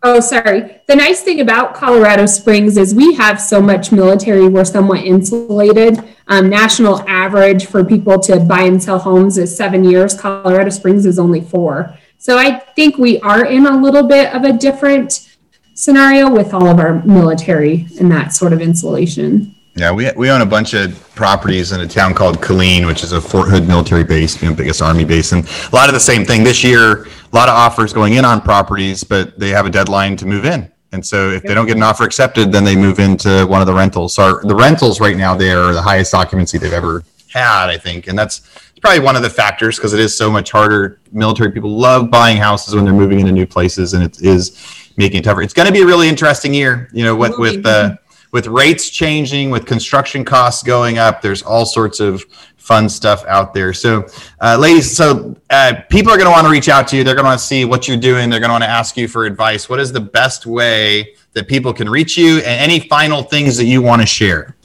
oh, 0.02 0.20
sorry. 0.20 0.82
The 0.88 0.96
nice 0.96 1.22
thing 1.22 1.40
about 1.40 1.76
Colorado 1.76 2.26
Springs 2.26 2.76
is 2.76 2.96
we 2.96 3.14
have 3.14 3.40
so 3.40 3.62
much 3.62 3.92
military. 3.92 4.48
We're 4.50 4.66
somewhat 4.66 5.06
insulated. 5.06 6.04
Um, 6.28 6.50
national 6.50 7.08
average 7.08 7.68
for 7.68 7.84
people 7.86 8.20
to 8.22 8.40
buy 8.40 8.64
and 8.64 8.82
sell 8.82 8.98
homes 8.98 9.38
is 9.38 9.56
seven 9.56 9.84
years. 9.84 10.20
Colorado 10.20 10.72
Springs 10.72 11.06
is 11.06 11.20
only 11.20 11.42
four. 11.42 11.96
So 12.18 12.40
I 12.40 12.58
think 12.76 12.98
we 12.98 13.20
are 13.20 13.46
in 13.46 13.68
a 13.68 13.78
little 13.78 14.08
bit 14.08 14.34
of 14.34 14.46
a 14.46 14.54
different 14.54 15.30
scenario 15.74 16.30
with 16.30 16.54
all 16.54 16.68
of 16.68 16.80
our 16.80 17.04
military 17.04 17.88
and 18.00 18.12
that 18.12 18.34
sort 18.34 18.54
of 18.54 18.62
insulation. 18.62 19.56
Yeah, 19.76 19.92
we, 19.92 20.12
we 20.16 20.30
own 20.30 20.42
a 20.42 20.46
bunch 20.46 20.76
of 20.76 21.16
properties 21.16 21.72
in 21.72 21.82
a 21.82 21.88
town 21.88 22.14
called 22.14 22.38
Killeen, 22.38 22.86
which 22.86 23.04
is 23.04 23.12
a 23.12 23.20
Fort 23.20 23.50
Hood 23.50 23.68
military 23.68 24.04
base, 24.04 24.42
know, 24.42 24.54
biggest 24.54 24.84
army 24.84 25.04
base, 25.04 25.32
and 25.32 25.48
a 25.48 25.76
lot 25.76 25.90
of 25.90 25.96
the 25.96 26.00
same 26.00 26.26
thing 26.26 26.44
this 26.44 26.64
year. 26.64 27.06
A 27.06 27.36
lot 27.36 27.50
of 27.50 27.56
offers 27.56 27.92
going 27.92 28.14
in 28.14 28.24
on 28.24 28.40
properties, 28.40 29.04
but 29.04 29.40
they 29.40 29.50
have 29.50 29.66
a 29.66 29.72
deadline 29.72 30.16
to 30.18 30.28
move 30.28 30.46
in, 30.46 30.72
and 30.92 31.04
so 31.04 31.32
if 31.32 31.42
they 31.42 31.56
don't 31.56 31.66
get 31.66 31.76
an 31.76 31.82
offer 31.82 32.04
accepted, 32.04 32.52
then 32.52 32.64
they 32.64 32.76
move 32.76 33.00
into 33.00 33.48
one 33.48 33.62
of 33.62 33.68
the 33.68 33.74
rentals. 33.74 34.14
So 34.14 34.24
our, 34.24 34.44
the 34.44 34.54
rentals 34.54 35.00
right 35.00 35.18
now 35.18 35.34
there 35.34 35.64
are 35.64 35.74
the 35.74 35.82
highest 35.82 36.14
occupancy 36.14 36.60
they've 36.60 36.72
ever 36.72 37.04
had, 37.32 37.72
I 37.72 37.80
think, 37.80 38.08
and 38.08 38.18
that's 38.18 38.42
probably 38.80 39.00
one 39.00 39.16
of 39.16 39.24
the 39.24 39.30
factors 39.30 39.78
because 39.78 39.94
it 39.94 40.00
is 40.00 40.16
so 40.16 40.30
much 40.30 40.52
harder. 40.52 41.00
Military 41.12 41.52
people 41.52 41.72
love 41.72 42.12
buying 42.12 42.38
houses 42.38 42.76
when 42.76 42.84
they're 42.84 42.94
moving 42.94 43.20
into 43.20 43.32
new 43.32 43.48
places, 43.48 43.96
and 43.96 44.04
it 44.04 44.22
is 44.22 44.83
making 44.98 45.20
it 45.20 45.24
tougher. 45.24 45.42
It's 45.42 45.54
going 45.54 45.68
to 45.68 45.74
be 45.74 45.82
a 45.82 45.86
really 45.86 46.08
interesting 46.08 46.54
year. 46.54 46.90
You 46.94 47.04
know, 47.04 47.16
with 47.16 47.38
with 47.38 47.66
uh, 47.66 47.98
with 48.32 48.48
rates 48.48 48.90
changing, 48.90 49.52
with 49.52 49.66
construction 49.66 50.26
costs 50.26 50.64
going 50.64 50.98
up, 50.98 51.22
there's 51.22 51.44
all 51.44 51.66
sorts 51.66 52.00
of 52.00 52.24
fun 52.58 52.88
stuff 52.88 53.24
out 53.28 53.54
there. 53.54 53.74
So, 53.74 54.08
uh, 54.40 54.58
ladies, 54.58 54.96
so 54.96 55.36
uh, 55.50 55.82
people 55.90 56.12
are 56.12 56.18
going 56.18 56.28
to 56.28 56.32
want 56.32 56.46
to 56.48 56.52
reach 56.52 56.70
out 56.70 56.88
to 56.90 56.98
you. 56.98 57.04
They're 57.04 57.14
going 57.14 57.26
to 57.26 57.30
want 57.30 57.40
to 57.40 57.46
see 57.46 57.66
what 57.66 57.88
you're 57.88 57.98
doing. 57.98 58.30
They're 58.30 58.40
going 58.40 58.50
to 58.50 58.54
want 58.54 58.64
to 58.64 58.70
ask 58.70 58.98
you 58.98 59.08
for 59.08 59.26
advice. 59.26 59.70
What 59.70 59.80
is 59.80 59.92
the 59.92 60.00
best 60.00 60.46
way 60.46 61.16
that 61.34 61.48
people 61.48 61.74
can 61.74 61.90
reach 61.90 62.18
you? 62.18 62.38
And 62.38 62.72
any 62.72 62.80
final 62.88 63.22
things 63.22 63.58
that 63.58 63.66
you 63.66 63.82
want 63.82 64.02
to 64.02 64.06
share? 64.06 64.56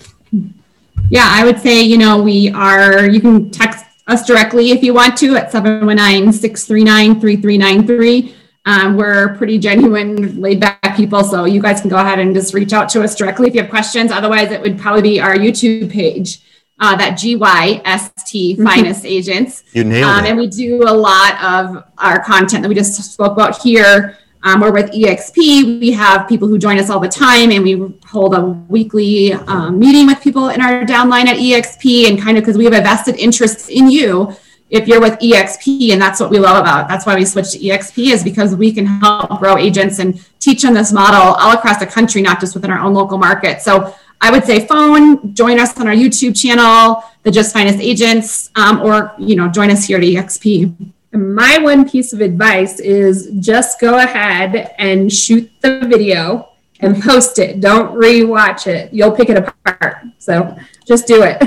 Yeah, 1.10 1.26
I 1.26 1.44
would 1.44 1.58
say, 1.58 1.82
you 1.82 1.98
know, 1.98 2.22
we 2.22 2.50
are, 2.50 3.08
you 3.08 3.20
can 3.20 3.50
text 3.50 3.84
us 4.06 4.26
directly 4.26 4.70
if 4.70 4.82
you 4.82 4.94
want 4.94 5.16
to 5.18 5.36
at 5.36 5.50
719 5.50 6.32
639 6.32 7.20
3393. 7.20 8.34
Um, 8.64 8.96
we're 8.96 9.34
pretty 9.36 9.58
genuine, 9.58 10.40
laid 10.40 10.60
back 10.60 10.96
people. 10.96 11.24
So 11.24 11.46
you 11.46 11.62
guys 11.62 11.80
can 11.80 11.88
go 11.88 11.96
ahead 11.96 12.18
and 12.18 12.34
just 12.34 12.52
reach 12.52 12.72
out 12.72 12.88
to 12.90 13.02
us 13.02 13.14
directly 13.14 13.48
if 13.48 13.54
you 13.54 13.62
have 13.62 13.70
questions. 13.70 14.12
Otherwise, 14.12 14.50
it 14.50 14.60
would 14.60 14.78
probably 14.78 15.02
be 15.02 15.20
our 15.20 15.34
YouTube 15.34 15.90
page, 15.90 16.42
uh, 16.80 16.96
that 16.96 17.14
GYST 17.14 17.82
mm-hmm. 17.82 18.64
Finest 18.64 19.06
Agents. 19.06 19.64
You 19.72 19.84
nailed 19.84 20.10
um, 20.10 20.24
it. 20.24 20.28
And 20.30 20.38
we 20.38 20.48
do 20.48 20.82
a 20.82 20.92
lot 20.92 21.42
of 21.42 21.84
our 21.98 22.22
content 22.22 22.62
that 22.62 22.68
we 22.68 22.74
just 22.74 22.94
spoke 22.94 23.32
about 23.32 23.62
here. 23.62 24.18
Um, 24.42 24.60
we're 24.60 24.72
with 24.72 24.92
EXP. 24.92 25.80
We 25.80 25.90
have 25.92 26.28
people 26.28 26.46
who 26.46 26.58
join 26.58 26.78
us 26.78 26.90
all 26.90 27.00
the 27.00 27.08
time, 27.08 27.50
and 27.50 27.64
we 27.64 27.92
hold 28.06 28.34
a 28.34 28.42
weekly 28.42 29.32
um, 29.32 29.78
meeting 29.80 30.06
with 30.06 30.20
people 30.20 30.50
in 30.50 30.60
our 30.60 30.84
downline 30.84 31.26
at 31.26 31.38
EXP, 31.38 32.08
and 32.08 32.20
kind 32.20 32.38
of 32.38 32.44
because 32.44 32.56
we 32.56 32.64
have 32.64 32.74
a 32.74 32.80
vested 32.80 33.16
interest 33.16 33.68
in 33.68 33.90
you 33.90 34.36
if 34.70 34.86
you're 34.86 35.00
with 35.00 35.18
exp 35.20 35.92
and 35.92 36.00
that's 36.00 36.20
what 36.20 36.30
we 36.30 36.38
love 36.38 36.58
about 36.60 36.88
that's 36.88 37.06
why 37.06 37.14
we 37.14 37.24
switched 37.24 37.52
to 37.52 37.58
exp 37.58 38.12
is 38.12 38.22
because 38.22 38.54
we 38.54 38.72
can 38.72 38.86
help 38.86 39.38
grow 39.38 39.56
agents 39.56 39.98
and 39.98 40.24
teach 40.40 40.62
them 40.62 40.74
this 40.74 40.92
model 40.92 41.34
all 41.34 41.56
across 41.56 41.78
the 41.78 41.86
country 41.86 42.22
not 42.22 42.40
just 42.40 42.54
within 42.54 42.70
our 42.70 42.80
own 42.80 42.94
local 42.94 43.18
market 43.18 43.60
so 43.62 43.94
i 44.20 44.30
would 44.30 44.44
say 44.44 44.66
phone 44.66 45.34
join 45.34 45.58
us 45.58 45.78
on 45.78 45.86
our 45.86 45.94
youtube 45.94 46.38
channel 46.38 47.02
the 47.22 47.30
just 47.30 47.52
finest 47.52 47.78
agents 47.78 48.50
um, 48.56 48.80
or 48.80 49.14
you 49.18 49.36
know 49.36 49.48
join 49.48 49.70
us 49.70 49.86
here 49.86 49.98
at 49.98 50.04
exp 50.04 50.74
my 51.12 51.58
one 51.58 51.88
piece 51.88 52.12
of 52.12 52.20
advice 52.20 52.80
is 52.80 53.30
just 53.40 53.80
go 53.80 53.98
ahead 53.98 54.74
and 54.78 55.12
shoot 55.12 55.50
the 55.62 55.80
video 55.86 56.48
and 56.80 57.02
post 57.02 57.38
it. 57.38 57.60
Don't 57.60 57.94
rewatch 57.94 58.66
it. 58.66 58.92
You'll 58.92 59.12
pick 59.12 59.30
it 59.30 59.36
apart. 59.36 60.04
So 60.18 60.56
just 60.86 61.06
do 61.06 61.22
it. 61.22 61.42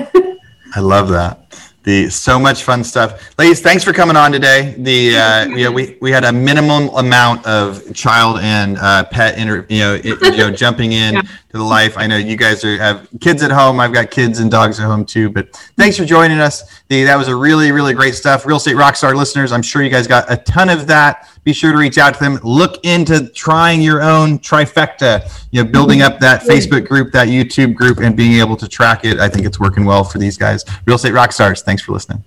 I 0.76 0.80
love 0.80 1.10
that. 1.10 1.71
The 1.84 2.12
so 2.12 2.38
much 2.38 2.62
fun 2.62 2.84
stuff, 2.84 3.36
ladies. 3.40 3.60
Thanks 3.60 3.84
for 3.84 3.92
coming 3.92 4.16
on 4.16 4.32
today. 4.32 4.76
The 4.78 5.18
uh, 5.18 5.46
you 5.46 5.64
know, 5.64 5.72
we 5.72 5.98
we 6.00 6.12
had 6.12 6.24
a 6.24 6.32
minimum 6.32 6.90
amount 6.90 7.44
of 7.48 7.92
child 7.96 8.38
and 8.40 8.78
uh, 8.78 9.06
pet 9.06 9.36
inter, 9.40 9.66
you 9.68 9.80
know, 9.80 9.96
it, 9.96 10.06
you 10.06 10.38
know, 10.38 10.52
jumping 10.56 10.92
in 10.92 11.16
yeah. 11.16 11.22
to 11.22 11.58
the 11.58 11.64
life. 11.64 11.98
I 11.98 12.06
know 12.06 12.18
you 12.18 12.36
guys 12.38 12.64
are 12.64 12.78
have 12.78 13.08
kids 13.20 13.42
at 13.42 13.50
home. 13.50 13.80
I've 13.80 13.94
got 13.94 14.12
kids 14.12 14.38
and 14.38 14.52
dogs 14.52 14.80
at 14.80 14.86
home 14.86 15.06
too. 15.06 15.32
But 15.32 15.56
thanks 15.76 15.98
for 15.98 16.06
joining 16.06 16.38
us. 16.38 16.82
The 16.90 17.04
that 17.06 17.16
was 17.16 17.28
a 17.28 17.36
really 17.36 17.72
really 17.72 17.96
great 17.96 18.14
stuff. 18.14 18.46
Real 18.46 18.58
estate 18.58 18.76
rockstar 18.76 19.16
listeners, 19.16 19.52
I'm 19.52 19.64
sure 19.64 19.82
you 19.82 19.90
guys 19.90 20.06
got 20.06 20.32
a 20.32 20.38
ton 20.38 20.70
of 20.70 20.86
that 20.86 21.31
be 21.44 21.54
sure 21.54 21.72
to 21.72 21.78
reach 21.78 21.98
out 21.98 22.14
to 22.14 22.20
them. 22.20 22.40
Look 22.44 22.84
into 22.86 23.30
trying 23.30 23.82
your 23.82 24.02
own 24.02 24.40
trifecta, 24.40 25.28
you 25.52 25.64
know, 25.64 25.70
building 25.70 26.02
up 26.02 26.20
that 26.20 26.42
Facebook 26.44 26.88
group, 26.88 27.12
that 27.14 27.28
YouTube 27.28 27.74
group, 27.74 28.00
and 28.00 28.16
being 28.16 28.40
able 28.40 28.56
to 28.58 28.68
track 28.68 29.06
it. 29.06 29.20
I 29.20 29.28
think 29.28 29.46
it's 29.46 29.60
working 29.60 29.86
well 29.86 30.04
for 30.04 30.20
these 30.20 30.38
guys. 30.38 30.64
Real 30.86 30.96
Estate 30.96 31.14
Rock 31.14 31.32
Stars, 31.32 31.62
thanks 31.62 31.82
for 31.82 31.94
listening. 31.94 32.24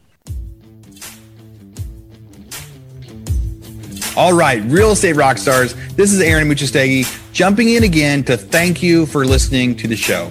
All 4.17 4.33
right, 4.33 4.63
Real 4.65 4.93
Estate 4.93 5.17
Rock 5.17 5.39
Stars, 5.39 5.75
this 5.95 6.13
is 6.13 6.21
Aaron 6.21 6.49
Amuchastegui 6.49 7.33
jumping 7.33 7.71
in 7.71 7.83
again 7.83 8.23
to 8.25 8.37
thank 8.37 8.83
you 8.83 9.07
for 9.07 9.25
listening 9.25 9.75
to 9.77 9.89
the 9.89 9.97
show. 9.97 10.31